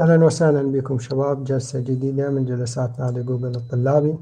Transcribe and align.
أهلا 0.00 0.24
وسهلا 0.24 0.62
بكم 0.62 0.98
شباب. 0.98 1.44
جلسة 1.44 1.80
جديدة 1.80 2.30
من 2.30 2.44
جلسات 2.44 3.00
نادي 3.00 3.22
جوجل 3.22 3.56
الطلابي. 3.56 4.18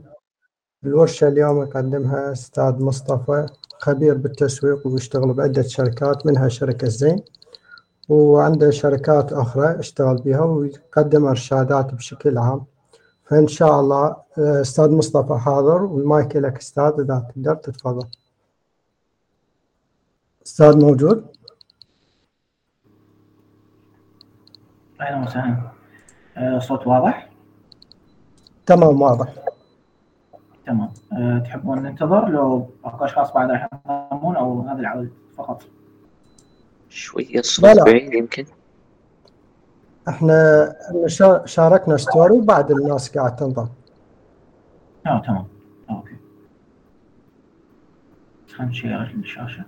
الورشة 0.85 1.29
اليوم 1.29 1.63
يقدمها 1.63 2.33
أستاذ 2.33 2.83
مصطفى 2.83 3.47
خبير 3.79 4.15
بالتسويق 4.15 4.87
ويشتغل 4.87 5.33
بعدة 5.33 5.63
شركات 5.63 6.27
منها 6.27 6.49
شركة 6.49 6.89
زين 6.89 7.19
وعنده 8.09 8.71
شركات 8.71 9.33
أخرى 9.33 9.79
اشتغل 9.79 10.17
بها 10.17 10.41
ويقدم 10.41 11.27
إرشادات 11.27 11.95
بشكل 11.95 12.39
عام. 12.39 12.65
فإن 13.25 13.47
شاء 13.47 13.81
الله 13.81 14.17
أستاذ 14.39 14.91
مصطفى 14.91 15.35
حاضر 15.39 15.83
والمايك 15.83 16.37
لك 16.37 16.59
أستاذ 16.59 16.93
إذا 17.01 17.27
تقدر 17.29 17.55
تتفضل. 17.55 18.09
أستاذ 20.47 20.85
موجود؟ 20.85 21.36
أهلا 25.01 25.23
وسهلا. 25.27 25.57
آه، 26.37 26.59
صوت 26.59 26.87
واضح؟ 26.87 27.29
تمام 28.67 29.03
واضح. 29.03 29.33
تمام. 30.67 30.89
أه 31.13 31.39
تحبون 31.39 31.83
ننتظر 31.83 32.29
لو 32.29 32.71
أكو 32.85 33.05
أشخاص 33.05 33.33
بعد 33.33 33.51
راح 33.51 33.69
ينضمون 34.13 34.37
أو 34.37 34.61
هذا 34.61 34.81
العدد 34.81 35.11
فقط؟ 35.39 35.63
شوية 36.89 37.39
الصوت. 37.39 37.81
بعيد 37.81 38.15
يمكن. 38.15 38.45
إحنا 40.09 40.73
شا- 41.07 41.47
شاركنا 41.47 41.97
story 41.97 42.33
وبعد 42.39 42.71
الناس 42.71 43.17
قاعد 43.19 43.37
تنضم 43.37 43.69
آه 45.07 45.23
تمام. 45.27 45.45
okay. 45.91 46.17
خلينا 48.57 48.71
ن 48.71 48.76
share 48.76 49.03
الشاشة. 49.19 49.65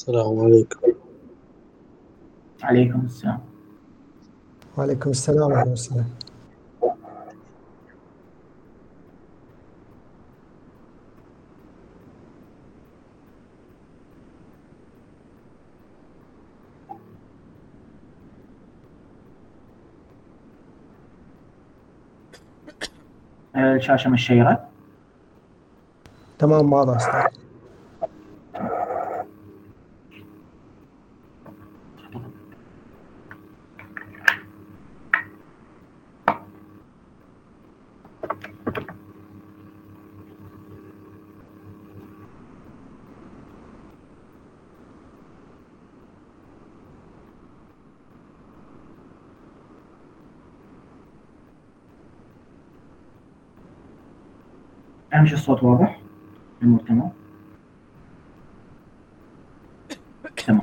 السلام 0.00 0.40
عليكم. 0.40 0.80
عليكم 2.62 3.00
السلام. 3.04 3.40
وعليكم 4.78 5.10
السلام 5.10 5.50
ورحمة 5.52 5.76
الله 5.90 6.04
الشاشة 23.76 24.10
مشيرة 24.10 24.68
تمام 26.38 26.72
واضح 26.72 26.96
أستاذ. 26.96 27.49
أهم 55.14 55.26
شيء 55.26 55.34
الصوت 55.34 55.62
واضح. 55.62 56.00
الأمور 56.62 56.80
تمام. 56.80 57.10
تمام. 60.46 60.60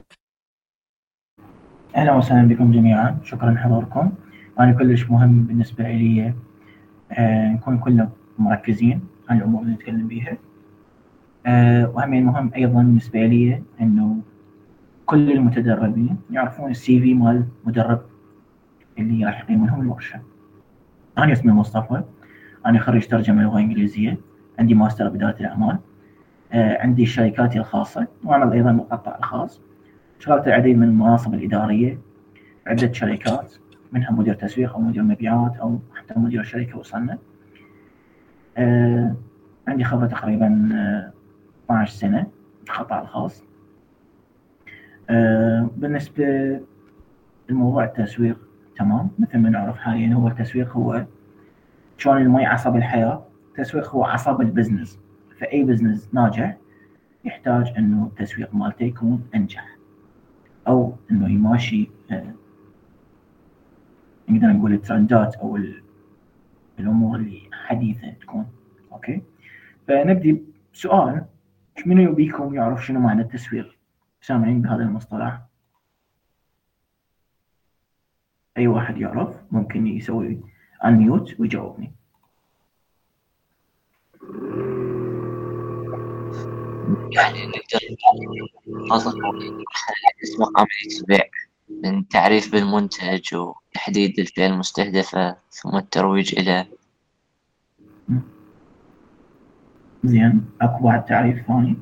أهلا 1.95 2.13
وسهلا 2.15 2.47
بكم 2.47 2.71
جميعا. 2.71 3.17
شكرا 3.23 3.51
لحضوركم. 3.51 4.11
أنا 4.59 4.73
كلش 4.73 5.09
مهم 5.09 5.43
بالنسبة 5.43 5.83
لي 5.83 6.33
آه 7.11 7.47
نكون 7.47 7.77
كلنا 7.77 8.09
مركزين 8.39 9.01
على 9.29 9.39
الأمور 9.39 9.61
اللي 9.61 9.73
نتكلم 9.73 10.07
بيها. 10.07 10.37
آه 11.45 11.89
وهم 11.89 12.09
مهم 12.09 12.51
أيضا 12.55 12.73
بالنسبة 12.83 13.25
لي 13.25 13.63
إنه 13.81 14.21
كل 15.05 15.31
المتدربين 15.31 16.17
يعرفون 16.31 16.71
السي 16.71 17.01
في 17.01 17.13
مال 17.13 17.47
المدرب 17.63 18.01
اللي 18.99 19.25
راح 19.25 19.39
يقيم 19.39 19.65
لهم 19.65 19.81
الورشة. 19.81 20.21
أنا 21.17 21.31
اسمي 21.31 21.51
مصطفى. 21.51 22.03
أنا 22.65 22.79
خريج 22.79 23.07
ترجمة 23.07 23.43
لغة 23.43 23.59
إنجليزية. 23.59 24.17
عندي 24.59 24.73
ماستر 24.73 25.09
بإدارة 25.09 25.35
الأعمال 25.39 25.77
آه، 26.53 26.81
عندي 26.81 27.05
شركاتي 27.05 27.59
الخاصة 27.59 28.07
وأعمل 28.23 28.53
أيضا 28.53 28.71
بالقطاع 28.71 29.17
الخاص. 29.17 29.61
اشتغلت 30.19 30.47
العديد 30.47 30.77
من 30.77 30.87
المناصب 30.87 31.33
الإدارية 31.33 31.99
عدة 32.67 32.91
شركات 32.93 33.53
منها 33.91 34.11
مدير 34.11 34.33
تسويق 34.33 34.73
أو 34.73 34.81
مدير 34.81 35.03
مبيعات 35.03 35.57
أو 35.57 35.79
حتى 35.95 36.19
مدير 36.19 36.43
شركة 36.43 36.77
وصلنا 36.77 37.17
آه، 38.57 39.15
عندي 39.67 39.83
خبرة 39.83 40.07
تقريبا 40.07 40.69
آه، 40.73 41.11
12 41.65 41.91
سنة 41.93 42.27
بالقطاع 42.67 43.01
الخاص. 43.01 43.43
آه، 45.09 45.69
بالنسبة 45.77 46.59
لموضوع 47.49 47.83
التسويق 47.83 48.37
تمام 48.77 49.09
مثل 49.19 49.37
ما 49.37 49.49
نعرف 49.49 49.77
حاليا 49.77 50.13
هو 50.13 50.27
التسويق 50.27 50.71
هو 50.71 51.05
شلون 51.97 52.17
المي 52.17 52.45
عصب 52.45 52.75
الحياة. 52.75 53.23
التسويق 53.57 53.89
هو 53.89 54.03
عصب 54.03 54.41
ال 54.41 54.47
business. 54.47 54.99
فأي 55.39 55.63
business 55.63 56.09
ناجح 56.13 56.57
يحتاج 57.25 57.73
إنه 57.77 58.05
التسويق 58.05 58.55
مالته 58.55 58.83
يكون 58.83 59.29
أنجح 59.35 59.77
أو 60.67 60.95
إنه 61.11 61.29
يماشي 61.29 61.89
آه، 62.11 62.33
نقدر 64.29 64.47
نقول 64.47 64.73
ال 64.73 64.82
trendات 64.82 65.35
أو 65.35 65.55
ال- 65.55 65.83
الأمور 66.79 67.15
اللي 67.19 67.49
حديثة 67.53 68.09
تكون. 68.11 68.45
okay؟ 68.91 69.21
فنبدي 69.87 70.43
بسؤال 70.73 71.25
منو 71.85 72.11
بيكم 72.11 72.53
يعرف 72.55 72.85
شنو 72.85 72.99
معنى 72.99 73.21
التسويق؟ 73.21 73.77
سامعين 74.21 74.61
بهذا 74.61 74.83
المصطلح؟ 74.83 75.41
أي 78.57 78.67
واحد 78.67 78.97
يعرف 78.97 79.35
ممكن 79.51 79.87
يسوي 79.87 80.39
انميوت 80.85 81.39
ويجاوبني. 81.39 81.91
يعني 87.11 87.47
نقدر 87.47 87.79
نطلق 88.69 89.63
اسم 90.23 90.43
عملية 90.57 90.99
البيع 91.01 91.23
من 91.83 92.07
تعريف 92.07 92.51
بالمنتج 92.51 93.35
وتحديد 93.35 94.19
الفئة 94.19 94.45
المستهدفة 94.45 95.35
ثم 95.51 95.77
الترويج 95.77 96.39
إلى 96.39 96.65
زين 100.03 100.45
أكو 100.61 100.83
بعد 100.83 101.05
تعريف 101.05 101.47
ثاني؟ 101.47 101.75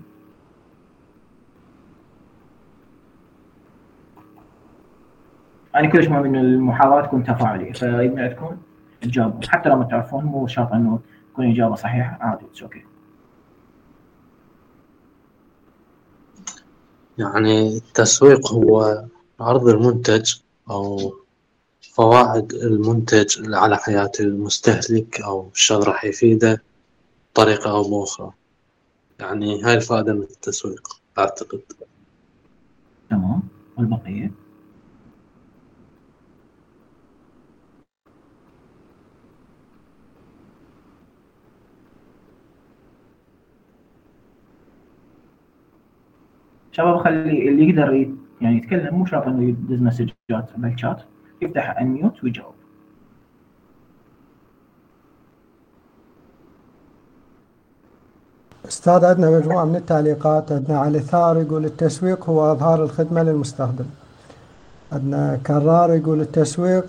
أنا 5.75 5.89
كلش 5.89 6.07
مهم 6.07 6.25
إن 6.25 6.35
المحاضرات 6.35 7.05
تكون 7.05 7.23
تفاعلية 7.23 7.73
فيمكن 7.73 8.19
عندكم 8.19 8.57
تجاوبوا 9.01 9.39
حتى 9.47 9.69
لو 9.69 9.75
ما 9.75 9.83
تعرفون 9.83 10.23
مو 10.23 10.47
شرط 10.47 10.71
إنه 10.71 10.99
تكون 11.35 11.51
اجابه 11.51 11.75
صحيحه 11.75 12.17
عادي 12.21 12.45
it's 12.45 12.63
okay 12.63 12.83
يعني 17.17 17.77
التسويق 17.77 18.51
هو 18.51 19.05
عرض 19.39 19.67
المنتج 19.67 20.33
أو 20.69 21.13
فوائد 21.93 22.53
المنتج 22.53 23.53
على 23.53 23.77
حياة 23.77 24.11
المستهلك 24.19 25.21
أو 25.21 25.49
شلون 25.53 25.83
راح 25.83 26.05
يفيده 26.05 26.63
بطريقة 27.31 27.71
أو 27.71 27.83
بأخرى. 27.83 28.31
يعني 29.19 29.63
هاي 29.63 29.73
الفائدة 29.73 30.13
من 30.13 30.21
التسويق 30.21 31.01
أعتقد. 31.17 31.61
تمام. 33.09 33.41
والبقية؟ 33.77 34.31
شباب 46.77 46.97
خلي 46.97 47.49
اللي 47.49 47.69
يقدر 47.69 48.15
يعني 48.41 48.57
يتكلم 48.57 48.95
مو 48.95 49.05
شرط 49.05 49.27
إنه 49.27 49.43
يدز 49.43 49.81
مسجات 49.81 50.49
بالشات 50.57 51.01
يفتح 51.41 51.79
انميوت 51.79 52.23
ويجاوب. 52.23 52.53
أستاذ 58.67 59.05
عندنا 59.05 59.29
مجموعة 59.29 59.65
من 59.65 59.75
التعليقات. 59.75 60.51
عندنا 60.51 60.79
علي 60.79 60.99
ثار 60.99 61.37
يقول 61.37 61.65
التسويق 61.65 62.29
هو 62.29 62.51
إظهار 62.51 62.83
الخدمة 62.83 63.23
للمستخدم. 63.23 63.85
عندنا 64.91 65.39
كرار 65.47 65.93
يقول 65.93 66.21
التسويق 66.21 66.85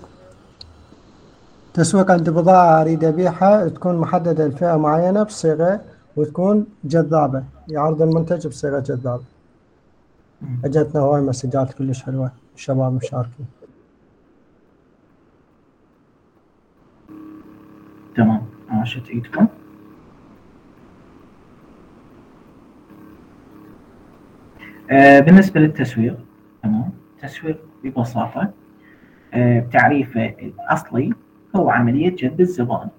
تسويق 1.73 2.11
عند 2.11 2.29
بضاعة 2.29 2.81
أريد 2.81 3.03
أبيعها 3.03 3.67
تكون 3.67 3.97
محددة 3.97 4.47
لفئة 4.47 4.77
معينة 4.77 5.23
بصيغة 5.23 5.81
وتكون 6.15 6.65
جذابة. 6.83 7.43
يعرض 7.69 8.01
المنتج 8.01 8.47
بصيغة 8.47 8.79
جذابة. 8.79 9.23
مم. 9.23 9.36
اجتنا 10.65 11.01
هواي 11.01 11.21
مسجات 11.21 11.73
كلش 11.73 12.03
حلوة. 12.03 12.31
الشباب 12.55 12.93
مشاركين. 12.93 13.45
تمام. 18.15 18.41
عاشت 18.69 19.09
ايدكم 19.09 19.47
آه، 24.91 25.19
بالنسبة 25.19 25.59
للتسويق 25.59 26.17
تمام. 26.63 26.89
التسويق 27.15 27.59
ببساطة 27.83 28.51
آه، 29.33 29.59
بتعريفه 29.59 30.25
الأصلي 30.25 31.13
هو 31.55 31.69
عملية 31.69 32.09
جذب 32.15 32.39
الزبائن 32.41 32.89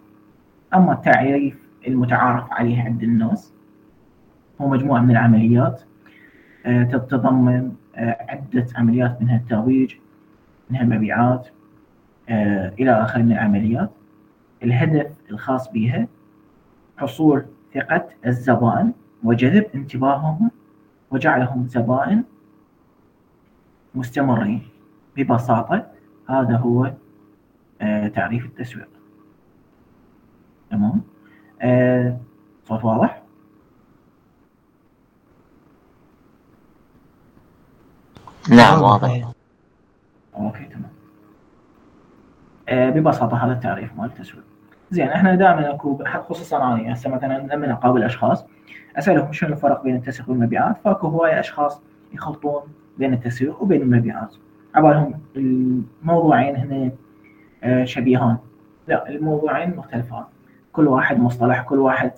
أما 0.74 0.92
التعريف 0.92 1.58
المتعارف 1.86 2.52
عليه 2.52 2.82
عند 2.82 3.02
الناس 3.02 3.52
هو 4.60 4.68
مجموعة 4.68 5.00
من 5.00 5.10
العمليات 5.10 5.82
تتضمن 6.64 7.72
آه، 7.96 8.16
عدة 8.28 8.66
عمليات 8.76 9.22
منها 9.22 9.36
الترويج 9.36 9.94
منها 10.70 10.82
المبيعات 10.82 11.48
آه، 12.28 12.72
إلى 12.80 12.90
آخره 13.02 13.22
من 13.22 13.32
العمليات. 13.32 13.90
الهدف 14.62 15.12
الخاص 15.30 15.70
بها 15.72 16.08
حصول 16.96 17.44
ثقة 17.74 18.08
الزبائن 18.26 18.92
وجذب 19.22 19.66
انتباههم 19.74 20.50
وجعلهم 21.10 21.66
زبائن 21.66 22.24
مستمرين. 23.94 24.62
ببساطة 25.16 25.86
هذا 26.28 26.56
هو 26.56 26.92
آه، 27.80 28.08
تعريف 28.08 28.46
التسويق. 28.46 28.88
تمام؟ 30.70 31.02
آه، 31.62 32.16
صوت 32.64 32.84
واضح؟ 32.84 33.22
نعم 38.50 38.82
واضح. 38.82 39.28
okay 40.36 40.64
تمام. 40.64 40.90
آه، 42.68 42.90
ببساطة 42.90 43.44
هذا 43.44 43.52
التعريف 43.52 43.96
مال 43.96 44.04
التسويق. 44.06 44.44
زين 44.90 45.08
إحنا 45.08 45.34
دائما 45.34 45.74
أكو 45.74 46.04
خصوصا 46.28 46.56
أنا 46.56 46.92
هسه 46.92 47.10
مثلا 47.10 47.54
لما 47.54 47.72
اقابل 47.72 48.02
أشخاص 48.02 48.44
أسألهم 48.96 49.32
شنو 49.32 49.52
الفرق 49.52 49.82
بين 49.82 49.96
التسويق 49.96 50.30
والمبيعات 50.30 50.76
فأكو 50.84 51.06
هواية 51.06 51.40
أشخاص 51.40 51.82
يخلطون 52.12 52.62
بين 52.98 53.14
التسويق 53.14 53.62
وبين 53.62 53.82
المبيعات. 53.82 54.34
عبالهم 54.74 55.20
الموضوعين 55.36 56.56
هنا 56.56 56.90
آه، 57.64 57.84
شبيهان. 57.84 58.36
لا 58.88 59.08
الموضوعين 59.08 59.76
مختلفان. 59.76 60.24
كل 60.72 60.88
واحد 60.88 61.20
مصطلح 61.20 61.62
كل 61.62 61.78
واحد 61.78 62.12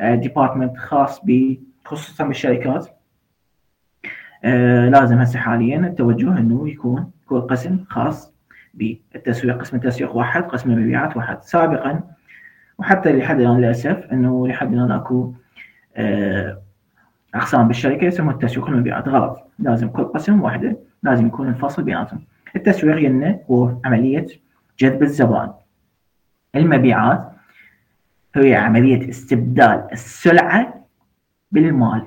department 0.00 0.76
خاص 0.76 1.20
ب 1.24 1.56
خصوصا 1.84 2.24
بالشركات. 2.24 2.88
آه، 4.44 4.88
لازم 4.88 5.18
هسه 5.18 5.38
حاليا 5.38 5.78
التوجه 5.78 6.38
إنه 6.38 6.68
يكون 6.68 7.10
يكون 7.22 7.40
قسم 7.40 7.84
خاص 7.88 8.32
بالتسويق 8.74 9.58
قسم 9.58 9.76
التسويق 9.76 10.16
واحد 10.16 10.42
قسم 10.42 10.70
المبيعات 10.70 11.16
واحد. 11.16 11.42
سابقا 11.42 12.00
وحتى 12.78 13.12
لحد 13.18 13.40
الآن 13.40 13.58
للأسف 13.58 14.06
إنه 14.12 14.48
لحد 14.48 14.72
الآن 14.72 14.90
أكو 14.90 15.32
آه، 15.96 16.58
أقسام 17.34 17.68
بالشركة 17.68 18.04
يسموها 18.04 18.34
التسويق 18.34 18.66
والمبيعات. 18.66 19.08
غلط. 19.08 19.38
لازم 19.58 19.88
كل 19.88 20.04
قسم 20.04 20.42
واحدة 20.42 20.76
لازم 21.02 21.26
يكون 21.26 21.48
الفصل 21.48 21.82
بيناتهم. 21.82 22.20
التسويق 22.56 22.96
يلنا 22.96 23.38
هو 23.50 23.72
عملية 23.84 24.26
جذب 24.78 25.02
الزبائن 25.02 25.52
المبيعات 26.54 27.32
هي 28.34 28.54
عملية 28.54 29.10
استبدال 29.10 29.88
السلعة 29.92 30.86
بالمال. 31.52 32.02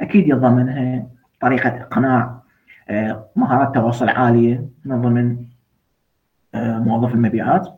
أكيد 0.00 0.28
يتضمنها 0.28 1.06
طريقة 1.40 1.68
إقناع 1.68 2.42
آه، 2.88 3.30
مهارات 3.36 3.74
تواصل 3.74 4.08
عالية 4.08 4.68
من 4.84 5.02
ضمن 5.02 5.36
آه، 6.54 6.78
موظف 6.78 7.14
المبيعات 7.14 7.68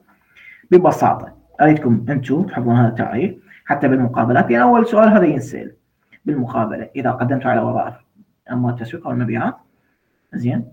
ببساطة 0.71 1.35
أريدكم 1.61 2.07
أنتم 2.09 2.43
تحفظون 2.43 2.77
هذا 2.77 2.89
التعريف 2.89 3.35
حتى 3.65 3.89
بالمقابلات 3.89 4.51
يعني 4.51 4.65
أول 4.65 4.87
سؤال 4.87 5.09
هذا 5.09 5.25
ينسأل 5.25 5.73
بالمقابلة 6.25 6.89
إذا 6.97 7.11
قدمتوا 7.11 7.51
على 7.51 7.61
وظائف 7.61 7.95
أما 8.51 8.71
التسويق 8.71 9.07
أو 9.07 9.13
المبيعات 9.13 9.55
زين 10.33 10.73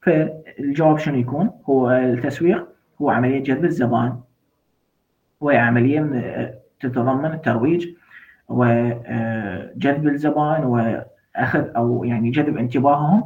فالجواب 0.00 0.98
شنو 0.98 1.16
يكون؟ 1.16 1.50
هو 1.68 1.90
التسويق 1.90 2.68
هو 3.02 3.10
عملية 3.10 3.42
جذب 3.42 3.64
الزبائن 3.64 4.20
وهي 5.40 5.58
عملية 5.58 6.10
آه، 6.14 6.54
تتضمن 6.80 7.32
الترويج 7.32 7.88
وجذب 8.48 10.08
الزبائن 10.08 10.64
واخذ 11.38 11.68
أو 11.76 12.04
يعني 12.04 12.30
جذب 12.30 12.58
انتباههم 12.58 13.24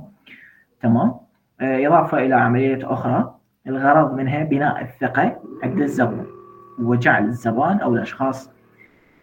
تمام؟ 0.82 1.14
آه، 1.60 1.86
إضافة 1.86 2.18
إلى 2.18 2.34
عمليه 2.34 2.92
أخرى 2.92 3.34
الغرض 3.66 4.14
منها 4.14 4.44
بناء 4.44 4.82
الثقة 4.82 5.40
عند 5.62 5.80
الزبون 5.80 6.26
وجعل 6.78 7.24
الزبائن 7.24 7.78
أو 7.78 7.94
الأشخاص 7.94 8.50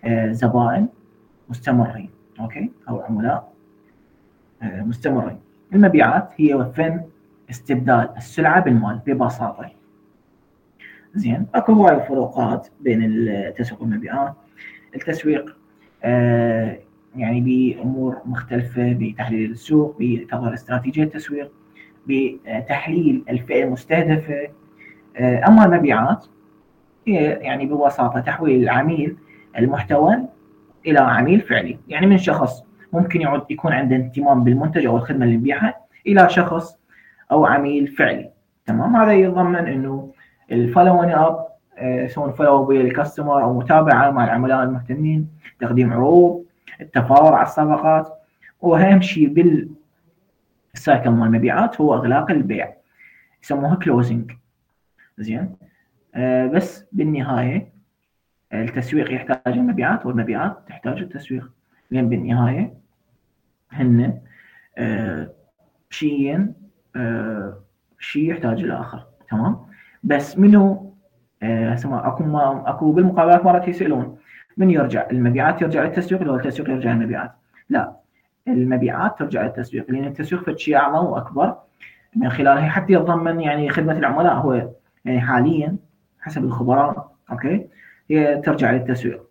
آه، 0.04 0.32
زبائن 0.32 0.88
مستمرين 1.50 2.10
okay؟ 2.40 2.72
أو 2.90 3.02
عملاء 3.02 3.54
آه، 4.62 4.82
مستمرين. 4.82 5.40
المبيعات 5.74 6.30
هي 6.38 6.72
فن 6.76 7.02
استبدال 7.50 8.10
السلعة 8.18 8.60
بالمال 8.60 9.00
ببساطة. 9.06 9.70
زين 11.16 11.48
أكو 11.56 11.74
هواي 11.74 12.00
فروقات 12.00 12.68
بين 12.82 13.04
التسويق 13.04 13.82
والمبيعات 13.82 14.34
التسويق 14.96 15.56
يعني 17.16 17.42
بأمور 17.42 18.18
مختلفة 18.26 18.94
بتحليل 19.00 19.52
السوق 19.52 19.96
بتطوير 20.00 20.54
استراتيجية 20.54 21.04
التسويق 21.04 21.52
بتحليل 22.08 23.24
الفئة 23.30 23.64
المستهدفة. 23.64 24.48
آه، 25.18 25.48
أما 25.48 25.66
المبيعات 25.66 26.26
هي 27.08 27.24
يعني 27.24 27.66
ببساطة 27.66 28.20
تحويل 28.20 28.64
العميل 28.64 29.16
المحتوى 29.58 30.18
إلى 30.88 31.00
عميل 31.00 31.42
فعلي. 31.42 31.78
يعني 31.88 32.06
من 32.08 32.18
شخص 32.18 32.64
ممكن 32.94 33.22
يعد 33.22 33.42
يكون 33.50 33.74
عنده 33.74 33.96
اهتمام 33.96 34.44
بالمنتج 34.44 34.86
أو 34.86 34.98
الخدمة 34.98 35.26
اللي 35.26 35.38
نبيعها 35.38 35.76
إلى 36.08 36.30
شخص 36.30 36.78
أو 37.32 37.46
عميل 37.46 37.88
فعلي. 37.88 38.30
تمام؟ 38.66 38.96
هذا 38.96 39.14
يتضمن 39.14 39.56
إنه 39.56 40.12
ال 40.52 40.58
following 40.58 41.12
up 41.12 41.46
يسوون 41.82 42.32
follow 42.32 42.66
بال 42.66 42.81
customer 42.81 43.44
أو 43.44 43.54
متابعة 43.60 44.12
مع 44.12 44.24
العملاء 44.26 44.64
المهتمين 44.64 45.28
تقديم 45.60 45.94
عروض 45.94 46.45
التفاوض 46.82 47.34
على 47.34 47.48
الصفقات 47.48 48.14
وأهم 48.62 49.02
شيء 49.02 49.28
بال 50.74 50.84
cycle 50.84 51.10
مال 51.10 51.28
المبيعات 51.28 51.82
هو 51.82 51.94
إغلاق 51.94 52.32
البيع 52.32 52.74
يسموها 53.44 53.76
closing 53.76 54.32
زين؟ 55.18 55.56
آه 56.16 56.48
بس 56.48 56.86
بالنهاية 56.92 57.74
التسويق 58.54 59.14
يحتاج 59.14 59.58
المبيعات 59.58 60.06
والمبيعات 60.06 60.58
تحتاج 60.68 60.98
التسويق. 60.98 61.52
لأن 61.92 62.10
بالنهاية 62.10 62.74
هن 63.72 64.20
آه 64.78 65.30
شيئين 65.90 66.54
آه 66.96 67.58
شيء 68.00 68.32
يحتاج 68.32 68.64
الآخر 68.64 69.04
تمام؟ 69.30 69.58
بس 70.04 70.38
منو؟ 70.38 70.94
آه 71.44 71.74
أكو 71.84 72.24
ما 72.24 72.64
أكو 72.70 72.92
بالمقابلات 72.92 73.46
مرات 73.46 73.68
يسألون. 73.68 74.18
من 74.58 74.70
يرجع 74.70 75.08
المبيعات 75.12 75.62
يرجع 75.62 75.84
للتسويق 75.84 76.22
ولا 76.22 76.36
التسويق 76.36 76.70
يرجع 76.70 76.92
للمبيعات؟ 76.92 77.32
لا. 77.70 77.96
المبيعات 78.48 79.20
ترجع 79.20 79.44
للتسويق 79.44 79.92
لأن 79.92 80.06
التسويق 80.06 80.44
في 80.44 80.58
شيء 80.58 80.76
أعظم 80.76 81.06
وأكبر 81.06 81.56
من 82.16 82.30
خلالها 82.30 82.70
حتى 82.70 82.94
يتضمن 82.94 83.42
يعني 83.42 83.70
خدمة 83.70 83.98
العملاء 83.98 84.34
هو 84.34 84.70
يعني 85.06 85.22
حاليا 85.22 85.78
حسب 86.20 86.44
الخبراء 86.44 87.12
okay؟ 87.32 87.68
هي 88.10 88.42
ترجع 88.42 88.72
للتسويق. 88.72 89.24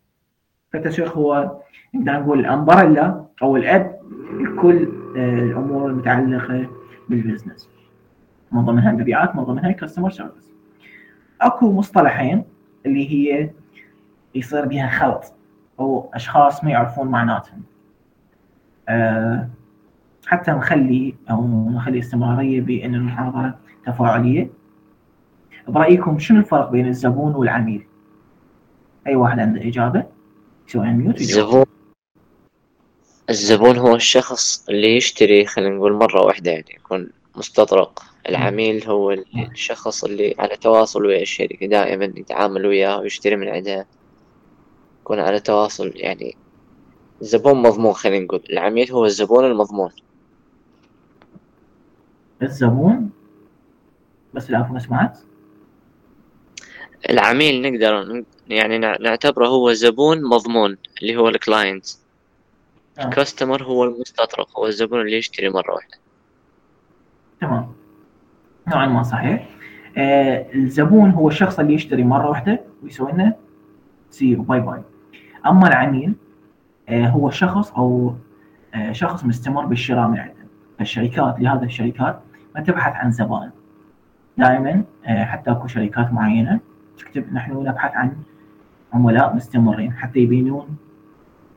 فالتسويق 0.73 1.12
هو 1.16 1.59
نقدر 1.95 2.12
نقول 2.21 2.40
ال 2.41 2.50
umbrella 2.50 3.25
أو 3.43 3.57
الأب 3.57 4.00
لكل 4.40 4.88
الأمور 5.16 5.90
المتعلقة 5.90 6.66
بال 7.09 7.19
business. 7.19 7.69
من 8.52 8.64
ضمنها 8.64 8.90
المبيعات 8.90 9.37
من 9.37 9.43
ضمنها 9.43 9.71
ال 9.71 9.75
customer 9.75 10.11
service 10.11 10.50
أكو 11.40 11.73
مصطلحين 11.73 12.45
اللي 12.87 13.11
هي 13.11 13.50
يصير 14.35 14.64
بها 14.64 14.88
خلط. 14.88 15.33
أو 15.81 16.11
أشخاص 16.14 16.64
ما 16.64 16.71
يعرفون 16.71 17.09
معناتهم. 17.09 17.62
أه 18.88 19.49
حتى 20.26 20.50
نخلي 20.50 21.14
أو 21.31 21.71
نخلي 21.71 21.99
استمرارية 21.99 22.61
بأن 22.61 22.95
المحاضرة 22.95 23.59
تفاعلية. 23.87 24.50
برأيكم 25.69 26.19
شنو 26.19 26.38
الفرق 26.38 26.71
بين 26.71 26.88
الزبون 26.88 27.35
والعميل؟ 27.35 27.87
أي 29.07 29.17
واحد 29.17 29.38
عنده 29.38 29.69
إجابة؟ 29.69 30.05
يسوي 30.69 30.91
ميوت 30.91 31.21
الزبون 31.21 31.64
الزبون 33.31 33.79
هو 33.79 33.95
الشخص 33.95 34.69
اللي 34.69 34.97
يشتري 34.97 35.47
خلينا 35.47 35.76
نقول 35.76 35.93
مرة 35.93 36.23
واحدة 36.23 36.50
يعني 36.50 36.75
يكون 36.75 37.11
مستطرق. 37.37 38.03
العميل 38.29 38.85
هو 38.85 39.17
الشخص 39.53 40.05
اللي 40.05 40.35
على 40.38 40.57
تواصل 40.57 41.07
ويا 41.07 41.23
الشركة 41.23 41.67
دائما 41.67 42.05
يتعامل 42.05 42.67
وياها 42.67 42.97
ويشتري 42.97 43.37
من 43.37 43.49
عندها 43.49 43.87
يكون 45.05 45.21
على 45.21 45.41
تواصل 45.41 45.93
يعني 45.95 46.37
الزبون 47.23 47.63
مضمون 47.63 47.93
خلينا 47.93 48.25
نقول. 48.25 48.43
العميل 48.51 48.93
هو 48.93 49.05
الزبون 49.05 49.45
المضمون. 49.45 49.91
الزبون؟ 52.43 53.11
بس 54.35 54.51
العفو 54.51 54.73
ما 54.73 54.79
سمعت. 54.79 55.19
العميل 57.11 57.63
نقدر 57.63 58.25
يعني 58.49 58.79
نعتبره 58.79 59.47
هو 59.47 59.73
زبون 59.73 60.25
مضمون 60.25 60.77
اللي 61.03 61.17
هو 61.17 61.29
الكلاينت. 61.29 61.87
آه. 62.99 63.05
الكاستمر 63.05 63.63
هو 63.63 63.85
المستطرق 63.85 64.59
هو 64.59 64.67
الزبون 64.67 65.01
اللي 65.01 65.17
يشتري 65.17 65.49
مرة 65.49 65.75
واحدة. 65.75 65.99
تمام. 67.41 67.73
نوعا 68.69 68.87
ما 68.87 69.03
صحيح. 69.03 69.49
آه 69.97 70.55
الزبون 70.55 71.11
هو 71.11 71.29
الشخص 71.29 71.59
اللي 71.59 71.75
يشتري 71.75 72.03
مرة 72.03 72.29
واحدة 72.29 72.61
ويسوي 72.83 73.13
لنا 73.13 73.37
say 74.11 74.35
bye 74.35 74.61
bye. 74.61 74.83
أما 75.47 75.69
العميل 75.69 76.15
آه 76.89 77.07
هو 77.09 77.31
شخص 77.31 77.73
أو 77.73 78.15
آه 78.75 78.93
شخص 78.93 79.25
مستمر 79.25 79.67
بالشراء 79.67 80.09
من 80.09 80.19
عندنا 80.19 80.45
فالشركات 80.79 81.41
لهذه 81.41 81.63
الشركات 81.65 82.21
ما 82.55 82.61
تبحث 82.61 82.93
عن 82.95 83.11
زبائن. 83.11 83.51
دائما 84.39 84.85
آه 85.07 85.25
حتى 85.25 85.51
أكو 85.51 85.67
شركات 85.67 86.13
معينة 86.13 86.61
تكتب 86.99 87.33
نحن 87.33 87.53
نبحث 87.53 87.93
عن 87.95 88.13
عملاء 88.93 89.37
مستمرين 89.37 89.93
حتى 89.93 90.19
يبينون 90.19 90.77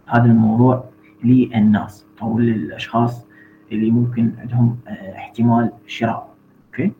هذا 0.08 0.26
الموضوع 0.26 0.84
للناس 1.24 2.06
أو 2.22 2.40
للأشخاص 2.40 3.26
اللي 3.72 3.92
ممكن 3.92 4.32
عندهم 4.40 4.78
احتمال 5.16 5.72
الشراء 5.86 6.30
okay؟ 6.68 6.92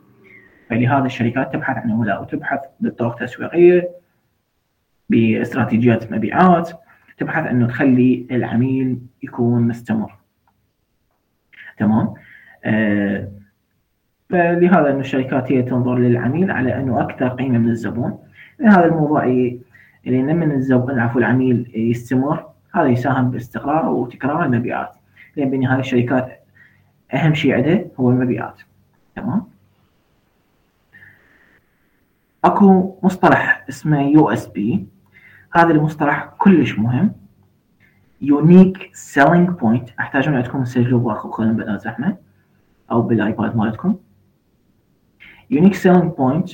فلهذا 0.70 1.06
الشركات 1.06 1.54
تبحث 1.54 1.78
عن 1.78 1.92
عملاء 1.92 2.22
وتبحث 2.22 2.60
بطرق 2.80 3.16
تسويقيه 3.16 3.90
باستراتيجيات 5.10 6.12
مبيعات 6.12 6.72
تبحث 7.18 7.48
أنه 7.48 7.68
تخلي 7.68 8.28
العميل 8.32 9.00
يكون 9.24 9.68
مستمر. 9.68 10.16
تمام؟ 11.78 12.14
آه 12.66 13.32
فلهذا 14.30 14.90
أنه 14.90 15.00
الشركات 15.00 15.52
هي 15.52 15.62
تنظر 15.62 15.98
للعميل 15.98 16.52
على 16.52 16.80
أنه 16.80 17.02
أكثر 17.02 17.28
قيمة 17.28 17.58
من 17.58 17.70
الزبون. 17.70 18.20
هذا 18.62 18.86
الموضوع 18.86 19.24
اللي 19.24 20.34
من 20.34 20.52
الزبون 20.52 21.00
عفوا 21.00 21.22
العميل 21.22 21.72
يستمر 21.76 22.46
هذا 22.76 22.88
يساهم 22.88 23.32
باستقرار 23.32 23.90
وتكرار 23.90 24.46
المبيعات. 24.46 24.96
لأن 25.36 25.50
بالنهايه 25.50 25.80
الشركات 25.80 26.40
أهم 27.14 27.34
شيء 27.34 27.54
عندها 27.54 27.86
هو 28.00 28.10
المبيعات. 28.10 28.62
تمام؟ 29.16 29.44
أكو 32.44 32.96
مصطلح 33.04 33.66
اسمه 33.70 34.02
USP. 34.02 34.88
هذا 35.58 35.72
المصطلح 35.72 36.34
كلش 36.38 36.80
مهم. 36.80 37.12
unique 38.22 38.90
selling 38.94 39.50
point 39.50 39.90
أحتاجون 40.00 40.36
عندكم 40.36 40.64
تسجلوا 40.64 41.00
بالنوت 41.00 41.54
بوك 41.54 41.70
بلا 41.70 41.80
زحمة 41.80 42.18
أو 42.92 43.02
بال 43.02 43.20
iPad 43.20 43.56
مالتكم. 43.56 43.96
unique 45.50 45.76
selling 45.76 46.14
point 46.14 46.50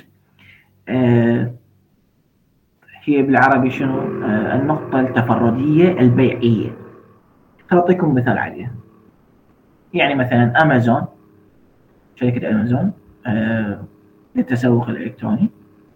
هي 3.05 3.21
بالعربي 3.21 3.71
شنو؟ 3.71 3.99
آه 4.25 4.55
النقطة 4.55 4.99
التفردية 4.99 5.99
البيعية. 5.99 6.77
أعطيكم 7.73 8.15
مثال 8.15 8.37
عليها 8.37 8.71
يعني 9.93 10.15
مثلا 10.15 10.61
أمازون 10.61 11.05
شركة 12.15 12.49
أمازون 12.49 12.91
آه 13.25 13.83
للتسوق 14.35 14.89
الإلكتروني. 14.89 15.49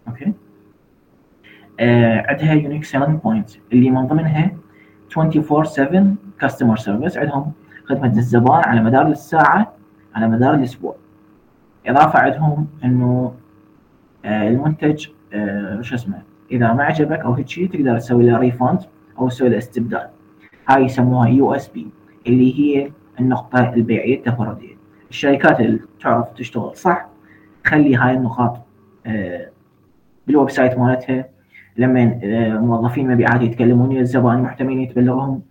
Okay؟ 0.08 0.24
آه 0.24 0.47
عندها 1.80 2.52
unique 2.52 2.84
selling 2.84 3.20
point 3.20 3.50
اللي 3.72 3.90
من 3.90 4.06
ضمنها 4.06 4.50
24/7 5.18 6.16
customer 6.40 6.76
service 6.76 7.18
عندهم 7.18 7.52
خدمة 7.84 8.16
الزبائن 8.16 8.64
على 8.64 8.82
مدار 8.82 9.06
الساعة 9.06 9.72
على 10.14 10.28
مدار 10.28 10.54
الأسبوع. 10.54 10.96
إضافة 11.86 12.18
عندهم 12.18 12.66
إنه 12.84 13.34
آه 14.24 14.48
المنتج 14.48 15.06
آه 15.32 15.80
شو 15.80 15.94
اسمه 15.94 16.22
إذا 16.52 16.72
ما 16.72 16.84
عجبك 16.84 17.18
أو 17.18 17.32
هيك 17.32 17.48
شيء 17.48 17.70
تقدر 17.70 17.98
تسوي 17.98 18.26
له 18.26 18.38
refund 18.38 18.80
أو 19.18 19.28
تسوي 19.28 19.48
له 19.48 19.58
استبدال. 19.58 20.08
هاي 20.68 20.84
يسموها 20.84 21.28
USP 21.28 21.86
اللي 22.26 22.58
هي 22.58 22.90
النقطة 23.20 23.74
البيعية 23.74 24.16
التفردية 24.16 24.76
الشركات 25.10 25.60
اللي 25.60 25.80
تعرف 26.00 26.32
تشتغل 26.32 26.76
صح 26.76 27.06
تخلي 27.64 27.96
هاي 27.96 28.14
النقاط 28.14 28.56
آه، 29.06 29.48
بال 30.26 30.50
website 30.50 30.78
مالتها 30.78 31.28
لما 31.78 32.20
آه، 32.24 32.58
موظفين 32.58 33.10
مبيعات 33.10 33.42
يتكلمون 33.42 33.96
الزبائن 33.96 34.42
محتملين 34.42 34.80
يتبلغهم 34.80 35.42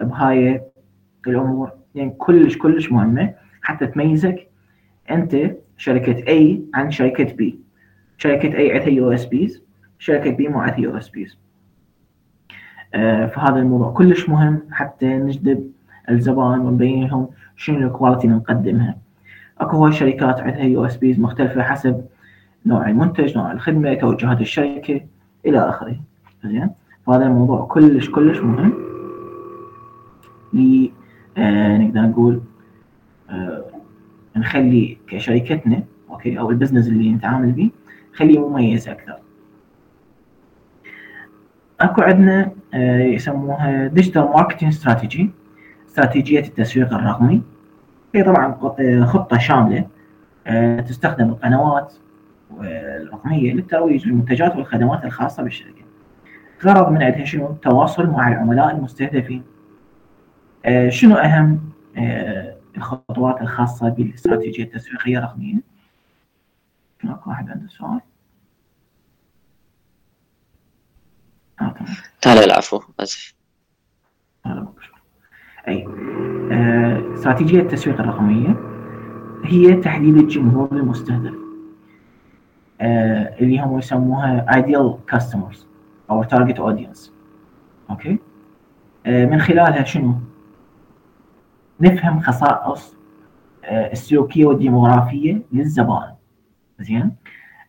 بهاي 0.00 0.62
الأمور. 1.26 1.70
يعني 1.94 2.10
كلش 2.18 2.58
كلش 2.58 2.92
مهمة. 2.92 3.34
حتى 3.62 3.86
تميزك 3.86 4.48
أنت 5.10 5.36
شركة 5.76 6.24
A 6.24 6.60
عن 6.74 6.90
شركة 6.90 7.26
B. 7.26 7.54
شركة 8.18 8.50
A 8.50 8.72
عندها 8.72 8.88
USPs 8.88 9.62
شركة 9.98 10.30
B 10.30 10.48
مع 10.48 10.78
USPs. 10.78 11.38
فهذا 13.32 13.56
الموضوع 13.56 13.92
كلش 13.92 14.28
مهم 14.28 14.62
حتى 14.70 15.06
نجذب 15.06 15.70
الزبائن 16.10 16.60
ونبين 16.60 17.06
لهم 17.06 17.28
شنو 17.56 17.86
ال 17.86 17.91
quality 17.91 18.26
اللي 18.26 18.36
نقدمها. 18.36 18.96
أكو 19.60 19.76
هواي 19.76 19.92
شركات 19.92 20.40
عندها 20.40 20.64
USPs 20.64 21.20
مختلفة 21.20 21.62
حسب 21.62 22.04
نوع 22.66 22.88
المنتج 22.88 23.36
نوع 23.36 23.52
الخدمة 23.52 23.94
توجهات 23.94 24.40
الشركة. 24.40 25.00
إلى 25.46 25.68
آخره. 25.68 25.96
زين؟ 26.44 26.70
فهذا 27.06 27.26
الموضوع 27.26 27.66
كلش 27.66 28.10
كلش 28.10 28.38
مهم. 28.38 28.72
ل 30.52 30.88
آه 31.38 31.78
نقدر 31.78 32.00
نقول 32.00 32.40
آه 33.30 33.64
نخلي 34.36 34.98
كشركتنا 35.06 35.82
Okay 36.10 36.38
أو 36.38 36.50
ال 36.50 36.54
business 36.54 36.88
اللي 36.88 37.12
نتعامل 37.12 37.52
به 37.52 37.70
خليه 38.14 38.48
مميز 38.48 38.88
أكثر. 38.88 39.16
أكو 41.80 42.02
عندنا 42.02 42.50
آه، 42.74 43.02
يسموها 43.02 43.86
digital 43.86 44.22
marketing 44.22 44.68
strategy 44.68 45.30
استراتيجية 45.88 46.40
التسويق 46.40 46.92
الرقمي. 46.94 47.42
هي 48.14 48.22
طبعا 48.22 48.52
خطة 49.04 49.38
شاملة 49.38 49.86
آه، 50.46 50.80
تستخدم 50.80 51.28
القنوات 51.28 51.94
الرقميه 52.50 53.52
للترويج 53.52 54.06
للمنتجات 54.06 54.56
والخدمات 54.56 55.04
الخاصة 55.04 55.42
بالشركة. 55.42 55.84
غرض 56.64 56.92
من 56.92 57.02
عندها 57.02 57.24
شنو؟ 57.24 57.50
التواصل 57.50 58.06
مع 58.06 58.28
العملاء 58.28 58.76
المستهدفين. 58.76 59.42
شنو 60.88 61.14
أهم؟ 61.14 61.60
الخطوات 62.76 63.40
الخاصة 63.40 63.88
بالاستراتيجية 63.88 64.64
التسويقية 64.64 65.18
الرقميه 65.18 65.60
اكو 67.04 67.30
واحد 67.30 67.50
عنده 67.50 67.68
سؤال. 67.68 68.00
لا 72.26 72.34
لا 72.34 72.44
العفو 72.44 72.80
آسف. 73.00 73.34
أي 75.68 75.86
آه، 76.52 77.14
استراتيجية 77.14 77.60
التسويق 77.60 78.00
الرقمية 78.00 78.56
هي 79.44 79.76
تحديد 79.76 80.16
الجمهور 80.16 80.68
المستهدف. 80.72 81.34
آه، 81.34 81.43
اللي 83.40 83.60
هم 83.60 83.78
يسموها 83.78 84.46
ideal 84.50 85.14
customers 85.14 85.58
أو 86.10 86.24
target 86.24 86.56
audience. 86.56 87.10
Okay؟ 87.90 88.18
آه، 89.06 89.26
من 89.26 89.40
خلالها 89.40 89.84
شنو؟ 89.84 90.14
نفهم 91.80 92.20
خصائص 92.20 92.94
آه، 93.64 93.92
السلوكية 93.92 94.44
والديموغرافية 94.44 95.42
للزبائن. 95.52 96.14
زين؟ 96.80 97.16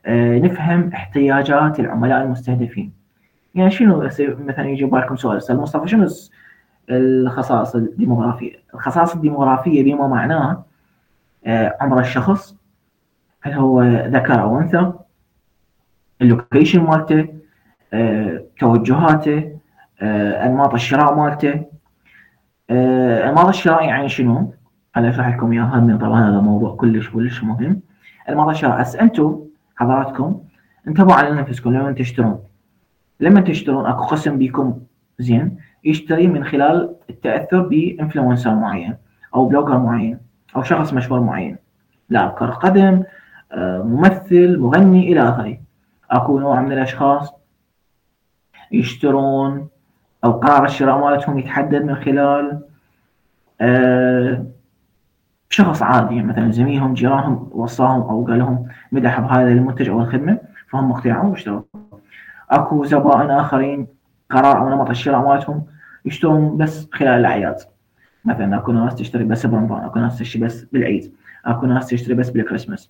آه، 0.05 0.39
نفهم 0.39 0.89
احتياجات 0.93 1.79
العملاء 1.79 2.23
المستهدفين. 2.23 2.93
يعني 3.55 3.71
شنو 3.71 4.09
مثلا 4.19 4.69
يجي 4.69 4.85
بالكم 4.85 5.15
سؤال 5.15 5.37
أستاذ 5.37 5.55
مصطفى 5.55 5.87
شنو 5.87 6.07
الخصائص 6.89 7.75
الديموغرافيه؟ 7.75 8.53
الخصائص 8.73 9.15
الديموغرافية 9.15 9.83
بما 9.83 10.07
معناه 10.07 10.63
آه، 11.45 11.77
عمر 11.81 11.99
الشخص؟ 11.99 12.55
هل 13.41 13.53
هو 13.53 13.83
ذكر 13.83 14.41
أو 14.41 14.59
أنثى؟ 14.59 14.93
ال 16.21 16.28
location 16.28 16.83
مالته 16.83 17.27
آه، 17.93 18.43
توجهاته 18.59 19.51
آه، 20.01 20.45
أنماط 20.45 20.73
الشراء 20.73 21.15
مالته. 21.15 21.65
أنماط 23.29 23.47
الشراء 23.47 23.83
يعني 23.85 24.09
شنو؟ 24.09 24.53
أنا 24.97 25.09
أشرح 25.09 25.27
لكم 25.27 25.51
إياها 25.51 25.97
طبعا 26.01 26.29
هذا 26.29 26.39
موضوع 26.39 26.75
كلش 26.75 27.09
كلش 27.09 27.43
مهم. 27.43 27.81
أنماط 28.29 28.49
الشراء 28.49 28.81
هسه 28.81 29.01
أنتم 29.01 29.39
حضراتكم 29.75 30.41
انتبهوا 30.87 31.13
على 31.13 31.31
نفسكم 31.31 31.73
لما 31.73 31.91
تشترون. 31.91 32.39
لما 33.19 33.41
تشترون 33.41 33.85
أكو 33.85 34.03
قسم 34.03 34.37
بيكم 34.37 34.79
زين 35.19 35.57
يشتري 35.83 36.27
من 36.27 36.43
خلال 36.43 36.95
التأثر 37.09 37.61
ب 37.61 37.70
influencer 37.70 38.55
معين 38.55 38.95
أو 39.35 39.45
blogger 39.45 39.77
معين 39.77 40.17
أو 40.55 40.63
شخص 40.63 40.93
مشهور 40.93 41.19
معين. 41.19 41.57
لاعب 42.09 42.31
كرة 42.31 42.51
قدم 42.51 43.03
آه، 43.51 43.81
ممثل 43.81 44.59
مغني 44.59 45.11
إلى 45.11 45.29
آخره. 45.29 45.57
اكو 46.11 46.39
نوع 46.39 46.61
من 46.61 46.71
الاشخاص 46.71 47.33
يشترون 48.71 49.67
أو 50.23 50.31
قرار 50.31 50.65
الشراء 50.65 50.97
مالتهم 50.97 51.39
يتحدد 51.39 51.83
من 51.83 51.95
خلال 51.95 52.61
آه، 53.61 54.45
شخص 55.49 55.81
عادي 55.81 56.15
يعني 56.15 56.27
مثلا 56.27 56.51
زميلهم 56.51 56.93
جيرانهم 56.93 57.49
وصاهم 57.51 58.01
أو 58.01 58.25
قال 58.25 58.39
لهم 58.39 58.67
مدح 58.91 59.19
بهذا 59.19 59.47
المنتج 59.47 59.89
أو 59.89 60.01
الخدمة 60.01 60.39
فهم 60.69 60.91
اقتنعوا 60.91 61.29
واشتروا. 61.29 61.61
اكو 62.49 62.85
زبائن 62.85 63.31
آخرين 63.31 63.87
قرار 64.29 64.57
أو 64.57 64.69
نمط 64.69 64.89
الشراء 64.89 65.27
مالتهم 65.27 65.65
يشترون 66.05 66.57
بس 66.57 66.87
خلال 66.93 67.19
الأعياد. 67.19 67.57
مثلا 68.25 68.57
اكو 68.57 68.71
ناس 68.71 68.95
تشتري 68.95 69.23
بس 69.23 69.45
برمضان 69.45 69.83
اكو 69.83 69.99
ناس 69.99 70.19
تشتري 70.19 70.45
بس 70.45 70.63
بالعيد 70.63 71.13
اكو 71.45 71.65
ناس 71.65 71.87
تشتري 71.87 72.13
بس 72.13 72.29
بالكريسماس. 72.29 72.89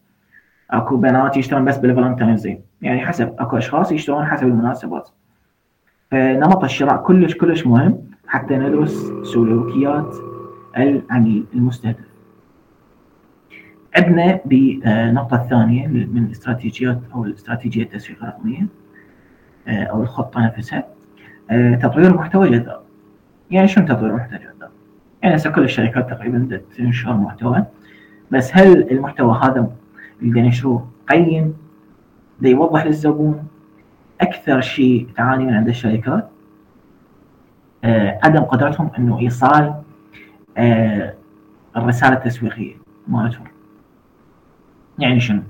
اكو 0.71 0.97
بنات 0.97 1.37
يشترون 1.37 1.65
بس 1.65 1.77
بال 1.77 1.88
Valentine's 1.88 2.47
يعني 2.81 3.05
حسب 3.05 3.35
اكو 3.39 3.57
اشخاص 3.57 3.91
يشترون 3.91 4.25
حسب 4.25 4.47
المناسبات. 4.47 5.09
فنمط 6.11 6.63
الشراء 6.63 7.03
كلش 7.03 7.33
كلش 7.35 7.67
مهم. 7.67 7.97
حتى 8.27 8.57
ندرس 8.57 9.11
سلوكيات 9.23 10.15
العميل 10.77 11.45
المستهدف. 11.53 12.05
عندنا 13.97 14.39
بالنقطة 14.45 15.35
الثانية 15.35 15.87
من 15.87 16.29
استراتيجيات 16.31 16.99
أو 17.13 17.23
الاستراتيجية 17.23 17.83
التسويق 17.83 18.23
الرقمية 18.23 18.67
آه، 19.67 19.83
أو 19.83 20.01
الخطة 20.01 20.45
نفسها. 20.45 20.83
آه، 21.51 21.75
تطوير 21.75 22.13
محتوى 22.13 22.49
جذاب 22.49 22.79
يعني 23.51 23.67
شنو 23.67 23.85
تطوير 23.85 24.13
محتوى 24.13 24.39
جذاب؟ 24.39 24.69
يعني 25.21 25.35
هسه 25.35 25.49
كل 25.49 25.63
الشركات 25.63 26.09
تقريبا 26.09 26.61
تنشر 26.77 27.13
محتوى. 27.13 27.65
بس 28.31 28.51
هل 28.53 28.91
المحتوى 28.91 29.39
هذا 29.43 29.71
اللي 30.21 30.39
ينشروه 30.39 30.87
قيم. 31.09 31.53
دا 32.41 32.49
يوضح 32.49 32.85
للزبون 32.85 33.47
أكثر 34.21 34.61
شيء 34.61 35.07
تعاني 35.17 35.45
من 35.45 35.53
عند 35.53 35.67
الشركات 35.67 36.29
آه 37.83 38.19
عدم 38.23 38.39
قدرتهم 38.39 38.91
أنه 38.97 39.19
إيصال 39.19 39.73
آه 40.57 41.13
الرسالة 41.77 42.13
التسويقية 42.13 42.75
مالتهم. 43.07 43.47
يعني 44.99 45.19
شنو؟ 45.19 45.41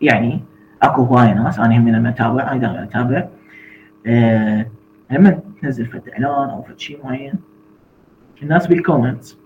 يعني 0.00 0.40
أكو 0.82 1.02
هواية 1.02 1.34
ناس 1.34 1.58
أنا 1.58 1.76
هم 1.76 1.88
لما 1.88 2.08
اتابع 2.08 2.52
أنا 2.52 2.60
دائما 2.60 2.82
أتابع 2.82 3.28
آه 4.06 4.66
لما 5.10 5.40
تنزل 5.62 5.86
فد 5.86 6.08
إعلان 6.08 6.50
أو 6.50 6.62
فد 6.62 6.78
شيء 6.78 7.00
معين 7.04 7.34
الناس 8.42 8.66
بال 8.66 8.80
comments 8.80 9.38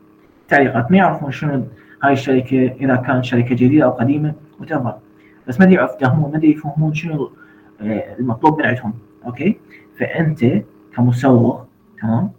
تعليقات 0.49 0.91
ما 0.91 0.97
يعرفون 0.97 1.31
شنو 1.31 1.65
هاي 2.03 2.13
الشركة 2.13 2.67
إذا 2.81 2.97
كانت 2.97 3.25
شركة 3.25 3.55
جديدة 3.55 3.85
أو 3.85 3.91
قديمة 3.91 4.35
وتفر 4.63 4.99
بس 5.49 5.61
ما 5.61 5.67
يفهمون 5.67 6.33
ما 6.33 6.41
يفهمون 6.45 6.95
شنو 6.95 7.31
آه، 7.81 8.17
المطلوب 8.19 8.59
من 8.59 8.67
عندهم 8.67 8.95
okay؟ 9.27 9.61
فأنت 9.99 10.45
كمسوق 10.95 11.67
تمام؟ 12.03 12.31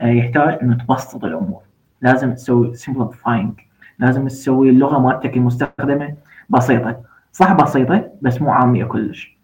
آه، 0.00 0.06
يحتاج 0.06 0.58
إنه 0.62 0.74
تبسط 0.74 1.24
الأمور. 1.24 1.62
لازم 2.02 2.34
تسوي 2.34 2.76
simplifying. 2.76 3.62
لازم 3.98 4.28
تسوي 4.28 4.70
اللغة 4.70 4.98
مالتك 4.98 5.36
المستخدمة 5.36 6.14
بسيطة. 6.48 7.00
صح 7.32 7.52
بسيطة 7.52 8.10
بس 8.22 8.42
مو 8.42 8.50
عامية 8.50 8.84
كلش. 8.84 9.38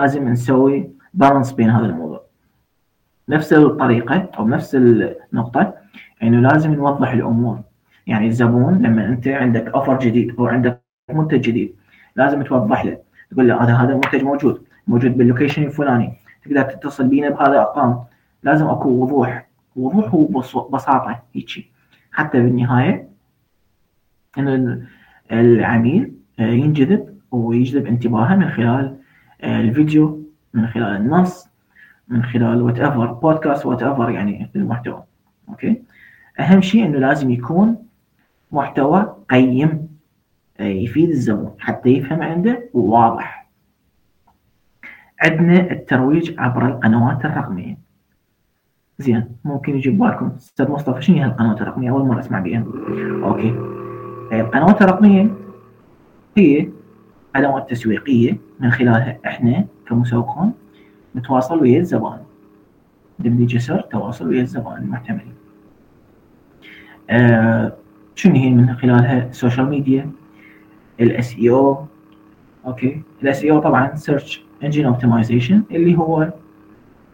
لازم 0.00 0.28
نسوي 0.28 0.90
balance 1.14 1.52
بين 1.52 1.70
هذا 1.70 1.86
الموضوع. 1.86 2.22
نفس 3.28 3.52
الطريقة 3.52 4.28
أو 4.38 4.48
نفس 4.48 4.74
النقطة 4.74 5.74
إنه 6.22 6.40
لازم 6.40 6.74
نوضح 6.74 7.12
الأمور. 7.12 7.60
يعني 8.06 8.26
الزبون 8.26 8.82
لما 8.82 9.06
أنت 9.06 9.28
عندك 9.28 9.66
offer 9.68 9.98
جديد 9.98 10.36
أو 10.38 10.46
عندك 10.46 10.89
منتج 11.14 11.40
جديد. 11.40 11.74
لازم 12.16 12.42
توضح 12.42 12.84
له. 12.84 12.98
تقول 13.30 13.48
له 13.48 13.64
هذا 13.64 13.74
هذا 13.74 13.90
المنتج 13.90 14.22
موجود 14.22 14.62
موجود 14.88 15.18
بال 15.18 15.27
location 15.27 15.62
الفلاني 15.62 16.12
تقدر 16.44 16.62
تتصل 16.62 17.08
بينا 17.08 17.30
بهذا 17.30 17.52
الأرقام. 17.52 18.04
لازم 18.42 18.66
أكو 18.66 18.88
وضوح 18.88 19.46
وضوح 19.76 20.14
وبساطه 20.14 21.18
هيك. 21.34 21.70
حتى 22.12 22.40
بالنهاية 22.40 23.08
إن 24.38 24.86
العميل 25.32 26.12
آه، 26.40 26.42
ينجذب 26.42 27.18
ويجذب 27.30 27.86
انتباهه 27.86 28.36
من 28.36 28.50
خلال 28.50 28.96
آه، 29.40 29.60
الفيديو 29.60 30.22
من 30.54 30.66
خلال 30.66 30.96
النص 30.96 31.48
من 32.08 32.22
خلال 32.22 32.62
whatever 32.62 33.12
podcast 33.12 33.66
whatever 33.66 34.10
يعني 34.10 34.50
المحتوى. 34.56 35.02
Okay؟ 35.48 35.82
أهم 36.40 36.60
شيء 36.60 36.86
إنه 36.86 36.98
لازم 36.98 37.30
يكون 37.30 37.76
محتوى 38.52 39.16
قيم. 39.30 39.88
يفيد 40.60 41.08
الزبون 41.08 41.54
حتى 41.58 41.88
يفهم 41.88 42.22
عنده 42.22 42.68
وواضح. 42.74 43.50
عندنا 45.22 45.70
الترويج 45.70 46.34
عبر 46.38 46.66
القنوات 46.66 47.24
الرقمية. 47.24 47.78
زين 48.98 49.28
ممكن 49.44 49.76
يجي 49.76 49.90
ببالكم 49.90 50.32
أستاذ 50.36 50.70
مصطفى 50.70 51.02
شنو 51.02 51.16
هي 51.16 51.24
القنوات 51.24 51.60
الرقمية؟ 51.60 51.90
أول 51.90 52.06
مرة 52.06 52.20
أسمع 52.20 52.40
بها. 52.40 52.64
Okay. 53.24 53.48
القنوات 54.32 54.82
الرقمية 54.82 55.34
هي 56.36 56.68
ادوات 57.36 57.70
تسويقية 57.70 58.36
من 58.60 58.70
خلالها 58.70 59.18
إحنا 59.26 59.64
كمسوقون 59.88 60.52
نتواصل 61.16 61.60
ويا 61.62 61.78
الزبائن 61.78 62.20
نبني 63.20 63.46
جسر 63.46 63.80
تواصل 63.80 64.28
ويا 64.28 64.42
الزبائن 64.42 64.82
المحتملين 64.82 65.34
آه 67.10 67.72
شنو 68.14 68.34
هي 68.34 68.50
من 68.50 68.76
خلالها؟ 68.76 69.28
ال 69.28 69.34
social 69.34 69.68
media. 69.68 70.10
ال 71.00 71.09
SEO 71.09 71.36
okay 71.38 73.02
ال 73.22 73.44
SEO 73.44 73.58
طبعا 73.58 73.94
search 73.94 74.44
engine 74.64 74.86
optimization 74.86 75.62
اللي 75.70 75.98
هو 75.98 76.32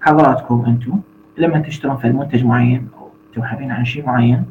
حضراتكم 0.01 0.65
أنتم 0.67 1.01
لما 1.39 1.59
تشترون 1.59 1.97
في 1.97 2.13
منتج 2.13 2.45
معين 2.45 2.89
أو 2.99 3.09
تبحثين 3.35 3.71
عن 3.71 3.85
شيء 3.85 4.07
معين 4.07 4.45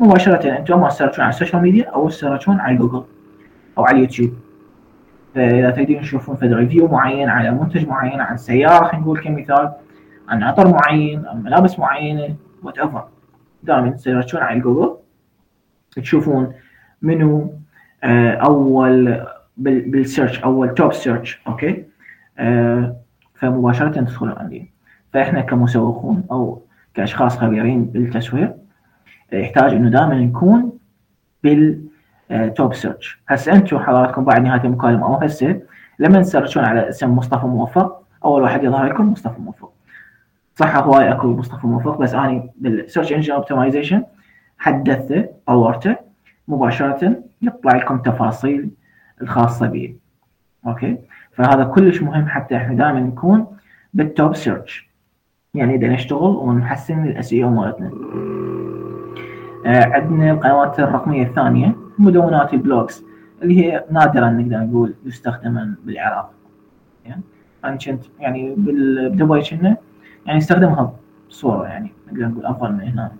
مباشرة 0.00 0.58
أنتم 0.58 0.80
ما 0.80 0.88
تسيرشون 0.88 1.24
على 1.24 1.34
ال 1.34 1.38
social 1.38 1.62
media 1.62 1.84
أو 1.84 2.08
تسيرشون 2.08 2.60
على 2.60 2.76
جوجل 2.76 3.04
أو 3.78 3.84
على 3.84 3.96
اليوتيوب. 3.96 4.30
فاذا 5.34 5.70
تريدون 5.70 6.00
تشوفون 6.00 6.36
في 6.36 6.46
review 6.46 6.88
معين 6.88 7.28
على 7.28 7.50
منتج 7.50 7.88
معين 7.88 8.20
عن 8.20 8.36
سيارة 8.36 8.86
خلينا 8.86 9.04
نقول 9.04 9.20
كمثال 9.20 9.72
عن 10.28 10.42
عطر 10.42 10.68
معين 10.68 11.26
عن 11.26 11.42
ملابس 11.42 11.78
معينة 11.78 12.36
whatever 12.62 13.04
دائما 13.62 13.90
تـ 13.90 13.96
search 13.96 14.29
ون 14.29 14.40
على 14.40 14.60
جوجل 14.60 14.96
تشوفون 15.96 16.52
منو 17.02 17.40
آه، 17.40 17.58
أول 18.06 19.26
بال 19.56 19.76
search 19.76 20.38
أول 20.38 20.74
top 20.74 20.92
search 20.92 21.40
okay؟ 21.46 21.84
آه، 22.38 22.96
فمباشرة 23.34 23.88
تدخلون 23.88 24.32
عندي. 24.32 24.72
فإحنا 25.12 25.40
كمسوقون 25.40 26.24
أو 26.30 26.62
كأشخاص 26.94 27.38
خبيرين 27.38 27.84
بالتسويق 27.84 28.56
يحتاج 29.32 29.74
إنه 29.74 29.88
دائما 29.88 30.14
نكون 30.14 30.72
بال 31.42 31.95
top 31.95 32.74
search 32.74 33.22
هسه 33.28 33.52
أنتم 33.52 33.78
حضراتكم 33.78 34.24
بعد 34.24 34.42
نهاية 34.42 34.64
المكالمه 34.64 35.06
أو 35.06 35.14
هسه 35.14 35.60
لما 35.98 36.22
تـ 36.22 36.27
search 36.27 36.55
ون 36.55 36.64
على 36.64 36.88
اسم 36.88 37.16
مصطفى 37.16 37.46
موفق 37.46 38.02
أول 38.24 38.42
واحد 38.42 38.64
يظهر 38.64 38.86
لكم 38.86 39.12
مصطفى 39.12 39.40
موفق. 39.40 39.72
صح 40.56 40.76
هواي 40.76 41.12
أكو 41.12 41.26
مصطفى 41.26 41.66
موفق 41.66 41.98
بس 41.98 42.14
اني 42.14 42.50
بال 42.58 42.71
search 42.71 43.12
engine 43.12 43.32
optimization 43.32 44.02
حدثته 44.58 45.26
طورته 45.46 45.96
مباشرة 46.48 47.22
يطلع 47.42 47.76
لكم 47.76 47.98
تفاصيل 47.98 48.70
الخاصة 49.22 49.66
به 49.66 49.94
okay؟ 50.66 50.98
فهذا 51.32 51.64
كلش 51.64 52.02
مهم 52.02 52.26
حتى 52.26 52.56
إحنا 52.56 52.74
دائما 52.74 53.00
نكون 53.00 53.46
بال 53.94 54.10
top 54.10 54.34
search 54.36 54.90
يعني 55.54 55.74
إذا 55.74 55.88
نشتغل 55.88 56.36
ونحسن 56.36 57.04
ال 57.04 57.32
SEO 57.32 57.50
مالتنا. 57.50 57.90
آه 59.66 59.84
عندنا 59.84 60.30
القنوات 60.30 60.80
الرقمية 60.80 61.22
الثانية 61.22 61.76
مدونات 61.98 62.54
ال 62.54 62.62
blogs 62.62 63.04
اللي 63.42 63.64
هي 63.64 63.84
نادرا 63.90 64.30
نقدر 64.30 64.58
نقول 64.58 64.94
يستخدم 65.04 65.74
بالعراق 65.84 66.30
يعني 67.06 67.22
أنا 67.64 67.76
كنت 67.76 68.04
يعني 68.20 68.54
بدبي 68.56 69.42
كنا 69.42 69.76
يعني 70.26 70.38
استخدمها 70.38 70.92
بصورة 71.28 71.66
يعني 71.66 71.92
نقدر 72.12 72.26
نقول 72.28 72.46
أفضل 72.46 72.72
من 72.72 72.80
هنا. 72.80 73.12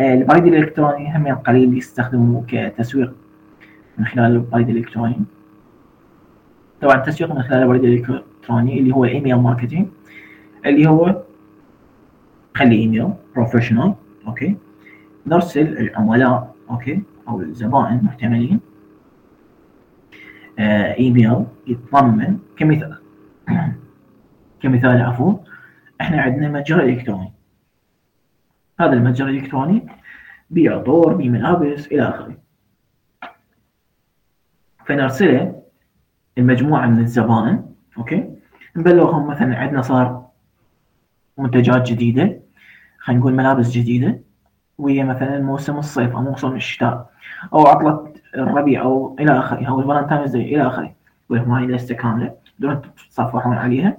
البريد 0.00 0.46
الإلكتروني 0.46 1.16
هم 1.16 1.34
قليل 1.34 1.78
يستخدموه 1.78 2.44
كتسويق 2.48 3.14
من 3.98 4.04
خلال 4.06 4.32
البريد 4.32 4.68
الإلكتروني. 4.68 5.24
طبعا 6.80 6.96
التسويق 6.96 7.34
من 7.34 7.42
خلال 7.42 7.62
البريد 7.62 7.84
الإلكتروني 7.84 8.78
اللي 8.78 8.94
هو 8.94 9.04
ال 9.04 9.09
email 9.09 9.36
marketing 9.36 9.86
اللي 10.66 10.88
هو 10.88 11.22
خلي 12.54 12.76
email 12.76 13.08
professional 13.34 13.94
okay. 14.26 14.56
نرسل 15.26 15.78
العملاء 15.78 16.54
okay 16.70 17.02
أو 17.28 17.40
الزبائن 17.40 17.98
المحتملين. 17.98 18.60
آه 20.58 20.94
إيميل 20.94 21.44
يتضمن 21.66 22.38
كمثال. 22.56 22.98
كمثال 24.62 25.02
عفوا 25.02 25.34
إحنا 26.00 26.22
عندنا 26.22 26.48
متجر 26.48 26.80
إلكتروني. 26.80 27.31
هذا 28.82 28.92
المتجر 28.92 29.28
الإلكتروني 29.28 29.86
بيع 30.50 30.78
طور 30.78 31.14
بيع 31.14 31.30
ملابس 31.30 31.86
إلى 31.86 32.08
آخره. 32.08 32.36
فنرسله 34.86 35.62
المجموعة 36.38 36.86
من 36.86 36.98
الزبائن 36.98 37.64
أوكي؟ 37.98 38.30
نبلغهم 38.76 39.26
مثلا 39.26 39.58
عندنا 39.58 39.82
صار 39.82 40.26
منتجات 41.38 41.82
جديدة 41.90 42.40
خلينا 42.98 43.20
نقول 43.20 43.34
ملابس 43.34 43.70
جديدة 43.70 44.20
وهي 44.78 45.04
مثلا 45.04 45.40
موسم 45.40 45.78
الصيف 45.78 46.16
أو 46.16 46.22
موسم 46.22 46.56
الشتاء 46.56 47.10
أو 47.52 47.66
عطلة 47.66 48.12
الربيع 48.34 48.82
أو 48.82 49.16
إلى 49.20 49.38
آخره 49.38 49.68
أو 49.68 49.80
ال 49.80 49.84
Valentine's 49.84 50.32
Day 50.32 50.54
إلى 50.54 50.66
آخره. 50.66 50.94
يقول 51.24 51.38
لكم 51.38 51.50
هاي 51.50 51.66
لسته 51.66 51.94
كاملة 51.94 52.34
بدون 52.58 52.82
تتصفحون 52.82 53.54
عليها. 53.54 53.98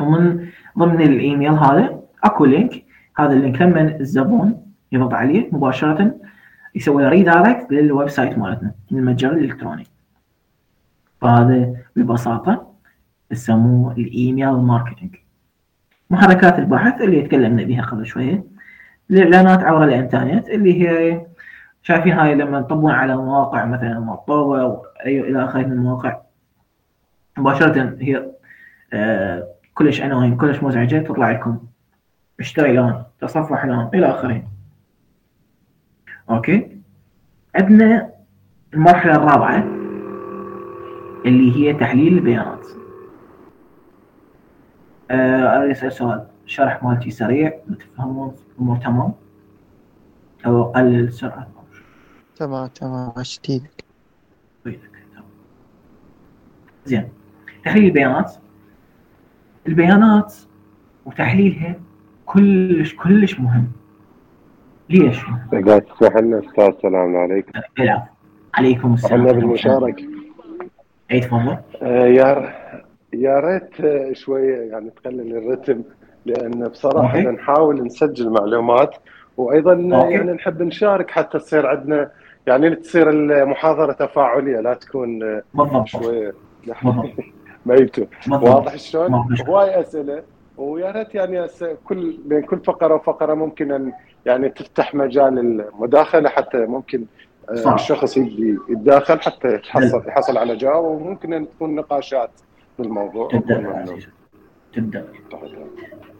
ومن 0.00 0.48
ضمن 0.78 1.02
الإيميل 1.02 1.50
هذا 1.50 2.00
أكو 2.24 2.44
link 2.44 2.84
هذا 3.18 3.32
ال 3.32 3.38
link 3.38 3.62
لما 3.62 3.96
الزبون 4.00 4.62
يضغط 4.92 5.14
عليه 5.14 5.48
مباشرة 5.52 6.14
يسوي 6.74 7.08
redirect 7.08 7.72
لل 7.72 8.08
website 8.08 8.38
مالتنا 8.38 8.72
المتجر 8.92 9.32
الإلكتروني. 9.32 9.86
فهذا 11.20 11.74
ببساطة 11.96 12.74
يسموه 13.30 13.92
ال 13.92 14.02
email 14.02 14.50
marketing. 14.50 15.16
محركات 16.10 16.58
البحث 16.58 17.00
اللي 17.00 17.22
تكلمنا 17.22 17.64
بها 17.64 17.82
قبل 17.82 18.06
شوية 18.06 18.44
الإعلانات 19.10 19.62
عبر 19.62 19.84
الإنترنت 19.84 20.48
اللي 20.48 20.88
هي 20.88 21.20
شايفين 21.82 22.12
هاي 22.12 22.34
لما 22.34 22.60
تطبون 22.60 22.90
على 22.92 23.16
مواقع 23.16 23.64
مثلا 23.64 24.00
مطوبة 24.00 24.62
أو 24.62 24.86
أي 25.06 25.20
إلى 25.20 25.44
آخره 25.44 25.62
من 25.62 25.72
المواقع. 25.72 26.20
مباشرة 27.38 27.96
هي 28.00 28.30
آه 28.92 29.48
كلش 29.74 30.00
عناوين 30.00 30.36
كلش 30.36 30.62
مزعجة 30.62 30.98
تطلع 30.98 31.30
لكم 31.30 31.58
اشتري 32.40 32.70
الان 32.70 33.04
تصفح 33.20 33.64
الان 33.64 33.90
إلى 33.94 34.06
آخره. 34.06 34.48
أوكي؟ 36.30 36.78
عندنا 37.54 38.10
المرحلة 38.74 39.16
الرابعة 39.16 39.58
اللي 41.26 41.56
هي 41.56 41.74
تحليل 41.74 42.18
البيانات. 42.18 42.66
آه 45.10 45.70
أسأل 45.70 45.92
سؤال. 45.92 46.26
شرح 46.46 46.82
مالتي 46.82 47.10
سريع 47.10 47.58
تفهمون 47.78 48.36
الأمور 48.54 48.76
تمام؟ 48.76 49.12
أو 50.46 50.62
اقلل 50.62 51.04
السرعة. 51.04 51.48
تمام 52.36 52.66
تمام 52.66 53.12
اشتيلك 53.16 53.84
زين. 56.84 57.08
تحليل 57.64 57.84
البيانات. 57.84 58.36
البيانات 59.66 60.34
وتحليلها 61.06 61.74
كلش 62.32 62.94
كلش 62.94 63.40
مهم. 63.40 63.66
ليش؟ 64.90 65.20
قاعد 65.66 65.82
تسمح 65.82 66.16
لنا 66.16 66.38
أستاذ 66.38 66.64
السلام 66.64 67.16
عليكم. 67.16 67.50
العفو 67.80 68.04
عليكم 68.54 68.94
السلام. 68.94 69.20
إحنا 69.20 69.32
بالمشاركه 69.32 70.04
أي 71.10 71.20
تفضل. 71.20 71.56
آه 71.82 72.06
يا 72.06 72.54
يا 73.12 73.40
ريت 73.40 73.80
آه، 73.80 74.12
شوية 74.12 74.56
يعني 74.70 74.90
تقلل 74.90 75.36
الرتم 75.36 75.82
لأن 76.26 76.68
بصراحة 76.68 77.18
أوكي. 77.18 77.28
نحاول 77.30 77.84
نسجل 77.86 78.30
معلومات 78.30 78.94
وأيضا 79.36 79.72
أوكي. 79.72 80.12
يعني 80.14 80.32
نحب 80.32 80.62
نشارك 80.62 81.10
حتى 81.10 81.38
تصير 81.38 81.66
عندنا 81.66 82.10
يعني 82.46 82.74
تصير 82.76 83.10
المحاضرة 83.10 83.92
تفاعلية 83.92 84.60
لا 84.60 84.74
تكون 84.74 85.22
آه، 85.22 85.42
بالضبط. 85.54 85.86
شوية 85.86 86.32
ميتو 87.66 88.04
واضح 88.30 88.76
شلون؟ 88.76 89.12
هواي 89.48 89.80
أسئلة. 89.80 90.22
ويا 90.58 90.90
ريت 90.90 91.14
يعني 91.14 91.46
كل 91.84 92.18
بين 92.24 92.42
كل 92.42 92.58
فقرة 92.58 92.94
وفقرة 92.94 93.34
ممكن 93.34 93.72
أن 93.72 93.92
يعني 94.26 94.48
تفتح 94.48 94.94
مجال 94.94 95.38
المداخلة 95.38 96.28
حتى 96.28 96.58
ممكن 96.66 97.04
آه، 97.50 97.54
صح. 97.54 97.72
الشخص 97.72 98.16
يتداخل 98.16 99.20
حتى 99.20 99.54
يحصل 99.54 100.08
يحصل 100.08 100.38
على 100.38 100.56
جواب 100.56 100.84
وممكن 100.84 101.32
أن 101.32 101.48
تكون 101.50 101.74
نقاشات 101.74 102.30
تبدأ 102.78 103.54
يا 103.54 103.58
ممنون. 103.58 103.72
عزيزي. 103.76 104.08
تبدأ 104.74 105.04
تحت. 105.30 105.42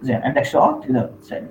زين 0.02 0.16
عندك 0.16 0.42
سؤال 0.44 0.80
تقدر 0.80 1.10
تسالني 1.20 1.48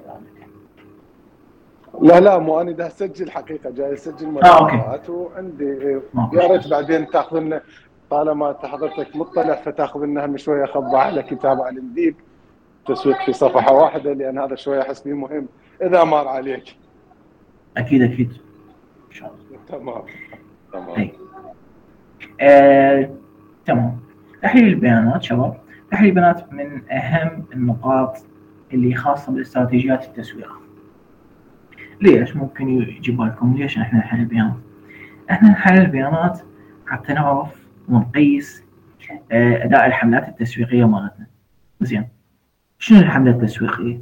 لا 2.02 2.20
لا 2.20 2.38
مو 2.38 2.62
أنا 2.62 2.72
دا 2.72 2.88
اسجل 2.88 3.32
حقيقة 3.32 3.70
جاي 3.70 3.94
اسجل 3.94 4.26
آه، 4.44 4.60
أوكي. 4.60 4.76
مداخلات 4.76 5.10
وعندي 5.10 5.72
آه، 5.74 6.30
يا. 6.34 6.48
ريت 6.48 6.68
بعدين 6.68 7.08
تأخذ 7.08 7.40
لنا 7.40 7.62
طالما 8.10 8.56
حضرتك 8.64 9.16
مطلع 9.16 9.56
فتأخذ 9.56 10.00
لنا 10.06 10.26
هم 10.26 10.38
شوية 10.38 10.66
خضع 10.66 11.00
على 11.00 11.24
كتاب 11.24 11.62
على 11.62 11.78
الديب 11.80 12.16
تسويق 12.88 13.26
في 13.26 13.34
صفحة 13.34 13.74
واحدة 13.74 14.14
لأن 14.14 14.40
هذا 14.40 14.56
شوية 14.56 14.82
أحس 14.82 15.02
بيه 15.02 15.14
مهم. 15.14 15.48
إذا 15.82 16.04
مر 16.04 16.28
عليك. 16.28 16.64
أكيد 17.78 18.02
أكيد. 18.02 18.32
إن 19.08 19.12
شاء 19.14 19.34
الله. 19.34 19.60
تمام. 19.68 20.02
تمام. 20.74 20.90
أي. 21.00 21.14
آه، 22.42 23.10
تمام. 23.66 24.00
تحليل 24.42 24.68
البيانات 24.68 25.24
شباب. 25.24 25.58
تحليل 25.92 26.10
البيانات 26.10 26.54
من 26.54 26.92
أهم 26.92 27.46
النقاط 27.54 28.18
اللي 28.74 28.96
خاصة 28.96 29.32
باستراتيجيات 29.32 30.06
التسويق. 30.06 30.52
ليش 32.02 32.36
ممكن 32.36 32.70
يجي 32.70 33.12
بالكم؟ 33.12 33.54
ليش 33.58 33.78
إحنا 33.78 34.00
نحلل 34.00 34.20
البيانات؟ 34.22 34.54
إحنا 35.32 35.50
نحلل 35.50 35.82
البيانات 35.82 36.42
حتى 36.88 37.14
نعرف 37.14 37.68
ونقيس 37.90 38.64
آه، 39.32 39.64
أداء 39.64 39.86
الحملات 39.86 40.28
التسويقية 40.28 40.88
مالتنا. 40.88 41.28
زين. 41.82 42.08
شنو 42.80 43.00
الحملة 43.00 43.32
التسويقية؟ 43.32 44.02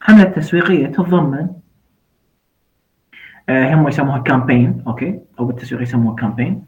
الحمله 0.00 0.22
التسويقية 0.22 0.86
تتضمن 0.86 1.48
آه، 3.48 3.74
هم 3.74 3.88
يسموها 3.88 4.18
campaign 4.18 4.82
okay؟ 4.86 5.20
أو 5.38 5.44
بالتسويق 5.44 5.82
يسموها 5.82 6.16
campaign 6.16 6.64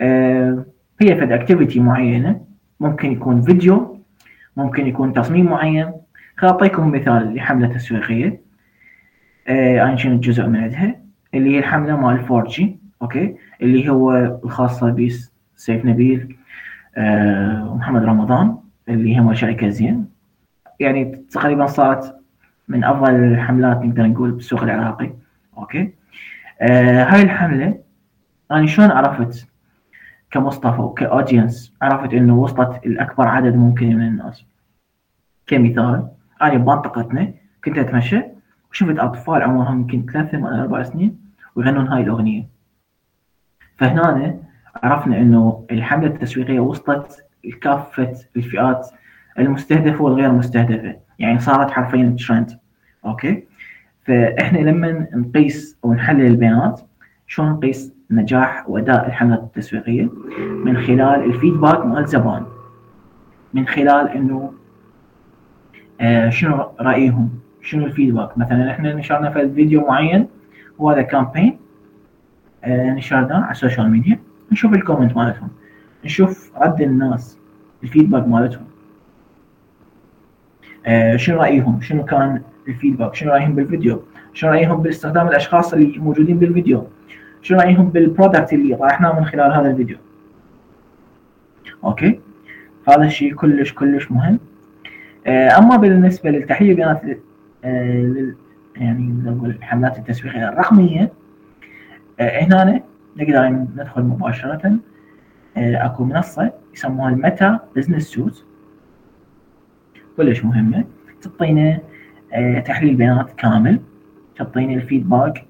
آه، 0.00 0.64
هي 1.00 1.16
فد 1.16 1.32
activity 1.32 1.80
معينة. 1.80 2.40
ممكن 2.80 3.12
يكون 3.12 3.42
فيديو 3.42 4.00
ممكن 4.56 4.86
يكون 4.86 5.12
تصميم 5.12 5.46
معين. 5.46 5.92
خليني 6.36 6.54
اعطيكم 6.54 6.92
مثال 6.92 7.34
لحملة 7.34 7.68
تسويقية. 7.74 8.40
آه، 9.48 9.82
أنا 9.82 9.96
شنو 9.96 10.20
جزء 10.20 10.46
من 10.46 10.56
عندها؟ 10.56 11.00
اللي 11.34 11.54
هي 11.54 11.58
الحملة 11.58 11.96
مال 11.96 12.24
4 12.24 12.44
G 12.44 12.78
okay؟ 13.02 13.36
اللي 13.62 13.88
هو 13.88 14.38
الخاصة 14.44 14.90
بسيف 14.90 15.84
نبيل 15.84 16.36
آه، 16.96 17.70
ومحمد 17.70 18.04
رمضان 18.04 18.56
اللي 18.88 19.18
هم 19.18 19.34
شركة 19.34 19.68
زين. 19.68 20.06
يعني 20.80 21.04
تقريبا 21.30 21.66
صارت 21.66 22.16
من 22.68 22.84
أفضل 22.84 23.14
الحملات 23.14 23.76
نقدر 23.76 24.06
نقول 24.06 24.30
بالسوق 24.30 24.62
العراقي. 24.62 25.12
okay؟ 25.58 25.92
آه 26.60 27.04
هاي 27.04 27.22
الحملة 27.22 27.78
أنا 28.50 28.66
شلون 28.66 28.90
عرفت 28.90 29.48
كمصطفى 30.30 30.80
وك 30.80 30.99
audience 30.99 31.74
عرفت 31.82 32.14
إنه 32.14 32.38
وصلت 32.38 32.86
لاكبر 32.86 33.28
عدد 33.28 33.56
ممكن 33.56 33.86
من 33.96 34.06
الناس؟ 34.06 34.44
كمثال 35.46 36.08
أنا 36.42 36.54
بمنطقتنا 36.54 37.32
كنت 37.64 37.78
أتمشى 37.78 38.22
وشفت 38.70 38.98
أطفال 38.98 39.42
عمرهم 39.42 39.80
يمكن 39.80 40.12
ثلاثة 40.12 40.38
ولا 40.38 40.62
أربع 40.62 40.82
سنين 40.82 41.18
ويغنون 41.54 41.88
هاي 41.88 42.02
الأغنية. 42.02 42.48
فهنا 43.76 44.38
عرفنا 44.82 45.18
إنه 45.18 45.66
الحملة 45.70 46.06
التسويقية 46.06 46.60
وصلت 46.60 47.24
لكافة 47.44 48.14
الفئات 48.36 48.86
المستهدفه 49.38 50.04
والغير 50.04 50.32
مستهدفه 50.32 50.96
يعني 51.18 51.38
صارت 51.38 51.70
حرفيا 51.70 52.16
trend 52.28 52.58
okay؟ 53.04 53.44
فإحنا 54.04 54.58
لما 54.58 55.06
نقيس 55.14 55.78
أو 55.84 55.94
نحلل 55.94 56.26
البيانات 56.26 56.80
شلون 57.26 57.50
نقيس 57.50 57.92
نجاح 58.10 58.70
وأداء 58.70 59.06
الحملات 59.06 59.42
التسويقية؟ 59.42 60.08
من 60.64 60.76
خلال 60.76 61.24
ال 61.24 61.31
feedback 61.31 61.86
مال 61.86 61.98
الزبائن 61.98 62.46
من 63.54 63.66
خلال 63.66 64.08
إنه 64.08 64.52
آه 66.00 66.28
شنو 66.30 66.70
رأيهم؟ 66.80 67.30
شنو 67.62 67.86
ال 67.86 67.91
feedback؟ 67.91 68.38
مثلا 68.38 68.70
إحنا 68.70 68.94
نشرنا 68.94 69.30
في 69.30 69.50
فيديو 69.54 69.86
معين 69.86 70.26
وهذا 70.78 71.02
campaign 71.02 71.58
آه 72.64 72.90
نشرناه 72.90 73.40
على 73.42 73.50
ال 73.50 73.56
social 73.56 73.90
media 73.90 74.18
نشوف 74.52 74.72
ال 74.72 74.78
comment 74.78 75.16
مالتهم. 75.16 75.48
نشوف 76.04 76.52
رد 76.56 76.80
الناس 76.80 77.38
ال 77.82 77.87
feedback 77.87 78.28
مالتهم. 78.28 78.64
شنو 81.16 81.40
رأيهم؟ 81.40 81.80
شنو 81.80 82.04
كان 82.04 82.42
ال 82.68 82.73
feedback؟ 82.73 83.14
شنو 83.14 83.32
رأيهم 83.32 83.54
بالفيديو؟ 83.54 84.02
شنو 84.32 84.50
رأيهم 84.50 84.82
باستخدام 84.82 85.28
الأشخاص 85.28 85.74
اللي 85.74 85.98
موجودين 85.98 86.38
بالفيديو؟ 86.38 86.86
شنو 87.42 87.58
رأيهم 87.58 87.88
بال 87.88 88.02
product 88.02 88.52
اللي 88.52 88.76
طرحناه 88.76 89.20
من 89.20 89.24
خلال 89.24 89.52
هذا 89.52 89.70
ال 89.70 89.74
video؟ 89.74 89.96
okay. 91.84 92.20
هذا 92.88 93.02
الشيء 93.04 93.34
كلش 93.34 93.72
كلش 93.72 94.10
مهم. 94.12 94.38
آه 95.26 95.58
أما 95.58 95.76
بالنسبة 95.76 96.30
للتحليل 96.30 96.70
البيانات 96.70 97.02
آه 97.64 98.32
يعني 98.76 99.12
نقول 99.24 99.50
الحملات 99.50 99.98
التسويقيه 99.98 100.48
الرقمية 100.48 101.12
آه 102.20 102.40
هنا 102.40 102.82
نقدر 103.16 103.48
ندخل 103.48 104.02
مباشرة 104.02 104.76
آه 105.56 105.86
أكو 105.86 106.04
منصة 106.04 106.52
يسموها 106.74 107.10
ال 107.10 107.20
Meta 107.20 107.58
Business 107.76 108.02
Suite. 108.02 108.44
كلش 110.16 110.44
مهمة. 110.44 110.84
تعطينا 111.22 111.78
آه 112.32 112.60
تحليل 112.60 112.94
بيانات 112.94 113.30
كامل. 113.30 113.80
تعطينا 114.36 114.74
ال 114.74 114.81
feedback. 114.81 115.46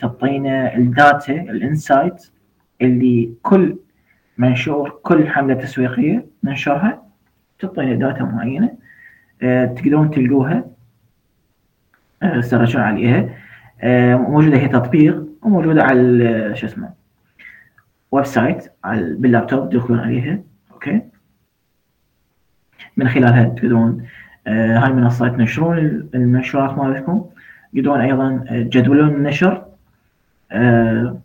تعطينا 0.00 0.76
ال 0.76 0.87
data 0.87 1.32
ال 1.32 1.44
insight 1.44 2.30
اللي 2.82 3.32
كل 3.42 3.76
منشور 4.38 5.00
كل 5.02 5.28
حملة 5.28 5.54
تسويقية 5.54 6.26
ننشرها 6.44 7.02
تعطينا 7.58 7.94
data 7.94 8.24
معينة 8.24 8.70
آه، 9.42 9.64
تقدرون 9.64 10.10
تلقوها. 10.10 10.64
آه، 12.22 12.40
تـ 12.40 12.44
search 12.44 12.71
ون 12.71 12.80
عليها. 12.80 13.28
آه، 13.80 14.16
موجودة 14.16 14.56
هي 14.56 14.68
تطبيق 14.68 15.24
وموجودة 15.42 15.82
على 15.82 16.52
شو 16.56 16.66
اسمه 16.66 16.90
website 18.10 18.24
بال 18.24 18.72
laptop 18.86 19.70
تدخلون 19.70 19.98
عليها. 20.00 20.40
okay؟ 20.72 21.00
من 22.96 23.08
خلالها 23.08 23.44
تقدرون 23.44 24.04
آه، 24.46 24.78
هاي 24.78 24.90
المنصه 24.90 25.28
تنشرون 25.28 25.78
المنشورات 26.14 26.78
مالتكم. 26.78 27.24
تقدرون 27.74 28.00
أيضا 28.00 28.44
تجدولون 28.48 29.08
النشر 29.08 29.64
آه، 30.52 31.18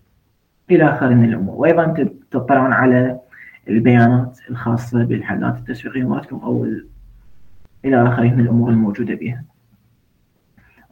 إلى 0.71 0.83
اخره 0.89 1.09
من 1.13 1.29
الأمور. 1.29 1.55
وأيضا 1.55 2.07
تطلعون 2.31 2.73
على 2.73 3.19
البيانات 3.69 4.39
الخاصة 4.49 5.03
بالحالات 5.03 5.55
التسويقية 5.57 6.03
مالتكم 6.03 6.35
أو 6.37 6.63
ال- 6.63 6.87
إلى 7.85 8.07
اخره 8.07 8.23
من 8.23 8.39
الأمور 8.39 8.69
الموجودة 8.69 9.15
بها. 9.15 9.43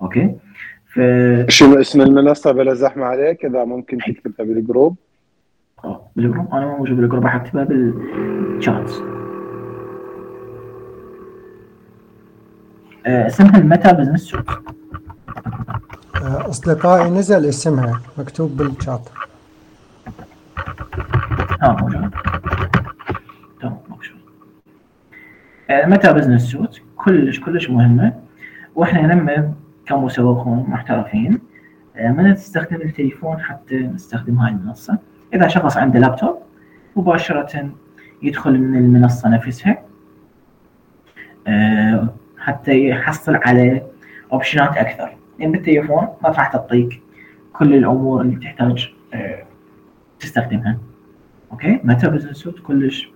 okay? 0.02 0.36
ف 0.86 0.99
شنو 1.47 1.80
اسم 1.80 2.02
المنصة؟ 2.02 2.52
بلا 2.52 2.73
زحمة 2.73 3.06
عليك 3.06 3.45
إذا 3.45 3.65
ممكن 3.65 3.97
تكتبها 3.97 4.45
بالجروب. 4.45 4.95
آه، 5.84 6.02
بالجروب. 6.15 6.54
أنا 6.54 6.65
ما 6.65 6.78
موجود 6.78 6.97
بال 6.98 7.05
group 7.05 7.24
راح 7.23 7.36
اكتبها 7.36 7.63
بالشات 7.63 8.91
آه، 8.91 9.13
اسمها 13.06 13.58
ال 13.58 13.64
Meta 13.64 13.91
Business 13.91 14.22
Suite 14.22 14.50
آه، 16.16 16.50
أصدقائي 16.50 17.10
نزل 17.10 17.46
اسمها 17.46 18.02
مكتوب 18.18 18.58
بالشات 18.58 19.10
ها 21.62 21.72
موجود. 21.82 22.12
تمام 23.62 23.78
مكشوف 23.89 24.18
آه، 25.70 25.86
Meta 25.86 26.13
Business 26.13 26.52
Suite 26.52 26.82
كلش 26.96 27.39
كلش 27.39 27.70
مهمة. 27.70 28.13
وإحنا 28.76 29.13
لما 29.13 29.54
كمسوقون 29.86 30.66
محترفين. 30.70 31.39
آه، 31.96 32.12
ما 32.12 32.24
نستخدم 32.24 32.82
التليفون 32.82 33.39
حتى 33.42 33.78
نستخدم 33.80 34.38
هاي 34.38 34.52
المنصة. 34.52 34.98
إذا 35.34 35.48
شخص 35.48 35.78
عنده 35.78 36.00
لابتوب 36.00 36.38
مباشرة 36.96 37.70
يدخل 38.22 38.60
من 38.60 38.78
المنصة 38.78 39.30
نفسها. 39.30 39.78
آه، 41.48 42.08
حتى 42.43 42.88
يحصل 42.88 43.36
على 43.36 43.82
option 44.34 44.71
ات 44.71 44.78
أكثر. 44.77 45.15
لأن 45.39 45.51
بالتليفون 45.51 46.08
ما 46.23 46.29
راح 46.29 46.47
تعطيك 46.51 47.01
كل 47.53 47.73
الأمور 47.73 48.21
اللي 48.21 48.36
تحتاج 48.36 48.93
آه، 49.13 49.43
تستخدمها. 50.19 50.77
okay? 51.52 51.80
Meta 51.84 52.10
Business 52.10 52.38
Suite 52.38 52.60
كلش 52.60 53.10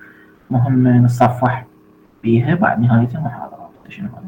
مهم 0.49 1.05
نتصفح 1.05 1.65
بيها 2.23 2.55
بعد 2.55 2.79
نهاية 2.79 3.09
المحاضرة. 3.15 3.69
شنو 3.89 4.07
هذا؟ 4.07 4.27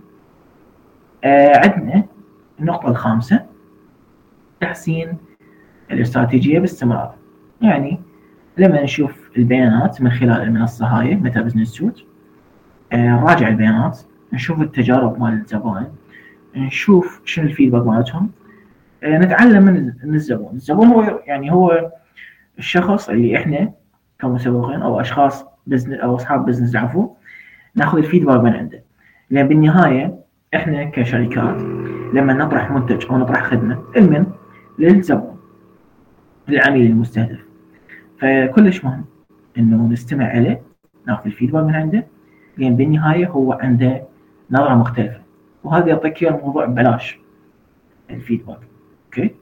آه 1.23 1.57
عندنا 1.57 2.03
النقطة 2.59 2.89
الخامسة 2.89 3.45
تحسين 4.62 5.17
الاستراتيجية 5.91 6.59
باستمرار. 6.59 7.15
يعني 7.62 7.99
لما 8.57 8.83
نشوف 8.83 9.29
البيانات 9.38 10.01
من 10.01 10.12
خلال 10.12 10.41
المنصة 10.41 10.85
هاي 10.85 11.15
Meta 11.15 11.41
Business 11.41 11.67
Suite 11.67 12.06
آه 12.93 12.97
نراجع 12.97 13.47
البيانات. 13.47 13.99
نشوف 14.34 14.62
التجارب 14.62 15.20
مال 15.22 15.34
الزبائن 15.34 15.88
نشوف 16.56 17.22
شنو 17.26 17.46
ال 17.45 17.50
feedback 17.50 17.88
مالتهم 17.88 18.30
آه 19.04 19.18
نتعلم 19.18 19.63
من 20.04 20.15
الزبون. 20.15 20.56
الزبون 20.56 20.88
هو 20.88 21.20
يعني 21.28 21.52
هو 21.52 21.92
الشخص 22.60 23.10
اللي 23.10 23.38
إحنا 23.38 23.72
كمسوقين 24.20 24.82
أو 24.82 25.00
أشخاص 25.00 25.46
business 25.67 25.99
أو 26.00 26.15
أصحاب 26.15 26.46
business 26.45 26.75
العفو 26.76 27.10
ناخذ 27.76 27.98
ال 27.97 28.02
feedback 28.02 28.41
من 28.44 28.54
عنده. 28.54 28.84
لأن 29.30 29.48
بالنهاية 29.48 30.20
إحنا 30.56 30.84
كشركات 30.84 31.62
لما 32.13 32.34
نطرح 32.34 32.72
منتج 32.72 33.06
أو 33.10 33.18
نطرح 33.18 33.44
خدمة 33.44 33.84
لمن؟ 33.98 34.26
للزبون 34.80 35.38
للعميل 36.48 36.92
المستهدف. 36.92 37.39
فكلش 38.20 38.86
مهم 38.86 39.06
إنه 39.58 39.88
نستمع 39.92 40.38
له 40.38 40.60
ناخذ 41.08 41.26
ال 41.25 41.30
feedback 41.30 41.63
من 41.63 41.76
عنده. 41.76 42.08
لأن 42.58 42.76
بالنهاية 42.76 43.28
هو 43.28 43.54
عنده 43.54 44.04
نظره 44.51 44.75
مختلفة. 44.75 45.21
وهذا 45.63 45.88
يعطيك 45.88 46.23
اياه 46.23 46.31
الموضوع 46.31 46.65
ببلاش. 46.65 47.19
الفيدباك. 48.09 48.59
أوكي؟ 49.05 49.35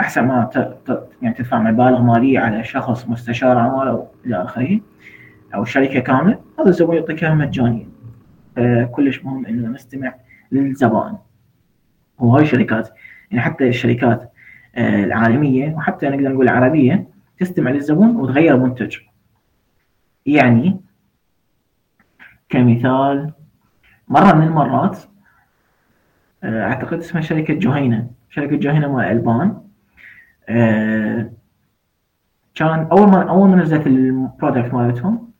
أحسن 0.00 0.24
ما 0.26 0.44
ت... 0.44 0.58
ت... 0.58 1.08
يعني 1.22 1.34
تدفع 1.34 1.58
مبالغ 1.58 2.02
مالية 2.02 2.38
على 2.38 2.64
شخص 2.64 3.08
مستشار 3.08 3.58
اعمال 3.58 3.88
أو 3.88 4.06
إلى 4.26 4.42
آخره 4.42 4.80
أو 5.54 5.64
شركة 5.64 6.00
كاملة. 6.00 6.38
هذا 6.60 6.68
الزبون 6.68 6.96
يعطيك 6.96 7.24
إياها 7.24 7.34
مجانيا. 7.34 7.88
فكلش 8.56 9.24
مهم 9.24 9.46
انه 9.46 9.68
نستمع 9.68 10.14
للزبائن 10.52 11.16
وهاي 12.18 12.42
الشركات 12.42 12.88
يعني 13.30 13.42
حتى 13.42 13.68
الشركات 13.68 14.32
آه، 14.74 15.04
العالمية 15.04 15.74
وحتى 15.74 16.08
نقدر 16.08 16.28
نقول 16.32 16.48
العربية 16.48 17.08
تستمع 17.38 17.70
للزبون 17.70 18.16
وتغير 18.16 18.56
منتج. 18.56 18.96
يعني 20.26 20.80
كمثال 22.48 23.32
مرة 24.08 24.32
من 24.32 24.46
المرات 24.46 24.98
آه، 26.44 26.62
أعتقد 26.62 26.98
اسمها 26.98 27.22
شركة 27.22 27.54
جهينة 27.54 28.10
شركة 28.30 28.56
جهينة 28.56 28.92
مال 28.92 29.04
ألبان. 29.04 29.62
آه، 30.48 31.30
كان 32.54 32.88
أول 32.92 33.08
ما 33.08 33.28
أول 33.28 33.48
ما 33.48 33.56
نزلت 33.56 33.86
ال 33.86 33.97
product 33.97 34.74
مالتهم 34.74 35.30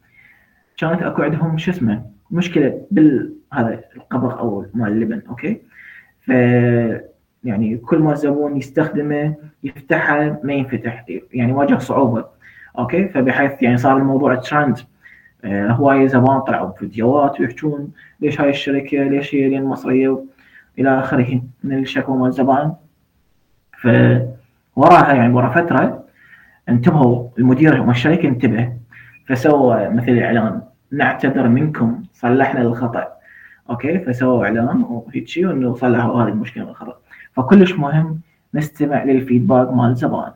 كانت 0.77 1.03
أكو 1.03 1.23
عندهم 1.23 1.59
شو 1.59 1.71
اسمه 1.71 2.11
مشكلة 2.31 2.87
بال 2.91 3.35
هذا 3.53 3.81
القبغ 3.97 4.39
أو 4.39 4.67
مال 4.75 4.93
اللبن 4.93 5.23
okay? 5.29 5.63
ف 6.21 6.29
يعني 7.45 7.77
كل 7.77 7.99
ما 7.99 8.13
الزبون 8.13 8.57
يستخدمه 8.57 9.35
يفتحه 9.65 10.41
ما 10.43 10.53
ينفتح 10.53 11.05
يعني 11.33 11.53
واجه 11.53 11.79
صعوبة 11.79 12.25
okay? 12.79 13.09
فبحيث 13.09 13.63
يعني 13.63 13.77
صار 13.77 13.97
الموضوع 13.97 14.35
ترند 14.35 14.79
آه، 15.45 15.71
هوايه 15.71 16.07
زبائن 16.07 16.41
طلعوا 16.41 16.69
بفيديوهات 16.69 17.41
ويحجون 17.41 17.93
ليش 18.21 18.41
هاي 18.41 18.51
الشركة 18.51 19.03
ليش 19.03 19.35
هي 19.35 19.49
لين 19.49 19.65
مصرية 19.65 20.25
إلى 20.79 20.99
آخره 20.99 21.41
من 21.65 21.79
الشكوى 21.79 22.17
مال 22.17 22.29
الزبائن 22.29 22.73
فوراها 23.79 25.15
يعني 25.15 25.33
ورا 25.35 25.49
فترة 25.49 26.05
انتبهوا 26.69 27.29
المدير 27.39 27.81
والشركة 27.81 28.29
انتبه 28.29 28.73
فسوى 29.27 29.89
مثل 29.89 30.19
إعلان 30.19 30.63
نعتذر 30.93 31.49
منكم 31.49 32.03
صلحنا 32.13 32.63
الخطأ. 32.63 33.09
okay? 33.71 33.99
فسووا 33.99 34.45
إعلان 34.45 34.83
وهيك 34.83 35.29
شيء 35.29 35.51
إنه 35.51 35.75
صلحوا 35.75 36.23
هذه 36.23 36.29
المشكلة 36.29 36.71
الخطأ. 36.71 36.97
فكلش 37.33 37.73
مهم 37.73 38.21
نستمع 38.55 39.05
لل 39.05 39.18
feedback 39.18 39.73
مال 39.73 39.91
الزبائن 39.91 40.33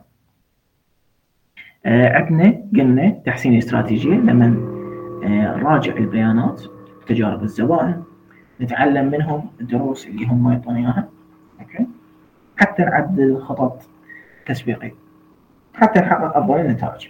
آه 1.85 2.17
عندنا 2.17 2.63
قلنا 2.75 3.09
تحسين 3.25 3.53
الاستراتيجية 3.53 4.13
لما 4.13 4.55
نراجع 5.23 5.97
البيانات 5.97 6.61
تجارب 7.07 7.43
الزبائن 7.43 8.03
نتعلم 8.61 9.11
منهم 9.11 9.49
الدروس 9.61 10.07
اللي 10.07 10.25
هم 10.25 10.51
يعطونا 10.51 10.77
إياها 10.79 11.09
okay? 11.61 11.87
حتى 12.57 12.83
نعدل 12.83 13.41
خطط 13.41 13.81
تسويقية 14.45 14.93
حتى 15.73 15.99
نحقق 15.99 16.37
أفضل 16.37 16.59
النتائج. 16.59 17.07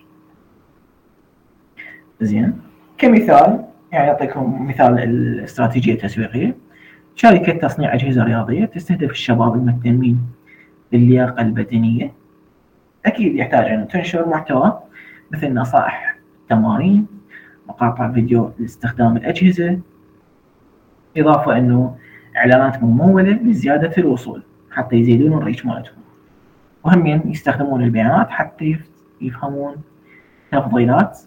زين. 2.21 2.62
كمثال 2.97 3.65
يعني 3.91 4.10
أعطيكم 4.10 4.67
مثال 4.67 5.00
الاستراتيجية 5.00 5.93
التسويقيه 5.93 6.56
شركة 7.15 7.67
تصنيع 7.67 7.93
أجهزة 7.93 8.24
رياضية 8.24 8.65
تستهدف 8.65 9.12
الشباب 9.12 9.56
المهتمين 9.56 10.21
باللياقة 10.91 11.41
البدنية. 11.41 12.13
أكيد 13.06 13.36
يحتاج 13.36 13.65
ان 13.65 13.88
تنشر 13.88 14.30
محتوى 14.30 14.80
مثل 15.32 15.54
نصائح 15.54 16.15
تمارين 16.50 17.08
مقاطع 17.67 18.12
فيديو 18.12 18.52
لاستخدام 18.60 19.17
الأجهزة 19.17 19.80
إضافة 21.17 21.58
إنه 21.58 21.97
اعلانات 22.38 22.84
ممولة 22.84 23.32
لزياده 23.32 23.91
الوصول 23.97 24.43
حتى 24.71 24.95
يزيدون 24.95 25.34
الريتش 25.38 25.65
مالتهم. 25.65 26.02
وهم 26.84 27.08
يستخدمون 27.08 27.84
البيانات 27.84 28.30
حتى 28.30 28.80
يفهمون 29.21 29.76
تفضيلات 30.52 31.19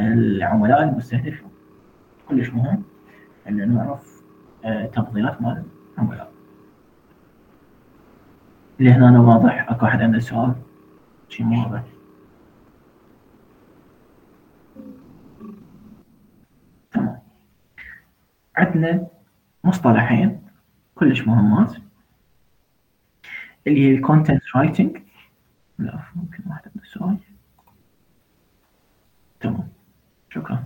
العملاء 0.00 0.82
المستهدفين. 0.82 1.48
كلش 2.28 2.50
مهم 2.50 2.82
إن 3.48 3.74
نعرف 3.74 4.22
آه، 4.64 4.86
تفضيلات 4.86 5.42
مال 5.42 5.62
العملاء. 5.98 6.32
اللي 8.80 8.90
هنا 8.92 9.08
أنا 9.08 9.20
واضح 9.20 9.70
أكو 9.70 9.86
أحد 9.86 10.02
عنده 10.02 10.18
سؤال؟ 10.18 10.52
شيء 11.28 11.46
واضح 11.46 11.82
تمام 16.92 17.18
عندنا 18.56 19.06
مصطلحين 19.64 20.42
كلش 20.94 21.20
مهمات. 21.20 21.76
اللي 23.66 23.86
هي 23.86 23.94
ال 23.94 24.00
content 24.00 24.42
writing 24.56 24.98
لا 25.78 26.00
ممكن 26.16 26.42
واحد 26.46 26.62
عنده 26.66 26.84
سؤال. 26.84 27.16
تمام. 29.40 29.68
شكرا. 30.30 30.64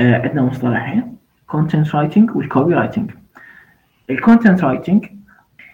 آه 0.00 0.22
عندنا 0.22 0.42
مصطلحين 0.42 1.16
content 1.46 1.94
writing 1.94 2.22
وال 2.22 2.30
copywriting 2.30 3.10
ال 4.10 4.17
content 4.17 4.64
writing 4.64 5.06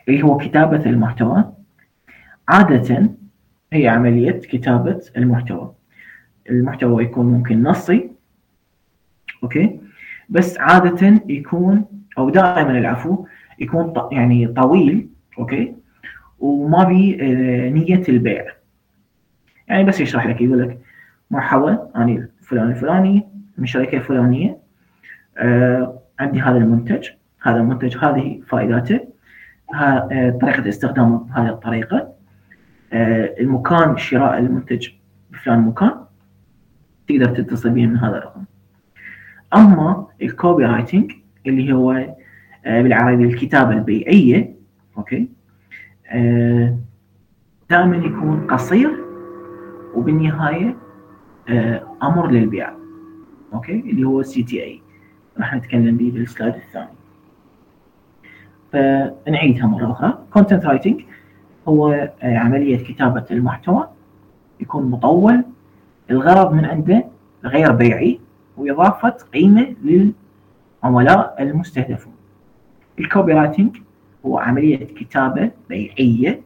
اللي 0.08 0.22
هو 0.22 0.36
كتابة 0.36 0.86
المحتوى 0.86 1.52
عادة 2.48 3.10
هي 3.72 3.88
عملية 3.88 4.30
كتابة 4.40 5.00
المحتوى. 5.16 5.74
المحتوى 6.50 7.04
يكون 7.04 7.26
ممكن 7.26 7.62
نصي 7.62 8.10
okay? 9.46 9.80
بس 10.28 10.58
عادة 10.58 11.20
يكون 11.28 11.84
أو 12.18 12.30
دائما 12.30 12.78
العفو 12.78 13.26
يكون 13.58 13.92
يعني 14.12 14.46
طويل 14.46 15.08
okay? 15.38 15.74
وما 16.38 16.84
بي 16.84 17.18
آه، 17.22 17.68
نية 17.70 18.02
البيع. 18.08 18.44
يعني 19.68 19.84
بس 19.84 20.00
يشرح 20.00 20.26
لك 20.26 20.40
يقول 20.40 20.58
لك 20.62 20.78
مرحبا 21.30 21.88
أنا 21.96 22.28
فلان 22.42 22.70
الفلاني 22.70 23.26
من 23.58 23.66
شركة 23.66 23.98
فلانية 23.98 24.56
آه 25.38 25.98
عندي 26.20 26.40
هذا 26.40 26.56
المنتج 26.58 27.08
هذا 27.42 27.56
المنتج 27.56 27.96
هذه 27.96 28.40
فائداته 28.48 29.00
ها- 29.74 30.08
آه، 30.12 30.30
طريقة 30.30 30.68
استخدامه 30.68 31.18
بهذه 31.18 31.48
الطريقة 31.48 32.08
آه، 32.92 33.34
المكان 33.40 33.96
شراء 33.96 34.38
المنتج 34.38 34.88
بفلان 35.32 35.58
مكان 35.60 35.90
تقدر 37.08 37.26
تتصل 37.26 37.70
به 37.70 37.86
من 37.86 37.96
هذا 37.96 38.18
الرقم. 38.18 38.44
أما 39.54 40.06
ال 40.22 40.64
copywriting 40.64 41.12
اللي 41.46 41.72
هو 41.72 41.92
آه، 42.66 42.82
بالعربي 42.82 43.24
الكتابة 43.24 43.72
البيعية 43.72 44.54
okay? 44.98 45.28
آه، 46.08 46.76
دائما 47.70 47.96
يكون 47.96 48.46
قصير 48.46 48.90
وبالنهاية 49.94 50.76
آه، 51.48 51.82
أمر 52.02 52.30
للبيع 52.30 52.72
okay? 53.52 53.80
اللي 53.80 54.04
هو 54.04 54.22
CTA 54.22 54.80
راح 55.38 55.54
نتكلم 55.54 55.96
به 55.96 56.10
بال 56.14 56.26
slide 56.26 56.54
الثاني. 56.54 56.96
فنعيدها 58.72 59.66
مرة 59.66 59.92
أخرى. 59.92 60.18
content 60.32 60.66
writing 60.66 61.00
هو 61.68 62.10
عملية 62.22 62.84
كتابة 62.84 63.24
المحتوى. 63.30 63.88
يكون 64.60 64.90
مطول. 64.90 65.44
الغرض 66.10 66.52
من 66.52 66.64
عنده 66.64 67.04
غير 67.44 67.72
بيعي. 67.72 68.20
وإضافة 68.56 69.08
قيمة 69.08 69.74
للعملاء 69.82 71.36
المستهدفون. 71.42 72.12
ال 72.98 73.32
copywriting 73.32 73.76
هو 74.26 74.38
عملية 74.38 74.76
كتابة 74.84 75.50
بيعية 75.68 76.40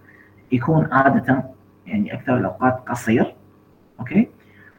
يكون 0.53 0.89
عادة 0.93 1.45
يعني 1.87 2.15
أكثر 2.15 2.37
الأوقات 2.37 2.89
قصير 2.89 3.35
okay? 4.01 4.29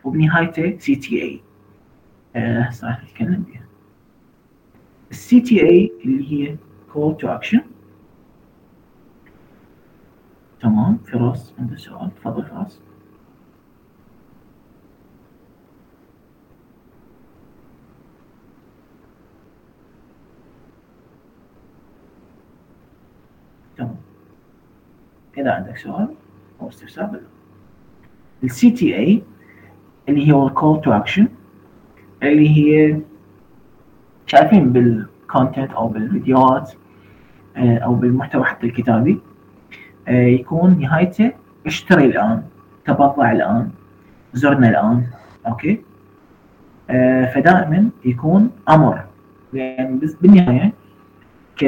وبنهايته 0.03 0.77
CTA. 0.79 1.41
راح 2.83 3.03
نتكلم 3.03 3.43
بها 3.47 3.61
ال 5.11 5.41
CTA 5.41 5.91
اللي 6.05 6.31
هي 6.31 6.57
call 6.93 7.17
to 7.17 7.27
action 7.27 7.61
تمام 10.61 10.97
فراس 10.97 11.53
عنده 11.59 11.75
سؤال 11.75 12.15
تفضل 12.15 12.45
فراس. 12.45 12.81
تمام 23.77 23.95
إذا 25.37 25.51
عندك 25.51 25.77
سؤال 25.77 26.07
أو 26.61 26.69
استفسار 26.69 27.19
ال 28.43 28.71
CTA 28.71 29.23
اللي 30.09 30.31
هو 30.31 30.47
ال 30.47 30.54
call 30.54 30.81
to 30.81 30.91
action 30.91 31.27
اللي 32.23 32.49
هي 32.49 32.99
شايفين 34.25 34.71
بال 34.73 34.95
content 34.95 35.71
أو 35.71 35.87
بالفيديوهات 35.87 36.71
آه، 37.57 37.77
أو 37.77 37.95
بالمحتوى 37.95 38.43
حتى 38.43 38.65
الكتابي 38.67 39.19
آه، 40.07 40.11
يكون 40.25 40.79
نهايته 40.79 41.31
اشتري 41.65 42.05
الآن 42.05 42.43
تبضع 42.85 43.31
الآن 43.31 43.69
زرنا 44.33 44.69
الآن. 44.69 45.05
okay? 45.47 45.81
آه، 46.89 47.33
فدائما 47.33 47.89
يكون 48.05 48.49
أمر. 48.69 49.05
يعني 49.53 49.97
بس- 49.97 50.15
بالنهاية 50.15 50.73
ك 51.57 51.63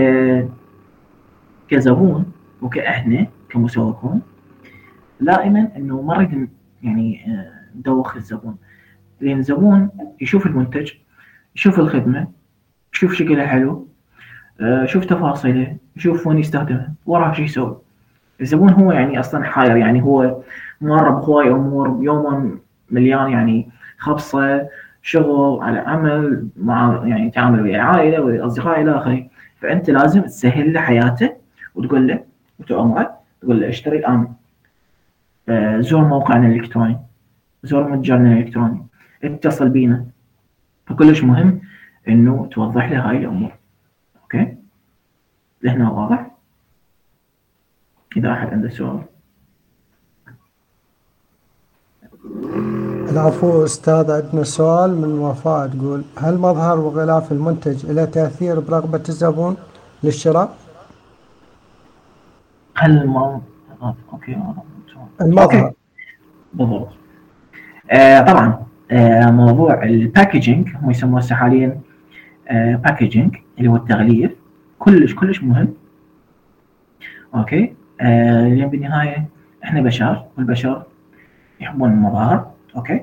كزبون 1.73 2.25
وك 2.61 2.94
احنا 2.94 3.27
كمسوقون 3.49 4.21
دائما 5.21 5.69
إنه 5.77 6.01
ما 6.01 6.47
يعني 6.83 7.25
آه، 7.27 7.77
ندوخ 7.77 8.15
الزبون. 8.15 8.55
لأن 9.21 9.37
الزبون 9.37 9.89
يشوف 10.21 10.45
المنتج 10.45 10.91
يشوف 11.55 11.79
الخدمة 11.79 12.27
يشوف 12.93 13.13
شكلها 13.13 13.47
حلو 13.47 13.87
آه، 14.61 14.83
يشوف 14.83 15.05
تفاصيله 15.05 15.77
يشوف 15.95 16.27
وين 16.27 16.37
يستخدمها 16.37 16.93
وراه 17.05 17.33
شو 17.33 17.41
يسوي. 17.41 17.77
الزبون 18.41 18.69
هو 18.69 18.91
يعني 18.91 19.19
أصلا 19.19 19.43
حاير 19.43 19.77
يعني 19.77 20.01
هو 20.01 20.41
مر 20.81 21.09
بهواي 21.09 21.49
امور 21.49 21.99
يوما 22.01 22.57
مليان 22.91 23.31
يعني 23.31 23.69
خبصة 23.97 24.67
شغل 25.01 25.63
على 25.63 25.79
عمل 25.79 26.47
مع 26.57 27.01
يعني 27.05 27.31
تعامل 27.31 27.61
ويا 27.61 27.75
العائله 27.75 28.21
والاصدقاء 28.21 28.81
إلى 28.81 28.97
آخره. 28.97 29.27
فأنت 29.61 29.89
لازم 29.89 30.21
تسهل 30.21 30.73
له 30.73 30.81
حياته 30.81 31.42
وتقول 31.75 32.07
له 32.07 32.23
وتأمره 32.59 33.17
تقول 33.41 33.61
له 33.61 33.69
اشتري 33.69 33.97
الآن. 33.97 34.33
آه، 35.49 35.79
زور 35.81 36.03
موقعنا 36.03 36.47
الإلكتروني. 36.47 36.99
زور 37.63 37.87
متجرنا 37.87 38.33
الإلكتروني. 38.33 38.85
اتصل 39.23 39.69
بينا. 39.69 40.05
فكلش 40.87 41.23
مهم؟ 41.23 41.61
إنه 42.07 42.47
توضح 42.51 42.91
له 42.91 43.09
هاي 43.09 43.17
الأمور. 43.17 43.51
أوكي؟ 44.21 44.57
لهنا 45.63 45.91
واضح؟ 45.91 46.31
إذا 48.17 48.31
أحد 48.31 48.47
عنده 48.47 48.69
سؤال. 48.69 49.01
العفو 53.11 53.65
أستاذ 53.65 54.11
عندنا 54.11 54.43
سؤال 54.43 55.01
من 55.01 55.19
وفاء 55.19 55.67
تقول 55.67 56.03
هل 56.17 56.37
مظهر 56.37 56.79
وغلاف 56.79 57.31
المنتج 57.31 57.85
له 57.85 58.05
تأثير 58.05 58.59
برغبة 58.59 59.03
الزبون 59.09 59.57
للشراء؟ 60.03 60.62
آه، 63.81 63.95
okay. 64.13 64.37
المظهر 65.21 65.73
بالضبط. 66.53 66.89
آه 67.91 68.21
طبعا 68.21 68.63
آه 68.91 69.31
موضوع 69.31 69.83
ال 69.83 69.92
packaging 69.92 70.69
هم 70.81 70.89
يسموه 70.91 71.19
هسه 71.19 71.35
حاليا 71.35 71.79
آه 72.47 72.75
packaging 72.75 73.35
اللي 73.57 73.69
هو 73.69 73.75
التغليف. 73.75 74.31
كلش 74.79 75.15
كلش 75.15 75.43
مهم. 75.43 75.73
okay. 77.35 77.73
آه 78.01 78.47
لأن 78.49 78.67
بالنهاية 78.67 79.25
إحنا 79.63 79.81
بشر 79.81 80.23
والبشر 80.37 80.83
يحبون 81.61 81.91
المظاهر. 81.91 82.51
okay. 82.75 83.01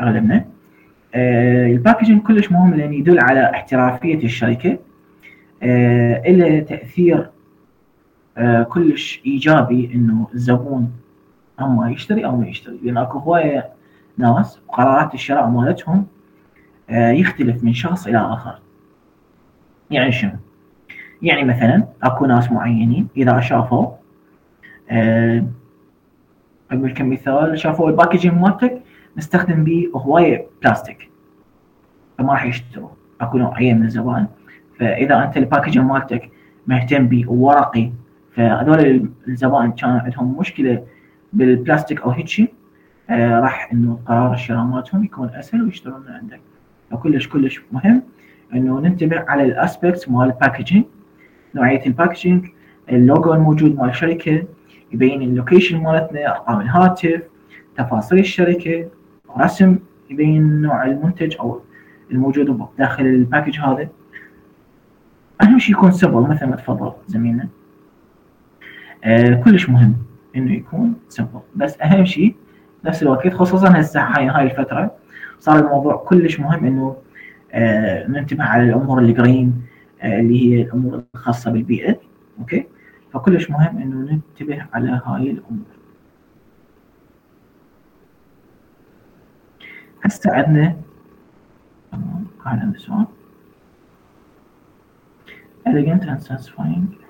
أغلبنا. 0.00 0.44
آه 1.14 1.66
ال 1.66 1.72
packaging 1.72 2.22
كلش 2.22 2.52
مهم 2.52 2.74
لأن 2.74 2.92
يدل 2.92 3.18
على 3.20 3.50
احترافية 3.50 4.24
الشركة. 4.24 4.78
آه 5.62 6.30
له 6.30 6.60
تأثير 6.60 7.18
آه 7.18 7.30
كلش 8.68 9.22
إيجابي 9.26 9.94
إنه 9.94 10.28
الزبون 10.34 10.92
اما 11.60 11.90
يشتري 11.90 12.24
أو 12.24 12.36
ما 12.36 12.46
يشتري. 12.46 12.78
لأن 12.82 12.96
أكو 12.96 13.18
هواية 13.18 13.68
ناس 14.16 14.60
قرارات 14.68 15.14
الشراء 15.14 15.46
مالتهم 15.46 16.06
آه، 16.90 17.10
يختلف 17.10 17.64
من 17.64 17.74
شخص 17.74 18.06
إلى 18.06 18.18
آخر. 18.18 18.58
يعني 19.90 20.12
شنو؟ 20.12 20.32
يعني 21.22 21.44
مثلا 21.44 21.84
أكو 22.02 22.26
ناس 22.26 22.52
معينين 22.52 23.08
إذا 23.16 23.40
شافوا 23.40 23.86
آه، 24.90 25.44
أقول 26.70 26.90
لكم 26.90 27.10
مثال 27.10 27.58
شافوا 27.58 27.90
الباكجينج 27.90 28.34
مالتك 28.34 28.82
مستخدم 29.16 29.64
به 29.64 29.90
هواية 29.94 30.46
بلاستيك 30.62 31.10
فما 32.18 32.32
راح 32.32 32.44
يشتروا. 32.44 32.88
أكو 33.20 33.38
نوعيه 33.38 33.74
من 33.74 33.84
الزبائن 33.84 34.26
فإذا 34.78 35.24
أنت 35.24 35.36
ال 35.36 35.41
packaging 35.41 35.86
مالتك 35.86 36.30
مهتم 36.66 37.06
به 37.06 37.30
وورقي 37.30 37.90
فهذول 38.34 39.10
الزبائن 39.28 39.72
كان 39.72 39.90
عندهم 39.90 40.38
مشكلة 40.38 40.84
بالبلاستيك 41.32 42.00
أو 42.00 42.10
هيك 42.10 42.28
شيء 42.28 42.52
آه 43.10 43.40
راح 43.40 43.72
إنه 43.72 43.98
قرار 44.06 44.34
الشراء 44.34 44.64
مالتهم 44.64 45.04
يكون 45.04 45.28
أسهل 45.28 45.62
ويشترون 45.62 46.00
من 46.00 46.12
عندك. 46.12 46.40
فكلش 46.90 47.28
كلش 47.28 47.60
مهم 47.72 48.02
إنه 48.54 48.80
ننتبه 48.80 49.20
على 49.28 49.42
ال 49.44 49.52
aspects 49.52 50.08
مال 50.08 50.26
ال 50.26 50.32
packaging 50.32 50.84
نوعية 51.54 51.86
ال 51.86 51.92
packaging 51.92 52.46
اللوجو 52.90 53.34
الموجود 53.34 53.76
مال 53.76 53.88
الشركة 53.88 54.44
يبين 54.92 55.22
ال 55.22 55.29
location 55.29 55.82
مالتنا 55.82 56.30
أرقام 56.30 56.60
الهاتف 56.60 57.22
تفاصيل 57.76 58.18
الشركة 58.18 58.88
رسم 59.38 59.78
يبين 60.10 60.62
نوع 60.62 60.84
المنتج 60.84 61.36
أو 61.40 61.60
الموجود 62.10 62.66
داخل 62.78 63.06
ال 63.06 63.15
pack 63.15 63.51
ج 63.51 63.60
هذا. 63.60 63.88
أهم 65.42 65.58
شيء 65.58 65.74
يكون 65.74 65.90
simple 65.92 66.20
مثل 66.20 66.46
ما 66.46 66.56
تفضل 66.56 66.92
زميلنا. 67.06 67.48
آه 69.04 69.34
كلش 69.34 69.68
مهم 69.68 69.96
إنه 70.36 70.52
يكون 70.54 70.94
simple 71.08 71.40
بس 71.56 71.80
أهم 71.80 72.04
شيء 72.04 72.36
نفس 72.84 73.02
الوقت 73.02 73.28
خصوصا 73.28 73.80
هسه 73.80 74.00
هاي 74.00 74.26
هاي 74.28 74.44
الفترة 74.44 74.96
صار 75.38 75.58
الموضوع 75.58 75.96
كلش 75.96 76.40
مهم 76.40 76.64
إنه 76.66 76.96
آه، 77.52 78.06
ننتبه 78.06 78.44
على 78.44 78.62
الأمور 78.62 78.98
ال 78.98 79.09
green 79.09 79.62
آه، 80.02 80.20
اللي 80.20 80.40
هي 80.40 80.62
الأمور 80.62 81.02
الخاصة 81.14 81.50
بالبيئة 81.50 82.00
okay؟ 82.38 82.66
فكلش 83.12 83.50
مهم 83.50 83.78
إنه 83.78 83.96
ننتبه 83.96 84.66
على 84.72 85.00
هاي 85.04 85.30
الأمور. 85.30 85.64
هسه 90.02 90.32
عندنا 90.32 90.76
كان 91.92 92.26
عندنا 92.44 92.78
سؤال 92.78 93.06
elegant 95.66 96.02
and 96.02 96.22
satisfying. 96.22 97.00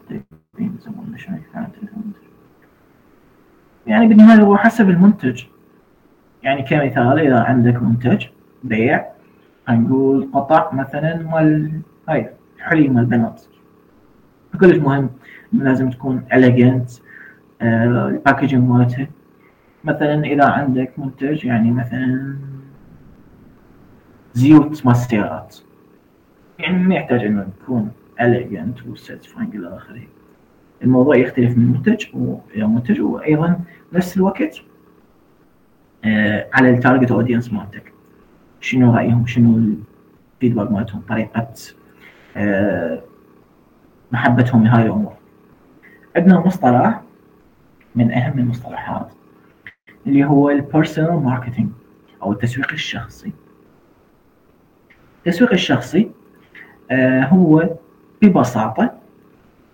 شنو 1.17 1.37
كانت 1.53 1.75
المنتج. 1.83 2.21
يعني 3.87 4.07
بالنهاية 4.07 4.41
هو 4.41 4.57
حسب 4.57 4.91
المنتج. 4.91 5.43
يعني 6.43 6.63
كمثال 6.63 7.19
إذا 7.19 7.41
عندك 7.41 7.83
منتج 7.83 8.27
بيع 8.65 9.07
نقول 9.69 10.29
قطع 10.33 10.73
مثلا 10.73 11.17
مال 11.17 11.81
هاي 12.09 12.31
حلي 12.59 12.89
مال 12.89 13.05
بنات. 13.05 13.43
كلش 14.61 14.77
مهم 14.77 15.11
لازم 15.53 15.91
تكون 15.91 16.25
آه، 17.63 18.09
ال 18.09 18.15
packaging 18.15 18.69
مالتها. 18.71 19.09
مثلا 19.85 20.25
إذا 20.25 20.45
عندك 20.45 20.93
منتج 20.99 21.45
يعني 21.45 21.71
مثلا 21.71 22.37
زيوت 24.35 24.87
مال 24.87 25.65
يعني 26.59 26.79
ما 26.79 26.95
يحتاج 26.95 27.25
إنه 27.25 27.47
يكون 27.63 27.91
elegant 28.21 28.87
و 28.89 28.95
satisfying 28.95 29.57
إلى 29.57 29.77
آخره 29.77 30.03
الموضوع 30.83 31.17
يختلف 31.17 31.59
من 31.59 31.73
منتج 31.73 32.07
إلى 32.55 32.67
منتج 32.67 33.01
وأيضا 33.01 33.61
نفس 33.93 34.17
الوقت 34.17 34.61
آه 36.05 36.49
على 36.53 36.71
ال 36.71 36.76
target 36.76 37.11
audience 37.11 37.53
مالتك. 37.53 37.93
شنو 38.61 38.95
رأيهم؟ 38.95 39.27
شنو 39.27 39.75
ال 40.37 40.40
feedback 40.40 40.71
مالتهم؟ 40.73 41.01
طريقة 41.09 41.49
آه 42.37 43.03
محبتهم 44.13 44.65
لهاي 44.65 44.83
الأمور. 44.83 45.13
عندنا 46.17 46.41
مصطلح 46.41 47.03
من 47.95 48.13
أهم 48.13 48.39
المصطلحات 48.39 49.13
اللي 50.07 50.25
هو 50.25 50.51
ال 50.51 50.59
personal 50.59 51.23
marketing 51.23 51.71
أو 52.23 52.33
التسويق 52.33 52.73
الشخصي. 52.73 53.33
التسويق 55.27 55.53
الشخصي 55.53 56.11
آه 56.91 57.25
هو 57.25 57.69
ببساطة 58.23 59.00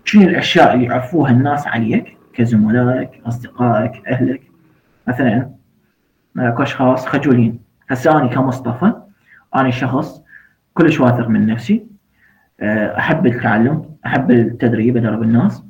شنو 0.07 0.21
الأشياء 0.21 0.73
اللي 0.73 0.85
يعرفوها 0.85 1.31
الناس 1.31 1.67
عليك 1.67 2.17
كزملائك 2.33 3.21
أصدقائك 3.25 4.07
أهلك؟ 4.07 4.41
مثلا 5.07 5.51
اكو 6.37 6.63
اشخاص 6.63 7.05
خجولين. 7.05 7.59
هسه 7.89 8.11
أنا 8.11 8.27
كمصطفى 8.27 8.93
أنا 9.55 9.69
شخص 9.69 10.21
كلش 10.73 10.99
واثق 10.99 11.27
من 11.27 11.45
نفسي 11.45 11.85
آه، 12.59 12.97
أحب 12.97 13.27
التعلم 13.27 13.85
أحب 14.05 14.31
التدريب 14.31 14.97
أدرب 14.97 15.23
الناس 15.23 15.63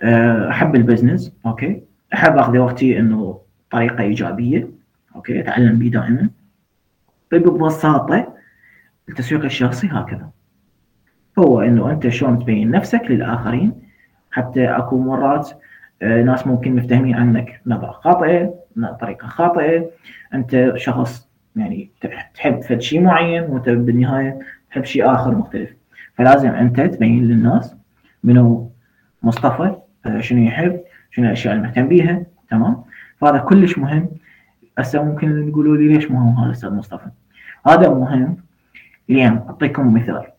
آه، 0.00 0.50
أحب 0.50 0.74
ال 0.76 0.82
business 0.82 1.32
okay؟ 1.46 1.82
أحب 2.14 2.38
اقضي 2.38 2.58
وقتي 2.58 2.98
إنه 2.98 3.40
طريقة 3.70 4.02
إيجابية 4.02 4.68
okay؟ 5.16 5.40
أتعلم 5.40 5.78
به 5.78 5.88
دائما. 5.88 6.30
فببساطه 7.30 8.34
التسويق 9.08 9.44
الشخصي 9.44 9.88
هكذا. 9.92 10.30
هو 11.38 11.60
إنه 11.60 11.90
أنت 11.90 12.08
شلون 12.08 12.38
تبين 12.38 12.70
نفسك 12.70 13.02
للآخرين. 13.10 13.72
حتى 14.30 14.66
أكو 14.66 14.98
مرات 14.98 15.50
آه، 16.02 16.22
ناس 16.22 16.46
ممكن 16.46 16.76
مفتهمين 16.76 17.14
عنك. 17.14 17.60
نظره 17.66 17.90
خاطئه 17.90 18.54
طريقة 19.00 19.26
خاطئة. 19.26 19.90
أنت 20.34 20.72
شخص 20.76 21.28
يعني 21.56 21.90
تحب 22.34 22.62
فد 22.62 22.80
شيء 22.80 23.00
معين 23.00 23.42
وأنت 23.42 23.68
بالنهاية 23.68 24.38
تحب 24.70 24.84
شيء 24.84 25.12
آخر 25.12 25.34
مختلف. 25.34 25.70
فلازم 26.14 26.48
أنت 26.48 26.80
تبين 26.80 27.24
للناس 27.24 27.76
منو 28.24 28.70
مصطفى 29.22 29.74
آه، 30.06 30.20
شنو 30.20 30.42
يحب 30.42 30.80
شنو 31.10 31.26
الأشياء 31.26 31.54
اللي 31.54 31.66
مهتم 31.66 31.88
بيها. 31.88 32.22
تمام؟ 32.50 32.84
فهذا 33.20 33.38
كلش 33.38 33.78
مهم. 33.78 34.08
هسه 34.78 35.02
ممكن 35.02 35.50
تقولوا 35.50 35.76
لي 35.76 35.88
ليش 35.88 36.10
مهم 36.10 36.44
هذا 36.44 36.50
أستاذ 36.52 36.70
مصطفى؟ 36.70 37.06
هذا 37.66 37.88
مهم 37.88 38.36
لين 39.08 39.40
أعطيكم 39.48 39.94
مثال. 39.94 40.33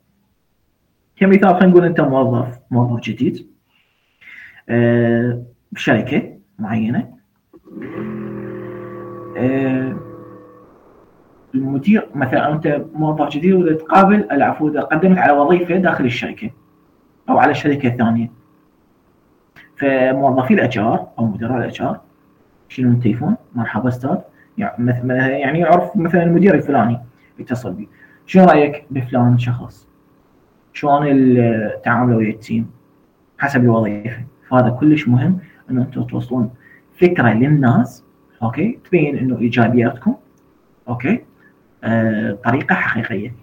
كمثال 1.15 1.55
خلينا 1.55 1.65
نقول 1.65 1.85
أنت 1.85 2.01
موظف 2.01 2.59
موظف 2.71 3.01
جديد. 3.01 3.47
آه، 4.69 5.43
بشركه 5.71 6.37
معينة. 6.59 7.15
آه، 9.37 9.95
المدير 11.55 12.09
مثلا 12.15 12.51
أنت 12.51 12.85
موظف 12.93 13.29
جديد 13.29 13.53
وتقابل 13.53 14.27
العفو 14.31 14.67
إذا 14.67 14.81
قدمت 14.81 15.17
على 15.17 15.31
وظيفة 15.31 15.77
داخل 15.77 16.05
الشركة 16.05 16.49
أو 17.29 17.37
على 17.37 17.53
شركة 17.53 17.89
ثانية. 17.89 18.31
فموظفي 19.77 20.53
ال 20.53 20.77
HR 20.77 21.07
أو 21.19 21.25
مدراء 21.25 21.57
ال 21.57 21.81
HR 21.81 21.99
يشيلون 22.69 22.93
التليفون؟ 22.93 23.35
مرحبا 23.55 23.89
أستاذ. 23.89 24.17
يعني 24.57 25.59
يعرف 25.59 25.97
مثلا 25.97 26.23
المدير 26.23 26.55
الفلاني 26.55 26.99
يتصل 27.39 27.73
بي. 27.73 27.89
شو 28.25 28.39
رأيك 28.39 28.85
بفلان 28.91 29.37
شخص؟ 29.37 29.87
شلون 30.75 31.07
التعامل 31.07 32.15
ويا 32.15 32.29
ال 32.29 32.38
team 32.38 32.71
حسب 33.37 33.63
الوظيفة. 33.63 34.23
فهذا 34.49 34.69
كلش 34.69 35.07
مهم 35.07 35.39
إنه 35.69 35.81
أنتم 35.81 36.03
توصلون 36.03 36.53
فكرة 37.01 37.33
للناس 37.33 38.03
okay؟ 38.43 38.79
تبين 38.85 39.17
إنه 39.17 39.39
إيجابياتكم 39.39 40.15
okay؟ 40.87 41.25
آه 41.83 42.37
حقيقية. 42.71 43.33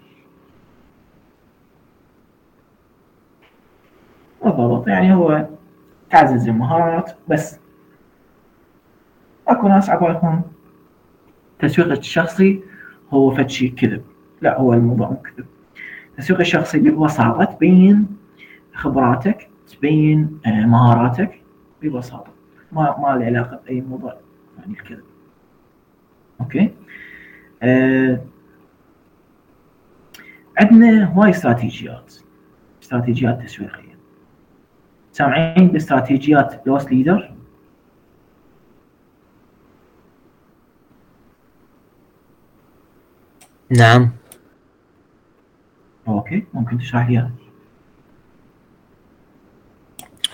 بالضبط. 4.43 4.87
يعني 4.87 5.13
هو 5.13 5.47
تعزز 6.09 6.47
المهارات 6.47 7.11
بس. 7.27 7.59
أكو 9.47 9.67
ناس 9.67 9.89
عقولهم 9.89 10.41
التسويق 11.53 11.91
الشخصي 11.91 12.63
هو 13.09 13.35
فد 13.35 13.49
شيء 13.49 13.73
كذب. 13.73 14.03
لا 14.41 14.59
هو 14.59 14.73
الموضوع 14.73 15.09
مو 15.09 15.15
كذب. 15.15 15.45
التسويق 16.13 16.39
الشخصي 16.39 16.79
ببساطة 16.79 17.43
تبين 17.43 18.17
خبراتك 18.73 19.49
تبين 19.67 20.39
آه، 20.45 20.65
مهاراتك 20.65 21.41
ببساطة. 21.81 22.33
ما 22.71 22.97
ما 22.99 23.19
له 23.19 23.25
علاقة 23.25 23.59
بأي 23.65 23.81
موضوع 23.81 24.17
يعني 24.59 24.73
الكذب. 24.73 25.03
أوكي؟ 26.41 26.73
آه 27.63 28.21
عندنا 30.59 31.05
هواي 31.05 31.29
استراتيجيات 31.29 32.15
استراتيجيات 32.83 33.41
تسويقية. 33.41 33.93
سامعين 35.11 35.67
باستراتيجيات 35.67 36.67
loss 36.67 36.85
leader 36.85 37.33
نعم. 43.69 44.11
okay 46.07 46.43
ممكن 46.53 46.77
تشرح 46.77 47.09
لي. 47.09 47.29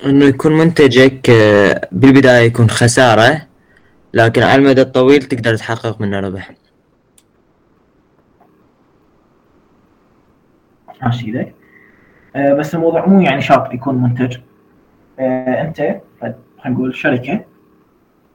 إنه 0.06 0.26
يكون 0.26 0.58
منتجك 0.58 1.30
آه، 1.30 1.88
بالبداية 1.92 2.46
يكون 2.46 2.70
خسارة 2.70 3.42
لكن 4.14 4.44
على 4.44 4.56
المدى 4.56 4.82
الطويل 4.82 5.24
تقدر 5.24 5.56
تحقق 5.56 6.02
منه 6.02 6.20
ربح. 6.20 6.52
ماشي 11.04 11.26
إيدك 11.26 11.54
آه 12.36 12.54
بس 12.54 12.76
الموضوع 12.76 13.06
مو 13.06 13.22
يعني 13.22 13.42
شرط 13.42 13.74
يكون 13.74 13.96
منتج. 13.96 14.38
آه 15.20 15.62
أنت 15.62 15.78
خلينا 16.22 16.36
نقول 16.66 16.96
شركة 16.96 17.46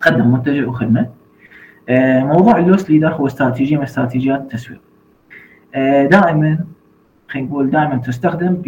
تقدم 0.00 0.32
منتج 0.32 0.58
أو 0.58 0.72
خدمة. 0.72 1.10
آه 1.88 2.20
موضوع 2.20 2.58
ال 2.58 2.65
loss 2.65 2.90
leader 2.90 3.12
هو 3.12 3.26
استراتيجيه 3.26 3.76
من 3.76 3.82
استراتيجيات 3.82 4.40
التسويق. 4.40 4.80
آه 5.74 6.06
دائما 6.06 6.64
خلينا 7.28 7.48
نقول 7.48 7.70
دائما 7.70 7.96
تستخدم 7.96 8.62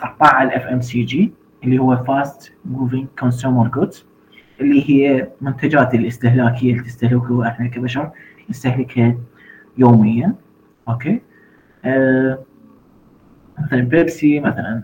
بقطاع 0.00 0.42
ال 0.42 0.66
FMCG 0.66 1.32
اللي 1.64 1.78
هو 1.78 2.04
fast 2.04 2.52
moving 2.64 3.06
consumer 3.18 3.68
goods 3.68 4.06
اللي 4.60 4.90
هي 4.90 5.28
منتجات 5.40 5.94
الاستهلاكية 5.94 6.72
اللي 6.72 6.82
تستهلكها 6.82 7.48
إحنا 7.48 7.68
كبشر 7.68 8.10
نستهلكها 8.50 9.16
يوميا. 9.78 10.34
okay؟ 10.88 11.20
آه 11.84 12.38
مثلا 13.58 13.80
بيبسي 13.80 14.40
مثلا 14.40 14.82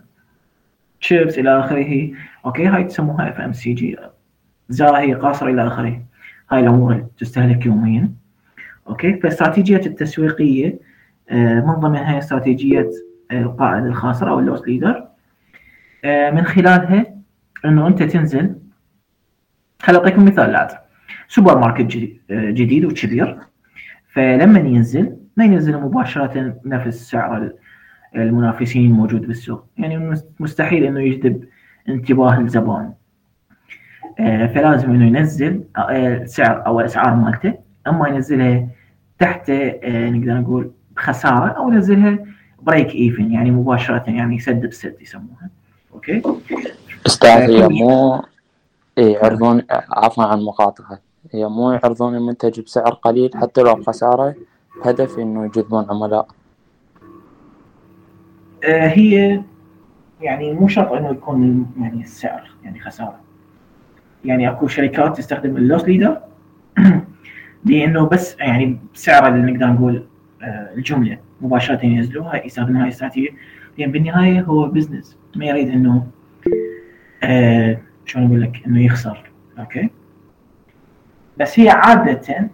شيبس 1.01 1.38
إلى 1.38 1.61
آخره. 1.61 2.11
okay؟ 2.46 2.66
هاي 2.66 2.84
تسموها 2.84 3.28
FMCG 3.28 3.96
زاهي 4.68 5.14
قاصر 5.14 5.47
إلى 5.47 5.66
آخره. 5.66 6.03
هاي 6.51 6.61
الأمور 6.61 6.93
اللي 6.93 7.07
تستهلك 7.18 7.66
يوميا. 7.66 8.12
okay؟ 8.88 9.20
فاستراتيجية 9.20 9.76
التسويقية 9.86 10.78
من 11.60 11.72
ضمنها 11.74 12.18
استراتيجية 12.18 12.90
القائد 13.32 13.84
الخاسر 13.84 14.28
أو 14.30 14.38
ال 14.38 14.43
loss 14.43 14.62
leader. 14.68 15.09
آه، 16.04 16.30
من 16.30 16.42
خلالها 16.44 17.06
إنه 17.64 17.86
أنت 17.86 18.02
تنزل 18.02 18.54
خل 19.82 19.96
مثال 20.20 20.52
لازم 20.52 20.76
سوبر 21.28 21.58
ماركت 21.58 21.96
آه، 22.30 22.50
جديد 22.50 22.84
وكبير. 22.84 23.38
فلما 24.12 24.58
ينزل 24.60 25.16
ما 25.36 25.44
ينزله 25.44 25.80
مباشرة 25.88 26.56
نفس 26.64 27.10
سعر 27.10 27.36
ال- 27.36 27.56
المنافسين 28.16 28.90
الموجود 28.90 29.26
بالسوق. 29.26 29.66
يعني 29.78 29.98
مس- 29.98 30.26
مستحيل 30.40 30.84
إنه 30.84 31.00
يجذب 31.00 31.44
انتباه 31.88 32.38
الزبائن 32.40 32.92
آه، 34.20 34.46
فلازم 34.46 34.90
إنه 34.90 35.06
ينزل 35.06 35.64
آه، 35.78 36.24
سعر 36.24 36.66
أو 36.66 36.80
الأسعار 36.80 37.14
مالته. 37.14 37.54
أما 37.86 38.08
ينزلها 38.08 38.68
تحت 39.18 39.50
آه، 39.50 40.10
نقدر 40.10 40.34
نقول 40.40 40.70
بخساره 41.07 41.48
أو 41.48 41.72
ينزلها 41.72 42.18
break 42.62 42.94
even 42.94 43.32
يعني 43.32 43.50
مباشرة 43.50 44.05
يعني 44.11 44.38
سد 44.38 44.66
بسد 44.66 44.94
يسموها. 45.00 45.50
okay؟ 45.94 46.22
أستاذ 47.07 47.30
هي 47.50 47.68
كل- 47.68 47.74
مو 47.74 48.22
يعرضون 48.96 49.62
عفوا 49.90 50.24
عن 50.24 50.38
المقاطعة 50.38 50.98
هي 51.32 51.48
مو 51.48 51.72
يعرضون 51.72 52.14
المنتج 52.16 52.61
بسعر 52.61 52.90
قليل 52.92 53.30
حتى 53.34 53.61
لو 53.62 53.82
خسارة 53.82 54.34
هدف 54.84 55.18
إنه 55.18 55.44
يجذبون 55.44 55.86
عملاء. 55.90 56.26
آه، 58.64 58.86
هي 58.88 59.42
يعني 60.20 60.53
مو 60.53 60.68
شرط 60.68 60.92
إنه 60.92 61.11
يكون 61.11 61.66
يعني 61.80 62.00
السعر 62.03 62.50
يعني 62.64 62.80
خسارة. 62.80 63.20
يعني 64.24 64.50
أكو 64.50 64.66
شركات 64.68 65.16
تستخدم 65.16 65.57
ال 65.57 65.62
loss 65.62 65.84
leader. 65.84 66.18
لأنه 67.64 68.07
بس 68.09 68.36
يعني 68.38 68.78
بسعر 68.94 69.28
اللي 69.34 69.53
نقدر 69.53 69.66
نقول 69.66 69.96
آه، 69.96 70.03
الجملة 70.43 71.18
مباشرة 71.40 71.86
ينزلوها 71.86 72.47
يستخدموها 72.47 72.88
استراتيجية. 72.88 73.30
لأن 73.78 73.93
بالنهاية 73.93 74.40
هو 74.40 74.68
business 74.68 75.18
ما 75.36 75.45
يريد 75.45 75.68
إنه 75.68 76.07
آه 77.22 77.78
شلون 78.05 78.26
أقول 78.26 78.43
لك؟ 78.43 78.62
إنه 78.66 78.84
يخسر. 78.84 79.30
أوكي؟ 79.59 79.90
بس 81.38 81.61
هي 81.61 81.70
عادة 81.70 82.51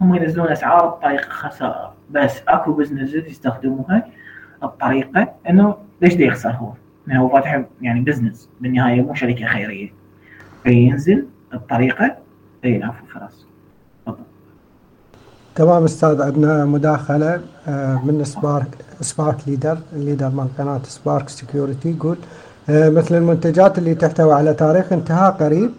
هم 0.00 0.14
ينزلون 0.14 0.48
أسعار 0.48 0.86
بطريقة 0.86 1.28
خسارة. 1.28 1.94
بس 2.10 2.42
أكو 2.48 2.72
businesses 2.72 3.26
يستخدموها 3.26 4.06
بطريقة 4.62 5.34
إنه 5.50 5.76
ليش 6.02 6.14
يخسر 6.14 6.50
هو؟ 6.50 6.72
لأنه 7.06 7.20
هو 7.20 7.28
فاتح 7.28 7.64
يعني 7.80 8.00
business 8.00 8.50
بالنهاية 8.60 9.02
مو 9.02 9.14
شركة 9.14 9.46
خيرية. 9.46 9.92
فينزل 10.62 11.26
بطريقة 11.52 12.16
العفو 12.64 13.06
فراس 13.06 13.36
تفضل 13.36 13.45
تمام 15.56 15.84
أستاذ 15.84 16.22
عندنا 16.22 16.64
مداخلة 16.64 17.40
آه، 17.68 18.00
من 18.04 18.24
سبارك 18.24 18.66
سبارك 19.00 19.36
leader 19.46 19.78
ال 19.92 19.97
leader 19.97 20.28
من 20.28 20.48
قناة 20.58 20.80
سبارك 20.82 21.28
سكيورتي 21.28 21.90
يقول 21.90 22.16
آه، 22.70 22.88
مثل 22.88 23.14
المنتجات 23.14 23.78
اللي 23.78 23.94
تحتوي 23.94 24.32
على 24.34 24.54
تاريخ 24.54 24.92
انتهاء 24.92 25.30
قريب 25.32 25.70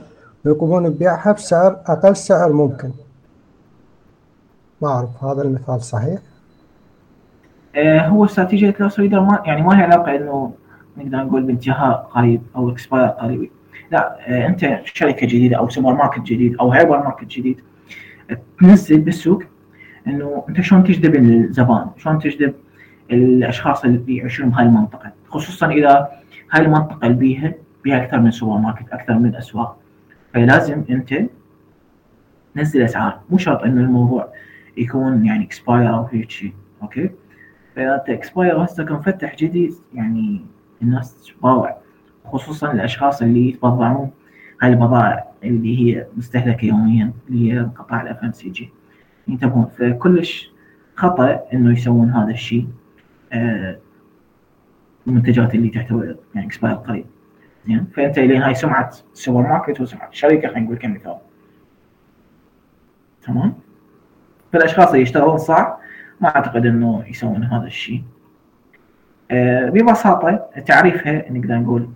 ويقومون 0.46 0.90
ببيعها 0.90 1.32
بسعر 1.32 1.78
أقل 1.88 2.16
سعر 2.16 2.54
ممكن. 2.54 2.92
ما 4.82 4.88
أعرف 4.88 5.24
هذا 5.24 5.42
المثال 5.42 5.82
صحيح؟ 5.82 6.20
آه 7.76 8.08
هو 8.08 8.26
استراتيجية 8.26 8.76
loss 8.80 9.00
leader 9.00 9.20
ما 9.20 9.44
يعني 9.46 9.62
ما 9.62 9.80
هي 9.80 9.84
علاقة 9.84 10.16
إنه 10.16 10.54
نقدر 10.98 11.18
نقول 11.18 11.44
بانتهاء 11.44 12.10
قريب 12.12 12.42
أو 12.56 12.70
expire 12.70 13.08
قريب. 13.08 13.52
لا 13.92 14.18
أنت 14.48 14.80
شركة 14.86 15.28
جديدة 15.28 15.58
أو 15.58 15.70
سوبر 15.70 15.94
ماركت 15.94 16.22
جديد 16.22 16.56
أو 16.60 16.72
هايبر 16.72 16.98
ماركت 16.98 17.28
جديد 17.28 17.60
تنزل 18.60 19.00
بالسوق 19.02 19.44
إنه 20.08 20.44
أنت 20.50 20.62
شلون 20.62 20.84
تجذب 20.84 21.16
الزبائن 21.16 21.88
شلون 21.98 22.20
تجذب 22.20 22.54
الأشخاص 23.12 23.86
اللي 23.86 24.18
يعيشون 24.18 24.50
بهاي 24.50 24.66
المنطقة؟ 24.66 25.12
خصوصا 25.30 25.68
إذا 25.72 26.10
هاي 26.52 26.66
المنطقة 26.66 27.08
اللي 27.08 27.18
بيها 27.18 27.54
بيها 27.84 28.04
أكثر 28.04 28.20
من 28.20 28.32
سوبر 28.32 28.58
ماركت 28.58 28.90
أكثر 28.92 29.20
من 29.20 29.36
أسواق. 29.36 29.78
فلازم 30.34 30.84
أنت 30.90 31.14
تنزل 32.56 32.82
أسعار. 32.82 33.20
مو 33.30 33.38
شرط 33.38 33.64
إنه 33.64 33.82
الموضوع 33.82 34.34
يكون 34.78 35.26
يعني 35.26 35.44
expire 35.44 35.90
أو 35.90 36.06
هيك 36.12 36.30
شيء 36.30 36.54
أوكي؟ 36.82 37.10
فإذا 37.76 37.96
أنت 37.96 38.10
expire 38.10 38.64
هسه 38.64 38.84
كان 38.86 39.00
فتح 39.02 39.36
جديد 39.36 39.74
يعني 39.94 40.42
الناس 40.82 41.34
تباوع 41.40 41.78
خصوصا 42.26 42.72
الأشخاص 42.72 43.22
اللي 43.22 43.50
يتبضعون 43.50 44.12
هاي 44.62 44.70
البضائع 44.70 45.26
اللي 45.44 45.80
هي 45.80 46.06
مستهلكة 46.18 46.66
يوميا 46.66 47.12
اللي 47.30 47.54
هي 47.54 47.60
قطاع 47.60 48.02
ال 48.02 48.24
FMCG 48.24 48.70
ينتبهون. 49.28 49.66
فكلش 49.80 50.52
خطأ 50.96 51.40
إنه 51.54 51.74
يسوون 51.74 52.10
هذا 52.10 52.32
الشيء 52.32 52.68
آه، 53.34 53.78
المنتجات 55.08 55.56
اللي 55.56 55.70
تحتوي 55.70 56.16
يعني 56.36 56.48
expire 56.48 56.76
قريب. 56.76 57.06
زين 57.68 57.88
فانت 57.96 58.20
لين 58.20 58.42
هاي 58.42 58.56
سمعة 58.56 58.92
سوبر 59.14 59.42
ماركت 59.42 59.82
وسمعة 59.82 60.10
شركة 60.12 60.48
خلينا 60.48 60.60
نقول 60.60 60.78
كمثال 60.78 61.18
تمام؟ 63.28 63.54
فالأشخاص 64.54 64.88
اللي 64.90 65.02
يشتغلون 65.02 65.38
صح 65.38 65.78
ما 66.22 66.36
أعتقد 66.36 66.66
إنه 66.66 67.04
يسوون 67.08 67.44
هذا 67.44 67.66
الشيء. 67.66 68.04
آه، 69.32 69.70
ببساطة 69.70 70.46
تعريفها 70.66 71.32
نقدر 71.32 71.56
نقول 71.56 71.90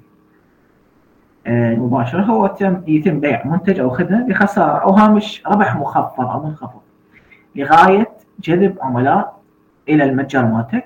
آه، 1.47 1.75
مباشر 1.75 2.21
هو 2.21 2.47
تم 2.47 2.81
يتم 2.87 3.19
بيع 3.19 3.47
منتج 3.47 3.79
أو 3.79 3.89
خدمة 3.89 4.27
بخسارة 4.27 4.77
أو 4.77 4.91
هامش 4.91 5.43
ربح 5.47 5.75
مخفض 5.75 6.25
أو 6.25 6.45
منخفض. 6.47 6.81
لغاية 7.55 8.09
جذب 8.39 8.77
عملاء 8.81 9.41
إلى 9.89 10.03
المتجر 10.03 10.45
مالتك. 10.45 10.85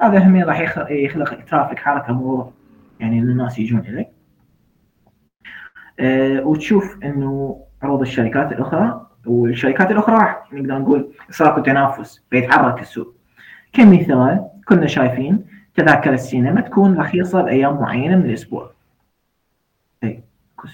هذا 0.00 0.18
هم 0.18 0.36
راح 0.36 0.60
يخ- 0.60 0.90
يخلق 0.90 1.44
ترافيك 1.44 1.78
حركة 1.78 2.12
مرور 2.12 2.52
يعني 3.00 3.18
الناس 3.18 3.58
يجون 3.58 3.80
إليك. 3.80 4.08
آه، 6.00 6.40
وتشوف 6.46 6.98
إنه 7.04 7.62
عروض 7.82 8.00
الشركات 8.00 8.52
الأخرى 8.52 9.06
والشركات 9.26 9.90
الأخرى 9.90 10.14
راح 10.14 10.52
نقدر 10.52 10.78
نقول 10.78 11.12
اكو 11.40 11.60
تنافس 11.60 12.24
بيتحرك 12.30 12.80
السوق. 12.80 13.14
كمثال 13.72 14.48
كنا 14.68 14.86
شايفين 14.86 15.44
تذاكر 15.74 16.12
السينما 16.12 16.60
تكون 16.60 16.98
رخيصة 17.00 17.42
بأيام 17.42 17.76
معينة 17.80 18.16
من 18.16 18.24
الأسبوع. 18.24 18.70
اي 20.04 20.22
اكو 20.58 20.66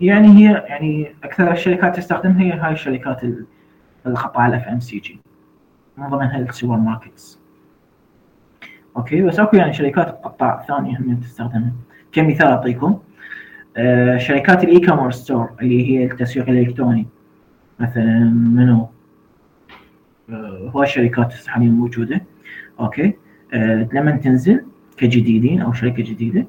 يعني 0.00 0.28
هي 0.28 0.52
يعني 0.66 1.14
أكثر 1.24 1.52
الشركات 1.52 1.96
تستخدمها 1.96 2.42
هي 2.42 2.52
هاي 2.52 2.72
الشركات 2.72 3.24
ال- 3.24 3.46
القطاع 4.06 4.46
ال 4.46 4.68
FMCG 4.68 5.20
من 5.96 6.08
ضمنها 6.08 6.38
ال 6.38 6.76
supermarkets 6.76 7.38
أوكي 8.96 9.22
بس 9.22 9.40
أكو 9.40 9.56
يعني 9.56 9.72
شركات 9.72 10.08
قطاع 10.08 10.64
ثانية 10.68 10.98
هم 10.98 11.20
تستخدمها. 11.20 11.72
كمثال 12.12 12.46
أعطيكم. 12.46 12.98
آه 13.76 14.16
شركات 14.16 14.64
ال 14.64 14.80
e-commerce 14.86 15.14
store 15.16 15.50
اللي 15.62 15.90
هي 15.90 16.04
التسويق 16.04 16.48
الإلكتروني. 16.48 17.06
مثلا 17.80 18.24
منو؟ 18.30 18.88
آه 20.30 20.70
هواي 20.74 20.86
شركات 20.86 21.34
حاليا 21.46 21.68
موجودة. 21.68 22.20
أوكي. 22.80 23.14
آه 23.54 23.88
لما 23.92 24.10
تنزل 24.10 24.64
كجديدين 24.96 25.60
أو 25.60 25.72
شركة 25.72 26.02
جديدة 26.02 26.46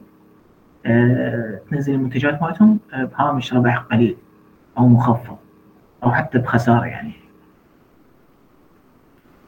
آه، 0.85 1.61
تنزل 1.71 1.93
المنتجات 1.93 2.41
مالتهم 2.41 2.79
آه، 2.93 3.03
بهامش 3.03 3.53
ربح 3.53 3.77
قليل 3.77 4.17
أو 4.77 4.87
مخفض 4.87 5.37
أو 6.03 6.11
حتى 6.11 6.37
بخسارة 6.37 6.85
يعني. 6.85 7.11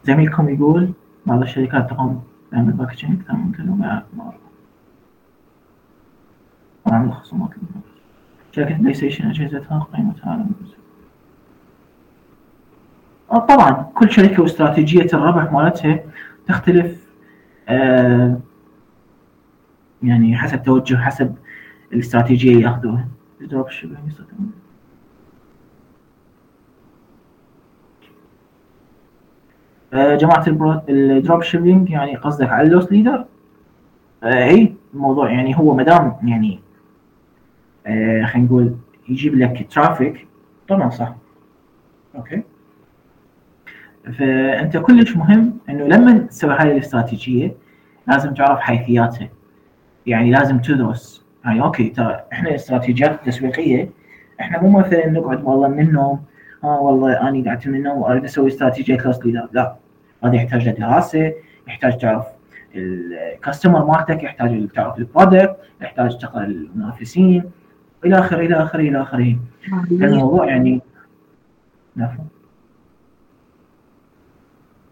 زميلكم 0.04 0.50
يقول 0.50 0.94
بعض 1.26 1.42
الشركات 1.42 1.90
تقوم 1.90 2.24
بعمل 2.52 2.72
packaging 2.74 3.20
أكثر 3.22 3.34
من 3.34 3.52
كذا 3.52 3.66
ما 3.66 4.04
ما 6.86 7.12
خصومات. 7.12 7.50
شركة 8.52 8.76
بلاي 8.78 8.94
ستيشن 8.94 9.30
أجهزتها 9.30 9.88
قيمتها 9.94 10.48
السوق. 10.62 10.76
آه، 10.76 10.79
طبعا 13.38 13.72
كل 13.96 14.12
شركة 14.12 14.42
واستراتيجية 14.44 15.08
الربح 15.14 15.52
مالتها 15.52 16.00
تختلف 16.48 16.98
آه 17.70 18.38
يعني 20.04 20.38
حسب 20.38 20.64
توجه 20.64 20.96
حسب 20.96 21.36
الاستراتيجية 21.94 22.62
يأخذوها. 22.62 23.08
ال 23.42 23.47
drop 23.47 23.70
shipping 23.70 24.00
آه، 29.94 30.18
ال 30.48 30.54
pro- 30.54 30.82
ال 30.90 31.00
drop 31.00 31.42
shipping 31.44 31.90
يعني 31.90 32.16
قصدك 32.16 32.50
على 32.50 32.68
ال 32.68 32.72
loss 32.72 32.92
leader؟ 32.92 33.26
آه 34.24 34.44
اي 34.50 34.76
الموضوع 34.94 35.32
يعني 35.32 35.58
هو 35.58 35.74
مدام 35.76 36.16
يعني 36.24 36.60
آه 37.88 38.26
خلينا 38.26 38.48
نقول 38.48 38.76
يجيب 39.10 39.36
لك 39.36 39.68
traffic 39.72 40.28
طبعا 40.70 40.90
صح. 40.90 41.16
أوكي. 42.16 42.42
فأنت 44.18 44.78
كلش 44.78 45.16
مهم 45.16 45.58
إنه 45.70 45.84
لما 45.86 46.18
تسوي 46.18 46.54
هاي 46.54 46.72
الاستراتيجية 46.72 47.52
لازم 48.08 48.34
تعرف 48.34 48.60
حيثياتها. 48.60 49.30
يعني 50.06 50.32
لازم 50.32 50.60
تدرس. 50.60 51.26
يعني 51.46 51.62
أوكي 51.62 51.90
ترى 51.90 52.20
إحنا 52.34 52.50
الاستراتيجيات 52.50 53.12
التسويقيه 53.12 53.90
إحنا 54.42 54.62
مو 54.62 54.80
مثلا 54.80 55.10
نقعد 55.10 55.44
والله 55.44 55.68
من 55.68 55.80
النوم 55.80 56.20
ها 56.64 56.70
والله 56.70 57.30
أنا 57.30 57.50
قعدت 57.50 57.68
منه 57.68 57.94
وأريد 57.94 58.24
أسوي 58.24 58.48
استراتيجية 58.48 58.98
leader 59.26 59.48
لا. 59.52 59.76
هذا 60.24 60.36
يحتاج 60.36 60.66
له 60.66 60.72
دراسه 60.72 61.34
يحتاج 61.68 61.98
تعرف 61.98 62.26
ال 62.76 62.88
customer 62.88 63.86
مالتك 63.86 64.24
يحتاج 64.24 64.68
تعرف 64.68 64.98
ال 64.98 65.05
product 65.05 65.56
يحتاج 65.82 66.18
تقرأ 66.18 66.44
المنافسين 66.44 67.44
إلى 68.06 68.20
آخره 68.20 68.46
إلى 68.46 68.64
آخره 68.64 68.80
إلى 68.80 69.02
آخره. 69.02 69.36
الموضوع 69.92 70.46
يعني 70.48 70.82
عفوا 71.98 72.24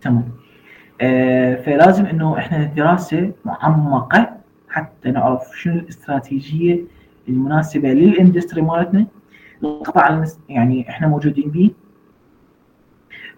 تمام. 0.02 0.32
آه 1.02 1.56
فلازم 1.56 2.06
إنه 2.06 2.38
إحنا 2.38 2.64
دراسة 2.64 3.32
معمقة 3.45 4.38
حتى 4.70 5.12
نعرف 5.12 5.58
شنو 5.58 5.74
الاستراتيجية 5.74 6.84
المناسبة 7.30 7.89
للإندستري 7.89 8.62
مالتنا 8.62 9.06
القطاع 9.64 10.26
يعني 10.50 10.89
إحنا 10.89 11.08
موجودين 11.08 11.50
به 11.50 11.72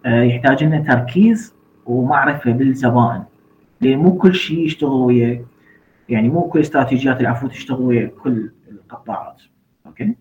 آه 0.06 0.22
يحتاج 0.22 0.64
لنا 0.64 0.80
تركيز 0.80 1.54
ومعرفة 1.86 2.52
بالزبائن. 2.52 3.24
لأن 3.82 3.98
مو 3.98 4.18
كل 4.18 4.36
شيء 4.36 4.66
يشتغل 4.66 4.90
ويا 4.92 5.46
يعني 6.10 6.30
مو 6.30 6.42
كل 6.42 6.60
استراتيجيات 6.60 7.22
العفو 7.22 7.48
تشتغل 7.48 7.82
ويا 7.82 8.12
كل 8.24 8.52
القطاعات. 8.72 9.42
أوكي؟ 9.88 10.16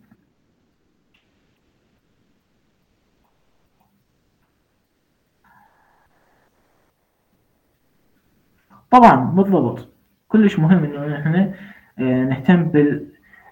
طبعا 8.91 9.30
بالضبط. 9.30 9.89
كلش 10.28 10.59
مهم 10.59 10.84
إنه 10.84 11.16
إحنا 11.16 11.55
آه، 11.99 12.24
نهتم 12.24 12.64
بال 12.64 13.07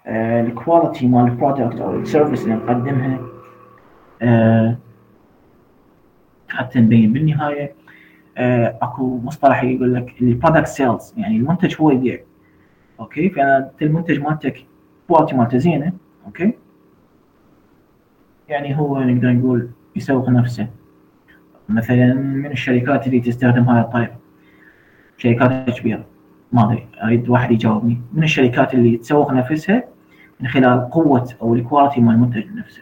ال 0.07 0.19
quality 0.19 1.07
مال 1.07 1.25
ال 1.25 1.32
product 1.32 1.81
أو 1.81 1.97
ال 1.97 2.03
service 2.03 2.45
اللي 2.45 2.55
نقدمها. 2.55 3.19
آه، 4.23 4.77
حتى 6.49 6.81
نبين 6.81 7.13
بالنهاية 7.13 7.75
آه، 8.39 8.79
أكو 8.83 9.19
مصطلح 9.19 9.63
يقول 9.63 9.95
لك 9.95 10.23
ال 10.23 10.28
product 10.28 10.67
sells 10.67 11.15
يعني 11.17 11.37
المنتج 11.37 11.77
هو 11.81 11.91
يبيع. 11.91 12.21
أوكي؟ 13.01 13.27
أنت 13.43 13.83
المنتج 13.83 14.21
مالتك 14.21 14.67
quality 15.09 15.37
مالته 15.37 15.59
زينة. 15.59 15.93
أوكي؟ 16.27 16.53
يعني 18.49 18.79
هو 18.79 19.01
نقدر 19.01 19.33
نقول 19.33 19.69
يسوق 19.97 20.29
نفسه. 20.29 20.69
مثلا 21.69 22.15
من 22.15 22.51
الشركات 22.53 23.07
اللي 23.07 23.21
تستخدم 23.21 23.63
هاي 23.63 23.81
الطريقة. 23.81 24.17
شركات 25.19 25.71
كبيره 25.79 26.05
ما 26.53 26.65
أدري 26.65 26.87
أريد 27.05 27.29
واحد 27.29 27.51
يجاوبني. 27.51 28.01
من 28.15 28.25
الشركات 28.25 28.75
اللي 28.75 28.97
تسوق 28.97 29.33
نفسها؟ 29.33 29.85
من 30.41 30.49
خلال 30.49 30.91
قوة 30.91 31.33
أو 31.43 31.55
ال 31.55 31.60
quality 31.60 32.01
مال 32.01 32.15
المنتج 32.15 32.45
نفسه. 32.55 32.81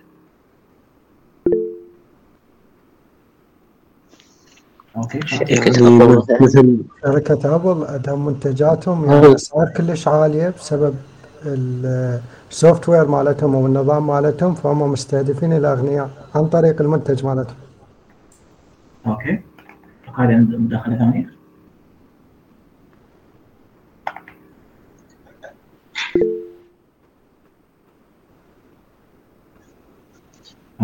أوكي. 4.96 5.18
مثل 6.40 6.84
شركة 7.04 7.54
أبل 7.54 7.84
عندها 7.84 8.16
منتجاتهم 8.16 9.04
هو- 9.04 9.36
يعني 9.56 9.72
كلش 9.76 10.08
عالية 10.08 10.48
بسبب 10.48 10.94
ال 11.46 12.88
software 12.88 13.08
مالتهم 13.08 13.54
أو 13.54 13.66
النظام 13.66 14.06
مالتهم 14.06 14.54
فهم 14.54 14.92
مستهدفين 14.92 15.52
الاغنياء 15.52 16.10
عن 16.34 16.46
طريق 16.46 16.80
المنتج 16.80 17.24
مالتهم. 17.26 17.56
أوكي. 19.06 19.40
هذه 20.18 20.36
مداخله 20.36 20.98
ثانية 20.98 21.33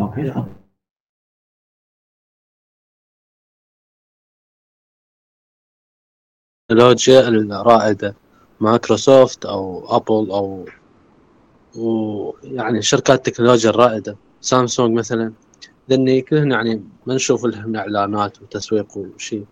أوكي 0.03 0.30
تفضل. 0.30 0.61
التكنولوجيا 6.70 7.28
الرائدة 7.28 8.14
مايكروسوفت 8.61 9.46
أو 9.46 9.96
أبل 9.96 10.30
أو 10.30 10.68
ويعني 11.76 12.82
شركات 12.82 13.28
التكنولوجيا 13.28 13.70
الرائدة 13.70 14.16
سامسونج 14.40 14.98
مثلا 14.98 15.32
لأني 15.88 16.20
كلهن 16.20 16.53
يعني 16.53 16.84
ما 17.07 17.14
نشوف 17.14 17.44
لهم 17.44 17.76
إعلانات 17.76 18.42
وتسويق 18.42 18.96
وشيء 18.96 19.46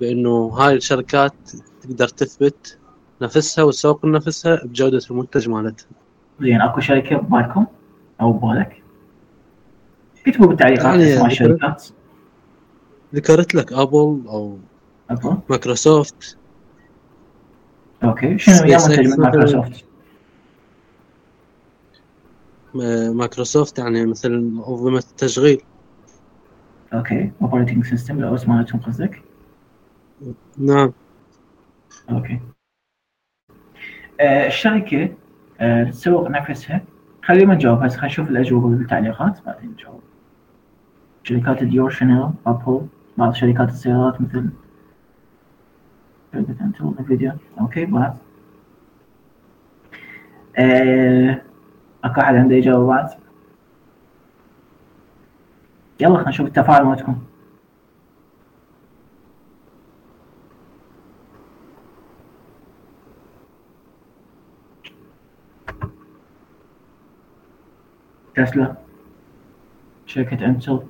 بأنه 0.00 0.46
هاي 0.46 0.74
الشركات 0.74 1.34
تقدر 1.82 2.08
تثبت 2.08 2.78
نفسها 3.22 3.64
وتسوق 3.64 4.04
نفسها 4.04 4.64
بجودة 4.64 5.00
المنتج 5.10 5.48
مالتها 5.48 5.86
زين 6.40 6.60
أكو 6.60 6.80
شركة 6.80 7.16
ببالكم 7.16 7.66
أو 8.20 8.32
ببالك 8.32 8.83
اكتبوا 10.26 10.46
بالتعليقات 10.46 10.84
يعني 10.84 11.04
اسماء 11.14 11.24
ذكرت- 11.26 11.32
الشركات 11.32 11.84
ذكرت 13.14 13.54
لك 13.54 13.72
أبل 13.72 14.22
أو 14.28 14.58
أبل. 15.10 15.36
مايكروسوفت. 15.50 16.38
أوكي. 18.04 18.38
شنو 18.38 18.54
هي 18.54 18.76
منتج. 18.76 19.18
مايكروسوفت؟ 19.18 19.84
ما- 22.74 23.10
مايكروسوفت 23.12 23.78
يعني 23.78 24.06
مثلا 24.06 24.34
أنظمة 24.68 24.98
التشغيل. 24.98 25.62
أوكي. 26.94 27.30
operating 27.42 27.84
system 27.84 28.18
ال 28.18 28.28
OS 28.28 28.48
مالتهم 28.48 28.80
قصدك؟ 28.80 29.22
نعم. 30.58 30.92
أوكي. 32.10 32.40
آه 34.20 34.46
الشركة 34.46 35.14
آه 35.60 35.84
تسوق 35.84 36.28
نفسها. 36.30 36.84
خلينا 37.24 37.54
نجاوب 37.54 37.78
هسه 37.78 37.94
خلينا 37.96 38.06
نشوف 38.06 38.28
الأجوبة 38.28 38.68
بالتعليقات 38.68 39.38
بعدين 39.46 39.70
نجاوب. 39.70 40.00
شركات 41.24 41.64
Dior 41.64 41.90
Chanel 41.90 42.28
Apple 42.46 42.86
بعض 43.18 43.34
شركات 43.34 43.68
السيارات 43.68 44.20
مثل 44.20 44.50
شركة 46.32 46.56
Intel 46.60 46.94
Nvidia 47.00 47.36
أوكي 47.60 47.84
بعد 47.86 48.16
أكو 52.04 52.20
أحد 52.20 52.34
عنده 52.34 52.58
إجابة 52.58 52.86
بعد؟ 52.86 53.10
يلا 56.00 56.14
خلينا 56.14 56.28
نشوف 56.28 56.46
التفاعل 56.46 56.84
مالتكم. 56.84 57.18
تسلا 68.36 68.74
شركة 70.06 70.44
انتل 70.46 70.80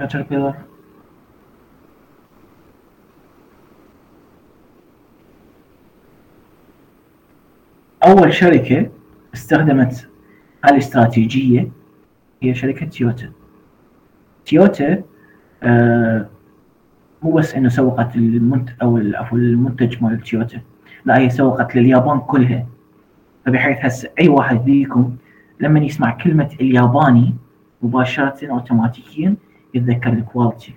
كاتربيلر 0.00 0.54
أول 8.04 8.34
شركة 8.34 8.90
استخدمت 9.34 10.08
هالاستراتيجية 10.64 11.68
هي 12.42 12.54
شركة 12.54 12.86
تويوتا. 12.86 13.32
تويوتا 14.46 15.02
آه 15.62 16.28
مو 17.22 17.32
بس 17.32 17.54
إنه 17.54 17.68
سوقت 17.68 18.16
المنتج 18.16 18.72
أو 18.82 18.96
عفوا 18.96 19.38
المنتج 19.38 20.02
مال 20.02 20.20
تويوتا. 20.20 20.60
لا 21.04 21.18
هي 21.18 21.30
سوقت 21.30 21.76
لليابان 21.76 22.20
كلها. 22.20 22.66
فبحيث 23.46 23.78
هسه 23.80 24.10
أي 24.20 24.28
واحد 24.28 24.64
فيكم 24.64 25.16
لما 25.60 25.80
يسمع 25.80 26.10
كلمة 26.10 26.56
الياباني 26.60 27.34
مباشرة 27.82 28.50
اوتوماتيكيا 28.50 29.34
يتذكر 29.74 30.12
ال 30.12 30.20
quality 30.20 30.74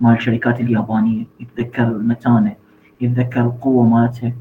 مال 0.00 0.16
الشركات 0.16 0.60
اليابانية 0.60 1.24
يتذكر 1.40 1.82
المتانه 1.82 2.56
يتذكر 3.00 3.40
القوه 3.40 3.84
مالتها 3.86 4.32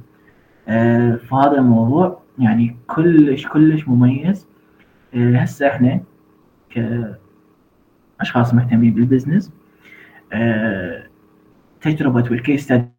آه 0.68 1.16
فهذا 1.16 1.58
الموضوع 1.58 2.22
يعني 2.40 2.76
كلش 2.88 3.48
كلش 3.48 3.88
مميز. 3.88 4.48
آه 5.14 5.38
هسه 5.38 5.68
إحنا 5.68 6.00
كأشخاص 8.20 8.54
مهتمين 8.54 8.94
بال 8.94 9.05
business 9.05 9.52
آه 10.34 11.04
تجربة 11.82 12.24
وال 12.32 12.43
case 12.43 12.64
study 12.64 12.90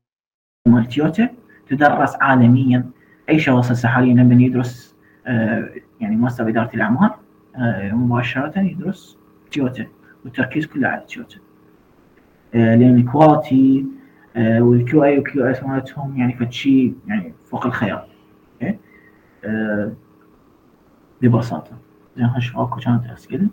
مال 0.69 0.89
تويوتا 0.89 1.29
تدرس 1.69 2.17
عالميا 2.21 2.91
أي 3.29 3.39
شخص 3.39 3.71
هسه 3.71 3.89
حاليا 3.89 4.15
لما 4.15 4.43
يدرس 4.43 4.97
آه، 5.27 5.71
يعني 6.01 6.17
ماستر 6.17 6.49
إدارة 6.49 6.71
الأعمال 6.75 7.11
آه، 7.57 7.93
مباشرة 7.93 8.59
يدرس 8.61 9.19
تويوتا 9.53 9.87
والتركيز 10.27 10.67
كله 10.67 10.89
على 10.89 11.01
تويوتا 11.01 11.39
آه، 12.55 12.75
لأن 12.75 12.97
ال 12.97 13.08
quality 13.08 13.87
وال 14.37 14.71
QA 14.71 15.05
وال 15.05 15.19
QS 15.19 15.63
مالتهم 15.63 16.17
يعني 16.17 16.53
شيء 16.53 16.95
يعني 17.07 17.35
فوق 17.45 17.67
الخيال. 17.67 18.07
okay 18.63 18.79
آه، 19.45 19.93
ببساطة. 21.23 21.79
زين 22.17 22.29
خلينا 22.29 22.63
اكو 22.63 22.81
كانت 22.81 23.07
اسئله 23.07 23.49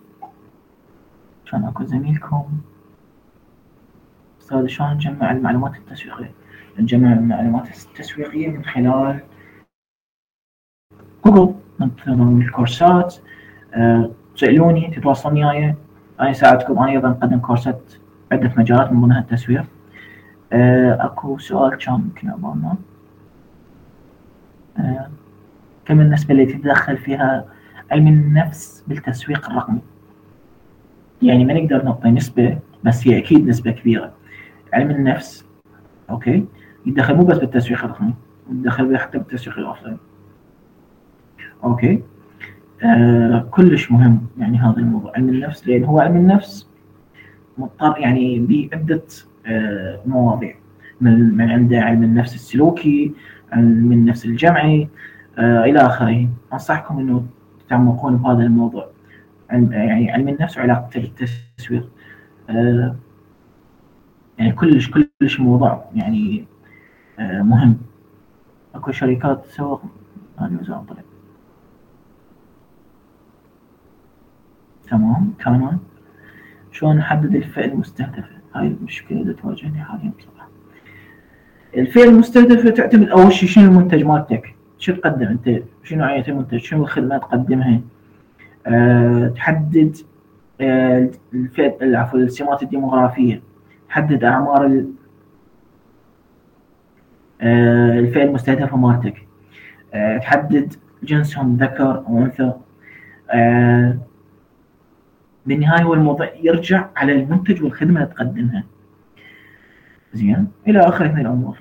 كان 1.52 1.64
اكو 1.64 1.84
زميلكم. 1.84 2.46
أستاذ 4.42 4.68
شلون 4.68 4.94
نجمع 4.94 5.32
المعلومات 5.32 5.76
التسويقية؟ 5.76 6.32
نجمع 6.80 7.14
المعلومات 7.14 7.68
التسويقية 7.68 8.48
من 8.48 8.66
خلال 8.66 9.20
جوجل 11.26 11.56
من 12.08 12.42
الكورسات. 12.42 13.16
آه، 13.74 14.12
تسألوني 14.36 14.92
تتواصلون 14.96 15.46
وياي 15.46 15.76
أنا 16.20 16.32
اساعدكم 16.32 16.80
أنا 16.80 16.92
أيضا 16.92 17.10
اقدم 17.10 17.40
كورسات 17.40 17.82
عدة 18.32 18.52
مجالات 18.58 18.92
من 18.92 19.02
ضمنها 19.02 19.20
التسويق. 19.20 19.66
آه، 20.54 21.06
أكو 21.06 21.38
سؤال 21.38 21.78
كان 21.78 21.94
يمكن 21.96 22.30
امامنا 22.30 22.76
آه، 24.80 25.10
كم 25.86 26.02
النسبة 26.02 26.32
اللي 26.32 26.46
تتدخل 26.46 26.98
فيها 26.98 27.46
علم 27.92 28.08
النفس 28.08 28.84
بالتسويق 28.88 29.50
الرقمي؟ 29.50 29.82
يعني 31.22 31.46
ما 31.46 31.54
نقدر 31.54 31.84
نعطي 31.84 32.12
نسبة 32.12 32.60
بس 32.84 33.08
هي 33.08 33.18
أكيد 33.18 33.48
نسبة 33.48 33.72
كبيرة. 33.72 34.14
علم 34.74 34.92
النفس 34.92 35.46
okay؟ 36.10 36.46
يتدخل 36.86 37.16
مو 37.16 37.24
بس 37.24 37.38
بالتسويق 37.38 37.84
الرقمي 37.84 38.14
يتدخل 38.52 38.98
حتى 38.98 39.18
بالتسويق 39.18 39.58
ال 39.58 39.62
offline. 39.62 39.98
أوكي؟ 41.64 42.04
آه 42.84 43.48
كلش 43.52 43.92
مهم 43.92 44.22
يعني 44.38 44.58
هذا 44.58 44.78
الموضوع. 44.78 45.12
علم 45.16 45.30
النفس 45.30 45.68
لأن 45.68 45.84
هو 45.84 46.00
علم 46.00 46.16
النفس 46.18 46.68
مضطر 47.58 47.96
يعني 47.98 48.40
بعدة 48.40 49.02
آه 49.46 50.00
مواضيع. 50.06 50.56
من, 51.02 51.38
من 51.38 51.52
عنده 51.52 51.82
علم 51.82 52.04
النفس 52.04 52.36
السلوكي 52.36 53.14
علم 53.52 53.92
النفس 53.92 54.26
الجمعي 54.26 54.88
آه 55.38 55.64
إلى 55.64 55.80
آخره. 55.80 56.28
أنصحكم 56.54 57.00
إنه 57.00 57.26
تتعمقون 57.66 58.18
بهذا 58.18 58.44
الموضوع. 58.44 58.88
يعني 59.52 60.12
علم 60.12 60.28
النفس 60.30 60.58
وعلاقته 60.58 61.00
بالتسويق 61.02 61.90
يعني 64.38 64.52
كلش 64.56 64.92
كلش 65.22 65.40
موضوع 65.40 65.86
يعني 65.96 66.46
مهم. 67.20 67.78
أكو 68.76 68.92
شركات 68.92 69.46
تسوق 69.46 69.82
هذه 70.40 70.58
وزارة 70.62 70.86
تمام 74.90 75.34
كمان. 75.40 75.78
شلون 76.72 76.98
نحدد 76.98 77.36
الفئة 77.36 77.66
المستهدفة 77.66 78.34
هاي 78.56 78.68
المشكلة 78.68 79.22
اللي 79.22 79.34
تواجهني 79.34 79.84
حاليا 79.84 80.12
بصراحة. 80.20 80.50
الفئة 81.78 82.04
المستهدفة 82.04 82.70
تعتمد 82.70 83.10
أول 83.10 83.34
شيء 83.34 83.50
شنو 83.50 83.66
المنتج 83.72 84.04
مالتك؟ 84.04 84.56
شو 84.80 84.94
تقدم 84.94 85.28
أنت؟ 85.28 85.64
شنو 85.84 86.00
نوعية 86.00 86.28
المنتج؟ 86.28 86.58
شنو 86.58 86.84
الخدمة 86.84 87.18
تقدمها؟ 87.18 87.82
أه 88.68 89.28
تحدد 89.28 89.98
أه 90.62 91.10
الفئة 91.34 91.98
عفوا 91.98 92.20
السمات 92.20 92.64
الديموغرافية. 92.64 93.42
تحدد 93.90 94.24
أعمار 94.24 94.84
أه 97.42 98.00
الفئة 98.00 98.24
المستهدفة 98.24 98.78
مالتك. 98.78 99.28
أه 99.94 100.18
تحدد 100.18 100.74
جنسهم 101.04 101.58
ذكر 101.58 101.98
أو 102.08 102.20
أنثى. 102.20 102.54
أه 103.32 103.98
بالنهاية 105.46 105.84
هو 105.84 105.94
الموضوع 105.94 106.30
يرجع 106.44 106.90
على 106.96 107.12
المنتج 107.14 107.64
والخدمة 107.64 108.04
اللي 108.04 108.14
تقدمها. 108.14 108.64
زين 110.14 110.48
إلى 110.68 110.80
آخره 110.80 111.08
من 111.08 111.22
الأمور. 111.22 111.58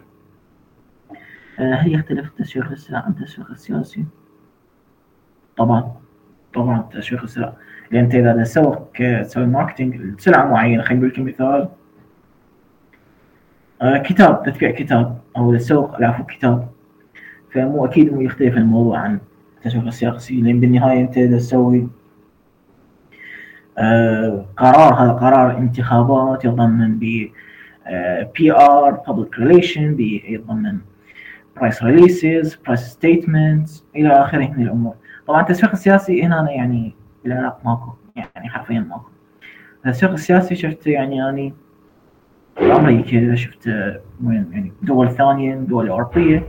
آه، 1.58 1.74
هل 1.74 1.94
يختلف 1.94 2.26
التسويق 2.26 2.70
السلع 2.70 2.98
عن 2.98 3.10
التسويق 3.10 3.50
السياسي؟ 3.50 4.04
طبعا 5.56 5.92
طبعا 6.54 6.88
تسويق 6.92 7.22
السلع. 7.22 7.52
لأن 7.90 8.04
أنت 8.04 8.14
إذا 8.14 8.42
تسوق 8.42 8.92
تسوي 9.22 9.46
marketing 9.46 9.96
لسلعة 9.96 10.50
معينة 10.50 10.82
خلينا 10.82 11.00
نقول 11.00 11.12
لكم 11.12 11.24
مثال. 11.24 11.68
آه، 13.82 13.98
كتاب 13.98 14.42
تبيع 14.42 14.70
كتاب 14.70 15.18
أو 15.36 15.56
تسوق 15.56 15.96
العفو 15.96 16.24
كتاب. 16.24 16.68
فمو 17.50 17.84
أكيد 17.84 18.12
مو 18.12 18.20
يختلف 18.20 18.56
الموضوع 18.56 18.98
عن 18.98 19.18
التسويق 19.58 19.86
السياسي. 19.86 20.40
لأن 20.40 20.60
بالنهاية 20.60 21.00
أنت 21.00 21.18
تسوي 21.18 21.78
آه، 21.78 22.01
قرار 24.56 24.94
هذا 24.94 25.12
قرار 25.12 25.58
انتخابات 25.58 26.44
يتضمن 26.44 26.98
ب 26.98 27.30
PR 28.34 28.90
public 28.90 29.38
relation 29.38 29.96
يتضمن 30.00 30.78
press 31.56 31.82
releases 31.82 32.54
press 32.54 32.80
statements 32.80 33.84
إلى 33.96 34.08
آخره 34.08 34.48
من 34.48 34.62
الأمور. 34.62 34.94
طبعا 35.26 35.40
التسويق 35.40 35.72
السياسي 35.72 36.22
هنا 36.22 36.50
يعني 36.50 36.94
بالعراق 37.24 37.60
ماكو 37.64 37.92
يعني 38.16 38.48
حرفيا 38.48 38.80
ماكو. 38.80 39.08
التسويق 39.86 40.12
السياسي 40.12 40.54
شفته 40.54 40.90
يعني 40.90 41.28
اني 41.28 41.54
بأمريكا 42.60 43.34
شفت 43.34 43.68
وين؟ 44.24 44.48
يعني 44.52 44.72
دول 44.82 45.10
ثانية 45.10 45.54
دول 45.54 45.88
أوروبية. 45.88 46.46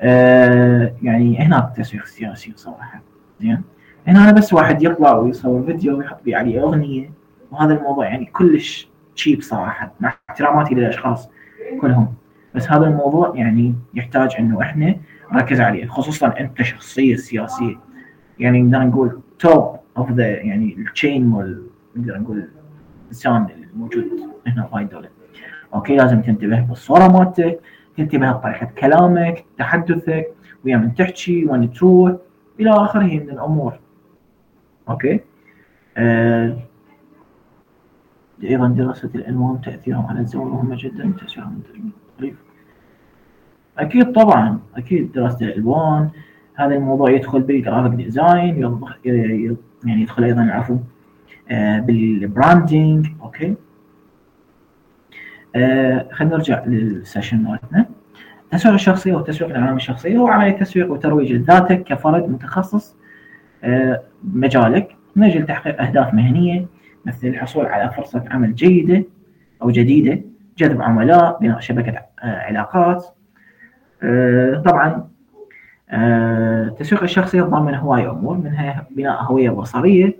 آه 0.00 0.94
يعني 1.02 1.38
هناك 1.38 1.72
تسويق 1.76 2.04
سياسي 2.04 2.52
صراحة. 2.56 3.02
زين؟ 3.40 3.62
هنا 4.06 4.24
أنا 4.24 4.32
بس 4.32 4.52
واحد 4.52 4.82
يطلع 4.82 5.16
ويصور 5.16 5.62
فيديو 5.62 5.98
ويحط 5.98 6.26
لي 6.26 6.34
عليه 6.34 6.62
أغنية. 6.62 7.10
وهذا 7.50 7.74
الموضوع 7.74 8.06
يعني 8.06 8.24
كلش 8.24 8.88
تشيب 9.16 9.42
صراحة. 9.42 9.92
مع 10.00 10.14
احتراماتي 10.30 10.74
للأشخاص 10.74 11.30
كلهم. 11.80 12.14
بس 12.54 12.70
هذا 12.70 12.86
الموضوع 12.86 13.32
يعني 13.36 13.74
يحتاج 13.94 14.34
إنه 14.38 14.62
إحنا 14.62 14.96
نركز 15.32 15.60
عليه. 15.60 15.86
خصوصا 15.86 16.34
أنت 16.40 16.62
شخصية 16.62 17.16
سياسية. 17.16 17.76
يعني 18.38 18.62
نقدر 18.62 18.86
نقول 18.86 19.20
top 19.38 19.76
of 19.96 20.12
the 20.12 20.26
يعني 20.26 20.76
ال 20.78 20.86
chain 20.86 21.26
مال 21.26 21.62
نقدر 21.96 22.18
نقول 22.18 22.48
الإنسان 23.04 23.46
الموجود 23.74 24.04
هنا 24.46 24.68
بهاي 24.72 24.82
الدولة. 24.82 25.08
okay 25.74 25.96
لازم 25.96 26.22
تنتبه 26.22 26.60
بالصورة 26.60 27.08
مالتك 27.08 27.60
تنتبه 27.96 28.32
بطريقة 28.32 28.66
كلامك 28.78 29.44
تحدثك 29.58 30.26
ويا 30.64 30.76
من 30.76 30.94
تحكي 30.94 31.46
وين 31.46 31.72
تروح 31.72 32.12
إلى 32.60 32.70
آخره 32.70 33.02
من 33.02 33.30
الأمور. 33.30 33.78
okay. 34.88 35.20
آه 35.96 36.56
أيضا 38.44 38.68
دراسة 38.68 39.10
الألوان 39.14 39.60
تأثيرهم 39.60 40.06
على 40.06 40.20
الزبون 40.20 40.44
مهمه 40.44 40.76
جدا 40.78 41.12
تسويق 41.26 41.46
المنتج 41.46 42.34
أكيد 43.78 44.12
طبعا 44.12 44.58
أكيد 44.76 45.12
دراسة 45.12 45.46
الألوان 45.46 46.10
هذا 46.54 46.74
الموضوع 46.74 47.10
يدخل 47.10 47.40
بال 47.40 47.52
graphic 47.52 47.92
design 47.94 48.78
يعني 49.84 50.02
يدخل 50.02 50.24
أيضا 50.24 50.42
عفوا 50.42 50.76
آه 51.50 51.78
بال 51.78 52.04
branding 52.04 53.06
okay. 53.22 53.54
آه 55.56 56.08
خلينا 56.12 56.34
نرجع 56.36 56.64
لل 56.64 56.81
session 56.81 57.42
مالتنا. 57.42 57.86
التسويق 58.44 58.74
الشخصي 58.74 59.12
والتسويق 59.12 59.50
العلامه 59.50 59.76
الشخصية 59.76 60.16
هو 60.18 60.28
عمليه 60.28 60.50
تسويق 60.50 60.92
وترويج 60.92 61.32
لذاتك 61.32 61.82
كفرد 61.84 62.28
متخصص 62.28 62.96
آه 63.64 64.02
بمجالك 64.22 64.96
من 65.16 65.24
أجل 65.24 65.46
تحقيق 65.46 65.82
أهداف 65.82 66.14
مهنية 66.14 66.66
مثل 67.04 67.26
الحصول 67.26 67.66
على 67.66 67.90
فرصة 67.90 68.24
عمل 68.30 68.54
جيدة 68.54 69.04
أو 69.62 69.70
جديدة 69.70 70.20
جذب 70.58 70.82
عملاء 70.82 71.38
بناء 71.40 71.60
شبكة 71.60 72.02
علاقات. 72.18 73.06
طبعا 74.64 75.08
التسويق 75.92 77.02
الشخصي 77.02 77.38
يتضمن 77.38 77.74
هواية 77.74 78.10
أمور 78.10 78.36
منها 78.36 78.86
بناء 78.90 79.22
هوية 79.22 79.50
بصرية 79.50 80.16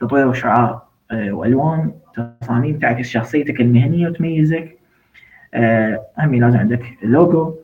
تطوير 0.00 0.32
شعار 0.32 0.82
وألوان 1.12 1.92
تصاميم 2.40 2.78
تعكس 2.78 3.08
شخصيتك 3.08 3.60
المهنية 3.60 4.08
وتميزك. 4.08 4.78
أهم 5.54 6.34
لازم 6.34 6.58
عندك 6.58 6.84
اللوجو 7.02 7.54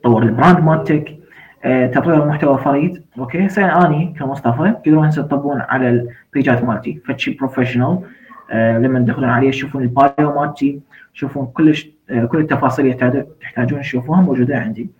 تطور 0.00 0.22
ال 0.22 0.28
brand 0.28 0.58
مالتك. 0.58 1.18
تطوير 1.92 2.26
محتوى 2.26 2.58
فريد 2.58 2.97
okay 3.18 3.46
هسه 3.46 3.86
اني 3.86 4.14
كمصطفى؟ 4.18 4.74
تقدرون 4.84 5.06
هسه 5.06 5.22
تطبقون 5.22 5.60
على 5.60 5.88
ال 5.88 6.01
page 6.01 6.51
ات 6.51 6.64
مالتي. 6.64 7.00
فشي 7.04 7.30
professional 7.34 7.98
لما 8.54 8.98
تدخلون 8.98 9.28
عليه 9.28 9.50
تشوفون 9.50 9.82
ال 9.82 9.96
bio 9.96 10.40
مالتي 10.40 10.80
تشوفون 11.14 11.46
كلش 11.46 11.88
كل 12.28 12.38
التفاصيل 12.38 12.86
اللي 12.86 13.26
تحتاجون 13.40 13.80
تشوفوها 13.80 14.20
موجودة 14.20 14.58
عندي. 14.58 14.90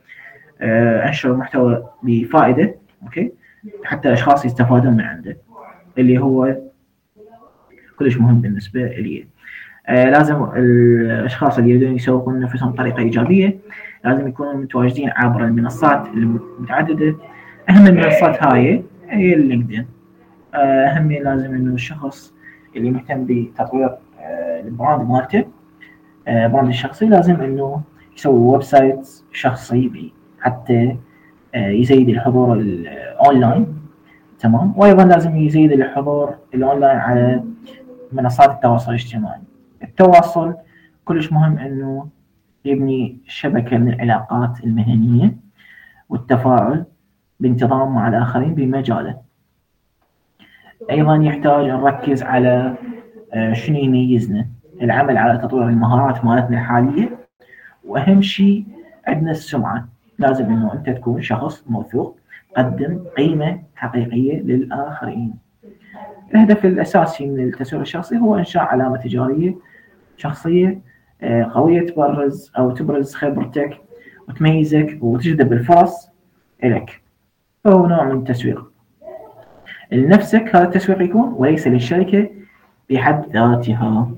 أنشر 0.61 1.37
محتوى 1.37 1.85
بفائدة 2.03 2.75
okay؟ 3.03 3.33
حتى 3.85 4.09
الأشخاص 4.09 4.45
يستفادون 4.45 4.93
من 4.93 5.01
عنده 5.01 5.37
اللي 5.99 6.19
هو 6.19 6.57
كلش 7.99 8.17
مهم 8.17 8.41
بالنسبة 8.41 8.87
لي. 8.87 9.27
لازم 9.89 10.45
الأشخاص 10.57 11.59
اللي 11.59 11.71
يريدون 11.71 11.95
يسوقون 11.95 12.41
نفسهم 12.41 12.73
بطريقه 12.73 12.99
إيجابية 12.99 13.59
لازم 14.05 14.29
يكونوا 14.29 14.55
متواجدين 14.55 15.11
عبر 15.11 15.45
المنصات 15.45 16.07
المتعددة. 16.07 17.15
اهم 17.71 17.87
المنصات 17.87 18.43
هاي 18.43 18.85
هي 19.09 19.35
ال 19.35 19.40
LinkedIn 19.40 19.87
اهم 20.55 21.13
لازم 21.13 21.55
انه 21.55 21.75
الشخص 21.75 22.35
اللي 22.77 22.91
مهتم 22.91 23.25
بتطوير 23.29 23.91
ال 24.65 24.72
brand 24.72 25.11
مالته 25.11 25.45
brand 26.27 26.69
الشخصي 26.69 27.07
لازم 27.07 27.35
انه 27.41 27.81
يسوي 28.17 28.41
website 28.41 29.09
شخصي 29.33 29.89
بي 29.89 30.13
حتى 30.41 30.97
يزيد 31.55 32.09
الحضور 32.09 32.53
الاونلاين 32.57 33.67
تمام؟ 34.39 34.73
وأيضا 34.77 35.05
لازم 35.05 35.37
يزيد 35.37 35.73
الحضور 35.73 36.35
الاونلاين 36.55 36.99
على 36.99 37.43
منصات 38.13 38.51
التواصل 38.51 38.91
الاجتماعي. 38.91 39.41
التواصل 39.83 40.55
كلش 41.05 41.33
مهم 41.33 41.59
انه 41.59 42.09
يبني 42.65 43.19
شبكة 43.27 43.79
من 43.79 43.93
العلاقات 43.93 44.65
المهنية 44.65 45.37
والتفاعل 46.09 46.85
بانتظام 47.41 47.95
مع 47.95 48.09
الآخرين 48.09 48.55
بمجاله. 48.55 49.17
أيضا 50.91 51.17
يحتاج 51.17 51.67
نركز 51.67 52.23
على 52.23 52.75
آه، 53.33 53.53
شنو 53.53 53.79
يميزنا. 53.79 54.47
العمل 54.83 55.19
على 55.19 55.39
تطوير 55.39 55.69
المهارات 55.69 56.25
مالتنا 56.25 56.59
الحالية. 56.59 57.19
وأهم 57.85 58.23
شيء 58.23 58.65
عندنا 59.07 59.31
السمعة. 59.31 59.89
لازم 60.19 60.45
إنه 60.45 60.73
أنت 60.73 60.91
تكون 60.91 61.23
شخص 61.23 61.65
موثوق 61.69 62.19
تقدم 62.55 63.05
قيمة 63.17 63.63
حقيقية 63.77 64.41
للآخرين. 64.41 65.35
الهدف 66.35 66.65
الأساسي 66.65 67.27
من 67.27 67.41
التسويق 67.41 67.81
الشخصي 67.81 68.19
هو 68.19 68.37
إنشاء 68.37 68.63
علامة 68.63 68.97
تجارية 68.97 69.55
شخصية 70.17 70.81
آه، 71.23 71.51
قوية 71.55 71.87
تبرز 71.87 72.53
أو 72.59 72.71
تبرز 72.71 73.15
خبرتك 73.15 73.81
وتميزك 74.29 74.99
وتجذب 75.01 75.53
الفرص 75.53 76.11
الك 76.65 77.03
فهو 77.65 77.87
نوع 77.87 78.05
من 78.05 78.19
التسويق. 78.19 78.65
لنفسك 79.93 80.57
هذا 80.57 80.65
التسويق 80.65 81.03
يكون 81.03 81.33
وليس 81.37 81.67
للشركة 81.67 82.31
بحد 82.91 83.25
ذاتها. 83.33 84.11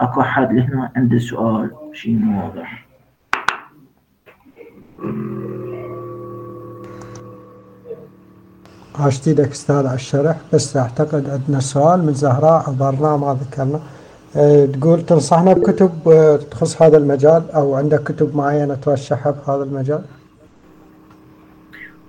أكو 0.00 0.20
أحد 0.20 0.52
لهنا 0.52 0.92
عنده 0.96 1.18
سؤال؟ 1.18 1.70
شيء 1.92 2.14
مو 2.14 2.44
واضح. 2.44 2.86
عاشت 8.98 9.28
إيدك 9.28 9.50
أستاذ 9.50 9.86
على 9.86 9.94
الشرح. 9.94 10.36
بس 10.52 10.76
أعتقد 10.76 11.30
عندنا 11.30 11.60
سؤال 11.60 12.06
من 12.06 12.12
زهراء. 12.12 12.70
عبرناه 12.70 13.16
ما 13.16 13.38
ذكرنا. 13.40 13.80
أه، 14.36 14.66
تقول 14.66 15.02
تنصحنا 15.02 15.52
بكتب 15.52 16.08
أه، 16.08 16.36
تخص 16.36 16.82
هذا 16.82 16.96
المجال 16.96 17.50
أو 17.50 17.74
عندك 17.74 18.02
كتب 18.02 18.36
معينة 18.36 18.74
ترشحها 18.74 19.32
بهذا 19.32 19.62
المجال؟ 19.62 20.02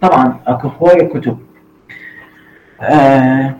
طبعا 0.01 0.39
أكو 0.47 0.67
هواية 0.67 1.07
كتب. 1.07 1.37
آه 2.81 3.55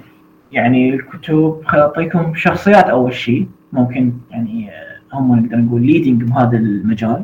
يعني 0.51 0.93
الكتب 0.93 1.61
خل 1.65 1.79
اعطيكم 1.79 2.33
شخصيات 2.35 2.85
أول 2.85 3.13
شيء 3.13 3.47
ممكن 3.73 4.13
يعني 4.31 4.69
آه، 4.69 4.97
هم 5.13 5.39
نقدر 5.39 5.57
نقول 5.57 5.81
leading 5.81 6.23
بهذا 6.23 6.57
المجال. 6.57 7.23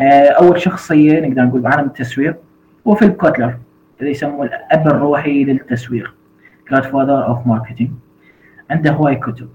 آه 0.00 0.28
أول 0.28 0.60
شخصية 0.60 1.20
نقدر 1.20 1.42
نقول 1.42 1.60
بعالم 1.60 1.86
التسويق 1.86 2.36
هو 2.86 2.94
فيليب 2.94 3.14
كوتلر. 3.14 3.56
اللي 4.00 4.10
يسموه 4.10 4.46
الأب 4.46 4.86
الروحي 4.86 5.44
للتسويق. 5.44 6.14
Godfather 6.70 7.26
of 7.26 7.46
marketing 7.46 7.90
عنده 8.70 8.90
هواي 8.90 9.16
كتب. 9.16 9.48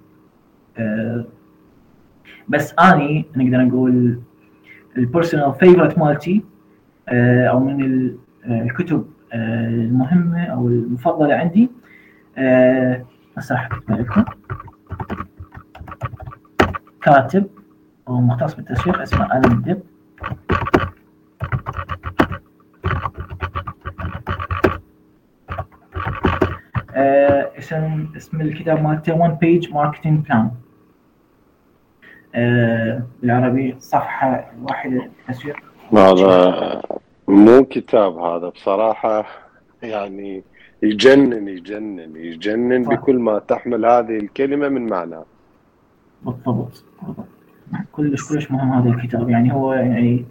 آه 0.77 1.25
بس 2.47 2.73
أني 2.79 3.25
نقدر 3.36 3.57
نقول 3.57 4.19
ال 4.97 5.04
personal 5.04 5.53
favorite 5.59 5.97
مالتي 5.97 6.43
آه 7.09 7.47
أو 7.47 7.59
من 7.59 8.11
الكتب 8.45 9.05
آه، 9.33 9.67
المهمة 9.67 10.43
أو 10.43 10.67
المفضلة 10.67 11.35
عندي. 11.35 11.71
آه، 12.37 13.05
هسه 13.37 13.55
راح 13.55 13.69
لكم. 13.89 14.25
كاتب 17.01 17.47
أو 18.07 18.21
مختص 18.21 18.53
بالتسويق 18.53 19.01
اسمه 19.01 19.37
الن 19.37 19.61
ديب. 19.61 19.81
آه، 26.95 27.51
اسم 27.57 28.07
اسم 28.17 28.41
الكتاب 28.41 28.83
مالته 28.83 29.13
1 29.13 29.39
page 29.39 29.74
marketing 29.74 30.28
plan 30.28 30.51
بالعربي 33.21 33.75
صفحة 33.79 34.51
واحدة 34.61 35.09
تسويق 35.27 35.55
هذا 35.93 36.81
مو 37.32 37.65
كتاب 37.65 38.17
هذا 38.17 38.49
بصراحة 38.49 39.25
يعني 39.84 40.43
يجنن 40.84 41.47
يجنن 41.47 42.15
يجنن. 42.15 42.84
بكل 42.84 43.19
ما 43.19 43.39
تحمل 43.39 43.86
هذه 43.86 44.17
الكلمة 44.17 44.69
من 44.69 44.86
معنى. 44.86 45.19
بالضبط. 46.25 46.84
بالضبط 47.01 47.25
كلش 47.91 48.29
كلش 48.29 48.51
مهم 48.51 48.71
هذا 48.73 48.89
الكتاب. 48.89 49.29
يعني 49.29 49.53
هو 49.53 49.73
يعني 49.73 50.25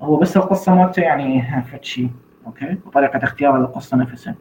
هو 0.00 0.16
بس 0.16 0.36
القصة 0.36 0.74
مالته 0.74 1.02
يعني 1.02 1.62
فد 1.62 1.84
شيء 1.84 2.10
أوكي؟ 2.46 2.76
وطريقة 2.86 3.24
اختيار 3.24 3.56
القصة 3.56 3.96
نفسها. 3.96 4.34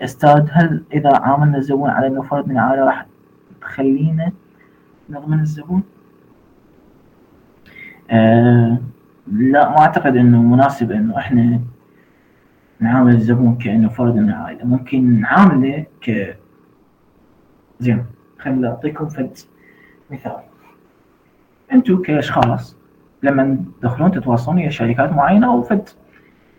أستاذ 0.00 0.48
هل 0.50 0.82
إذا 0.92 1.16
عاملنا 1.16 1.58
الزبون 1.58 1.90
على 1.90 2.06
إنه 2.06 2.22
فرد 2.22 2.48
من 2.48 2.52
العائلة 2.52 2.84
راح 2.84 3.06
تخلينا 3.60 4.32
نضمن 5.10 5.40
الزبون؟ 5.40 5.82
آه 8.10 8.78
لا 9.26 9.70
ما 9.70 9.78
أعتقد 9.78 10.16
إنه 10.16 10.42
مناسب 10.42 10.92
إنه 10.92 11.18
إحنا 11.18 11.60
نعامل 12.80 13.14
الزبون 13.14 13.54
كإنه 13.54 13.88
فرد 13.88 14.16
من 14.16 14.28
العائلة. 14.28 14.64
ممكن 14.64 15.20
نعامله 15.20 15.84
ك 16.00 16.36
زين 17.80 18.04
خليني 18.38 18.66
أعطيكم 18.66 19.08
فد 19.08 19.30
مثال. 20.10 20.36
أنتم 21.72 22.02
كأشخاص 22.02 22.76
لما 23.22 23.58
تدخلون 23.80 24.10
تتواصلون 24.10 24.56
ويا 24.56 24.70
شركات 24.70 25.12
معينة 25.12 25.52
أو 25.52 25.62
فد 25.62 25.88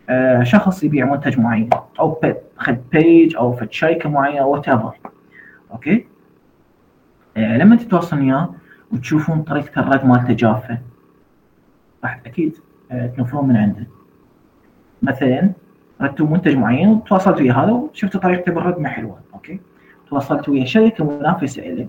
آه، 0.09 0.43
شخص 0.43 0.83
يبيع 0.83 1.05
منتج 1.05 1.39
معين 1.39 1.69
أو 1.99 2.19
فد 2.21 2.81
page 2.91 3.35
أو 3.35 3.51
فد 3.51 3.71
شركة 3.71 4.09
معينة 4.09 4.45
what 4.45 4.69
okay؟ 5.71 6.05
آه، 7.37 7.57
لما 7.57 7.75
تتواصلون 7.75 8.23
وياه 8.23 8.49
وتشوفون 8.91 9.41
طريقة 9.41 9.81
الرد 9.81 10.05
مالته 10.05 10.33
جافة 10.33 10.77
راح 12.03 12.21
أكيد 12.25 12.57
آه، 12.91 13.07
تنفرون 13.07 13.47
من 13.47 13.57
عنده. 13.57 13.87
مثلا 15.01 15.51
ردتوا 16.01 16.27
منتج 16.27 16.55
معين 16.55 16.89
وتواصلت 16.89 17.41
ويا 17.41 17.53
هذا 17.53 17.71
وشفتوا 17.71 18.31
بالرد 18.47 18.79
ما 18.79 18.89
حلوة 18.89 19.19
okay؟ 19.33 19.59
تواصلت 20.09 20.49
ويا 20.49 20.65
شركة 20.65 21.17
منافسة 21.19 21.63
له 21.63 21.87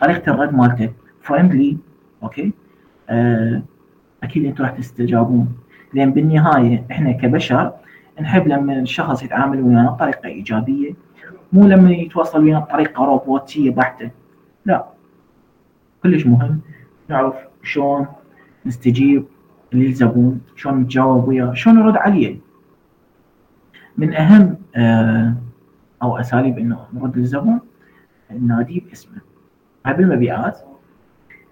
طريقة 0.00 0.32
الرد 0.32 0.54
مالته 0.54 0.92
friendly 1.22 1.76
okay؟ 2.22 2.52
آه 3.10 3.62
أكيد 4.22 4.44
أنتم 4.44 4.64
راح 4.64 4.70
تستجابون. 4.70 5.48
لأن 5.94 6.10
بالنهاية 6.12 6.84
إحنا 6.90 7.12
كبشر 7.12 7.72
نحب 8.20 8.48
لما 8.48 8.78
الشخص 8.80 9.22
يتعامل 9.22 9.62
ويانا 9.62 9.90
بطريقة 9.90 10.26
إيجابية 10.26 10.94
مو 11.52 11.66
لما 11.66 11.90
يتواصل 11.90 12.44
ويانا 12.44 12.58
بطريقة 12.58 13.04
روبوتية 13.04 13.70
بحتة. 13.70 14.10
لا. 14.64 14.84
كلش 16.02 16.26
مهم. 16.26 16.60
نعرف 17.08 17.34
شلون 17.62 18.06
نستجيب. 18.66 19.24
للزبون 19.72 20.40
شلون 20.56 20.80
نتجاوب 20.80 21.28
وياه 21.28 21.54
شلون 21.54 21.76
نرد 21.76 21.96
عليه. 21.96 22.36
من 23.98 24.14
أهم 24.14 24.56
آه 24.76 25.34
أو 26.02 26.18
أساليب 26.18 26.58
إنه 26.58 26.78
نرد 26.92 27.18
للزبون 27.18 27.60
نناديه 28.30 28.80
باسمه. 28.80 29.18
هاي 29.86 29.94
بالمبيعات 29.94 30.58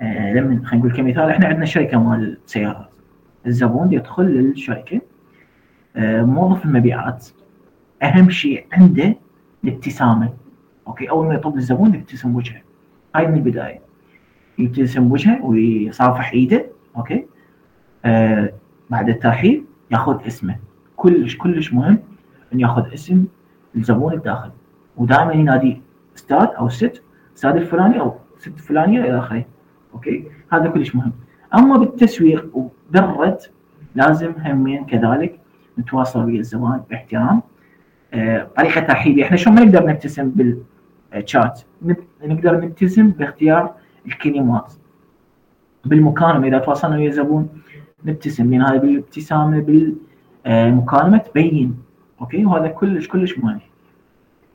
آه، 0.01 0.33
لما 0.33 0.65
خلينا 0.65 0.87
نقول 0.87 0.97
كمثال 0.97 1.31
إحنا 1.31 1.47
عندنا 1.47 1.65
شركة 1.65 1.99
مال 1.99 2.39
سيارات. 2.47 2.89
الزبون 3.47 3.93
يدخل 3.93 4.23
للشركة 4.23 5.01
آه، 5.97 6.23
موظف 6.23 6.65
المبيعات. 6.65 7.29
أهم 8.03 8.31
شيء 8.31 8.67
عنده 8.73 9.15
الابتسامة. 9.65 10.33
okay 10.87 11.11
أول 11.11 11.27
ما 11.27 11.35
يطب 11.35 11.57
الزبون 11.57 11.95
يبتسم 11.95 12.37
وجهه. 12.37 12.63
هاي 13.17 13.27
من 13.27 13.35
البداية. 13.35 13.81
يبتسم 14.59 15.13
وجهه 15.13 15.45
ويصافح 15.45 16.33
إيده. 16.33 16.67
okay 16.97 17.27
آه 18.05 18.53
بعد 18.91 19.09
الترحيب 19.09 19.65
ياخذ 19.91 20.27
اسمه. 20.27 20.57
كلش 20.97 21.37
كلش 21.37 21.73
مهم 21.73 21.99
إنه 22.53 22.63
ياخذ 22.63 22.93
اسم 22.93 23.25
الزبون 23.77 24.13
الداخل 24.13 24.51
ودائما 24.97 25.33
ينادي 25.33 25.83
أستاذ 26.17 26.47
أو 26.59 26.69
ست 26.69 27.03
أستاذ 27.37 27.51
الفلاني 27.51 28.01
أو 28.01 28.15
ست 28.39 28.49
الفلانيه 28.49 29.01
إلى 29.01 29.19
آخره. 29.19 29.45
أوكي؟ 29.95 30.25
هذا 30.53 30.69
كلش 30.69 30.95
مهم. 30.95 31.13
أما 31.55 31.77
بالتسويق 31.77 32.57
وبالرد 32.57 33.39
لازم 33.95 34.33
همين 34.45 34.85
كذلك 34.87 35.41
نتواصل 35.79 36.25
ويا 36.25 36.39
الزبائن 36.39 36.81
باحترام. 36.91 37.43
آه، 38.15 38.49
طريقه 38.57 38.81
ترحيبيه 38.81 39.25
إحنا 39.25 39.37
شلون 39.37 39.57
ما 39.57 39.65
نقدر 39.65 39.87
نبتسم 39.87 40.33
بالشات؟ 41.13 41.61
نقدر 42.25 42.61
نبتسم 42.61 43.09
باختيار 43.11 43.75
الكلمات. 44.07 44.73
بالمكالمة 45.85 46.47
إذا 46.47 46.59
تواصلنا 46.59 46.97
ويا 46.97 47.11
زبون 47.11 47.49
نبتسم 48.05 48.51
لأن 48.51 48.63
هذا 48.63 48.77
بالابتسامة 48.77 49.61
بالمكالمة 50.45 51.19
تبين 51.19 51.77
okay؟ 52.21 52.45
وهذا 52.45 52.69
كلش 52.69 53.09
كلش 53.09 53.39
مهم. 53.39 53.61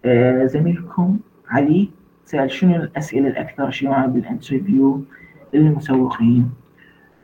آه، 0.06 0.46
زميلكم 0.46 1.18
علي 1.50 1.90
سأل 2.26 2.52
شنو 2.52 2.76
الأسئلة 2.76 3.28
الأكثر 3.28 3.72
شيوعا 3.72 4.06
بال 4.06 4.24
interview 4.24 5.04
للمسوقين؟ 5.54 6.52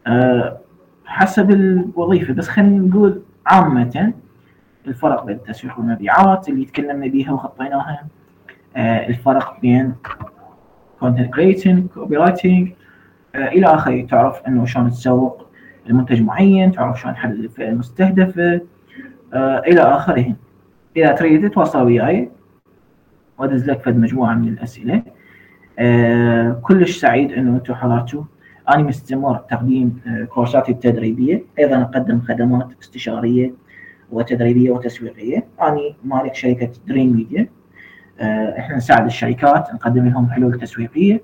أه 0.07 0.57
حسب 1.05 1.51
الوظيفة 1.51 2.34
بس 2.34 2.47
خلينا 2.47 2.88
نقول 2.88 3.22
عامة 3.45 4.13
الفرق 4.88 5.26
بين 5.26 5.36
التسويق 5.36 5.80
والمبيعات 5.80 6.49
اللي 6.49 6.65
تكلمنا 6.65 7.07
بيها 7.07 7.32
وخطيناها 7.32 8.07
أه 8.76 9.07
الفرق 9.07 9.59
بين 9.61 9.93
content 11.03 11.30
creating 11.36 11.78
copywriting 11.97 12.67
أه 13.36 13.47
إلى 13.47 13.65
آخره. 13.65 14.05
تعرف 14.05 14.41
إنه 14.47 14.65
شلون 14.65 14.89
تسوق؟ 14.89 15.49
المنتج 15.90 16.22
معين 16.22 16.72
تعرف 16.72 17.02
شلون 17.02 17.14
تحدد 17.14 17.40
الفئة 17.40 17.70
المستهدفة 17.70 18.62
أه 19.34 19.60
إلى 19.60 19.82
آخره. 19.82 20.36
إذا 20.98 21.12
تريد 21.12 21.50
تتواصل 21.50 21.86
وياي 21.86 22.30
وأدز 23.38 23.70
لك 23.70 23.82
فد 23.82 23.98
مجموعة 23.98 24.34
من 24.36 24.48
الأسئلة. 24.48 25.04
آه 25.80 26.52
كلش 26.52 26.98
سعيد 26.98 27.32
إنه 27.32 27.56
أنتم 27.56 27.74
حضرتوا 27.74 28.24
أنا 28.70 28.84
مستمر 28.84 29.36
تقديم 29.36 30.00
آه 30.08 30.24
كورساتي 30.24 30.72
التدريبية. 30.72 31.44
أيضا 31.60 31.82
أقدم 31.82 32.22
خدمات 32.22 32.68
استشارية 32.82 33.54
وتدريبية 34.12 34.72
وتسويقية. 34.72 35.46
أنا 35.62 35.80
مالك 36.04 36.36
شركة 36.36 36.72
دريم 36.88 37.16
ميديا. 37.16 37.48
آه 38.20 38.60
إحنا 38.60 38.78
نساعد 38.78 39.06
الشركات 39.06 39.74
نقدم 39.74 40.10
لهم 40.10 40.30
حلول 40.30 40.60
تسويقية. 40.60 41.22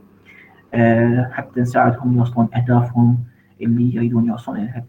آه 0.74 1.30
حتى 1.34 1.62
نساعدهم 1.62 2.18
يوصلون 2.18 2.48
أهدافهم. 2.56 3.18
اللي 3.62 3.96
يريدون 3.96 4.28
يوصلون 4.28 4.58
لها 4.58 4.84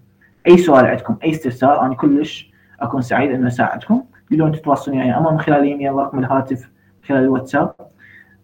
أي 0.47 0.59
سؤال 0.59 0.87
عندكم 0.87 1.17
أي 1.25 1.31
استفسار 1.31 1.87
أنا 1.87 1.95
كلش 1.95 2.51
أكون 2.81 3.03
سعيد 3.03 3.31
إنه 3.31 3.49
اساعدكم 3.49 4.03
تقدرون 4.31 4.53
تتواصلون 4.53 4.97
يعني 4.97 5.17
اما 5.17 5.31
من 5.31 5.41
خلال 5.41 5.59
الايميل 5.59 5.93
رقم 5.93 6.19
الهاتف 6.19 6.71
خلال 7.09 7.23
الواتساب 7.23 7.75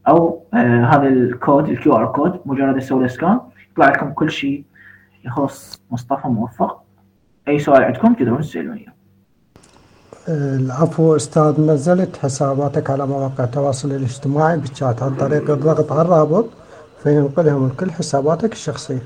أو 0.09 0.43
آه 0.55 0.85
هذا 0.85 1.09
الكود 1.09 1.68
ال 1.68 1.97
QR 1.97 2.07
code 2.07 2.40
مجرد 2.47 2.79
تسوي 2.79 3.03
له 3.03 3.09
scan 3.09 3.40
يطلع 3.73 3.89
لكم 3.89 4.12
كل 4.12 4.31
شيء 4.31 4.64
يخص 5.25 5.83
مصطفى 5.91 6.29
موفق. 6.29 6.83
أي 7.49 7.59
سؤال 7.59 7.85
عندكم 7.85 8.14
تقدرون 8.14 8.41
تسألوني 8.41 8.87
العفو 10.29 11.16
أستاذ 11.16 11.61
نزلت 11.61 12.16
حساباتك 12.16 12.91
على 12.91 13.07
مواقع 13.07 13.45
التواصل 13.45 13.91
الاجتماعي 13.91 14.59
بالشات. 14.59 15.03
عن 15.03 15.14
طريق 15.14 15.51
الضغط 15.51 15.93
على 15.93 16.03
الرابط 16.03 16.47
فينقلهم 17.03 17.68
لكل 17.68 17.91
حساباتك 17.91 18.53
الشخصية. 18.53 19.03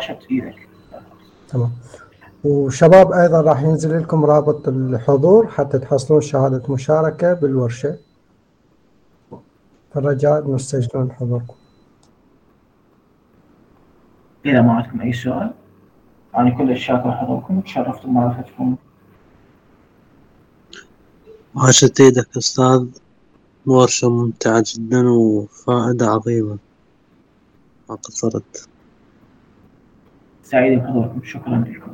شفت 0.00 0.30
إيدك 0.30 0.68
تمام. 1.48 1.72
وشباب 2.44 3.12
أيضا 3.12 3.40
راح 3.40 3.62
ينزل 3.62 4.02
لكم 4.02 4.24
رابط 4.24 4.68
الحضور 4.68 5.46
حتى 5.46 5.78
تحصلون 5.78 6.20
شهادة 6.20 6.62
مشاركة 6.68 7.32
بالورشة. 7.32 7.98
فالرجاء 9.94 10.46
انه 10.46 10.56
تسجلون 10.56 11.12
حضوركم. 11.12 11.54
إذا 14.46 14.62
ما 14.62 14.72
عندكم 14.72 15.00
أي 15.00 15.12
سؤال 15.12 15.50
أنا 16.36 16.50
كلش 16.50 16.86
شاكر 16.86 17.12
حضوركم. 17.12 17.58
وتشرفت 17.58 18.06
بمعرفتكم 18.06 18.76
عاشت 21.56 22.00
إيدك 22.00 22.36
أستاذ. 22.36 22.86
ورشة 23.66 24.10
ممتعة 24.10 24.64
جدا 24.66 25.08
وفائدة 25.10 26.06
عظيمة. 26.06 26.58
ما 27.88 27.94
قصرت. 27.94 28.69
سعيد 30.50 30.78
بحضوركم 30.78 31.22
شكرا. 31.22 31.64
لكم 31.68 31.92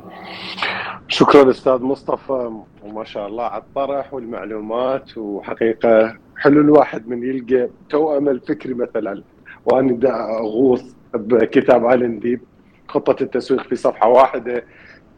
شكرا 1.07 1.49
أستاذ 1.49 1.81
مصطفى 1.81 2.51
وما 2.83 3.03
شاء 3.03 3.27
الله 3.27 3.43
على 3.43 3.61
الطرح 3.61 4.13
والمعلومات 4.13 5.17
وحقيقة 5.17 6.17
حلو 6.37 6.61
الواحد 6.61 7.07
من 7.07 7.23
يلقى 7.23 7.69
توأم 7.89 8.29
الفكري 8.29 8.73
مثلا. 8.73 9.23
وأنا 9.65 9.91
دا 9.91 10.37
أغوص 10.37 10.95
بكتاب 11.13 11.85
علي 11.85 12.07
نديب 12.07 12.41
خطة 12.87 13.23
التسويق 13.23 13.61
في 13.61 13.75
صفحة 13.75 14.09
واحدة 14.09 14.63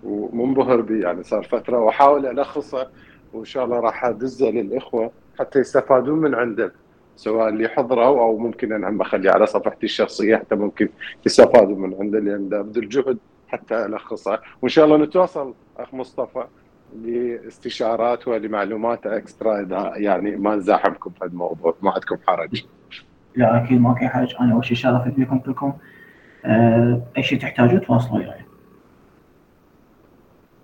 ومنبهر 0.03 0.81
به 0.81 0.95
يعني 0.95 1.23
صار 1.23 1.43
فترة 1.43 1.79
وأحاول 1.79 2.25
ألخصه 2.25 2.87
وإن 3.33 3.45
شاء 3.45 3.65
الله 3.65 3.79
راح 3.79 4.05
أدزه 4.05 4.49
للإخوة 4.49 5.11
حتى 5.39 5.59
يستفادون 5.59 6.19
من 6.19 6.35
عنده. 6.35 6.71
سواء 7.19 7.49
اللي 7.49 7.67
حضروا 7.67 8.05
أو 8.05 8.37
ممكن 8.37 8.73
أنا 8.73 8.89
هم 8.89 9.01
أخليه 9.01 9.31
على 9.31 9.45
صفحتي 9.45 9.85
الشخصية 9.85 10.35
حتى 10.35 10.55
ممكن 10.55 10.89
يستفادوا 11.25 11.77
من 11.77 11.95
عنده 11.99 12.19
لأن 12.19 12.53
ابذل 12.53 12.89
جهد 12.89 13.17
حتى 13.47 13.85
الخصها 13.85 14.41
وإن 14.61 14.69
شاء 14.69 14.85
الله 14.85 14.97
نتواصل 14.97 15.53
أخ 15.77 15.93
مصطفى 15.93 16.43
لاستشارات 17.03 18.27
ولمعلومات 18.27 19.07
إكسترا 19.07 19.61
إذا 19.61 19.93
يعني 19.95 20.35
ما 20.35 20.55
نزاحمكم 20.55 21.09
في 21.19 21.25
الموضوع 21.25 21.75
ما 21.81 21.91
عندكم 21.91 22.17
حرج. 22.27 22.63
لا 23.35 23.63
أكيد 23.63 23.81
ما 23.81 23.93
في 23.93 24.07
حرج. 24.07 24.35
أنا 24.41 24.53
أول 24.53 24.65
شيء 24.65 24.77
شرفت 24.77 25.19
بكم 25.19 25.39
كلكم. 25.39 25.73
أه 26.45 27.01
أي 27.17 27.23
شيء 27.23 27.39
تحتاجوه 27.39 27.79
تواصلوا 27.79 28.17
وياي. 28.17 28.48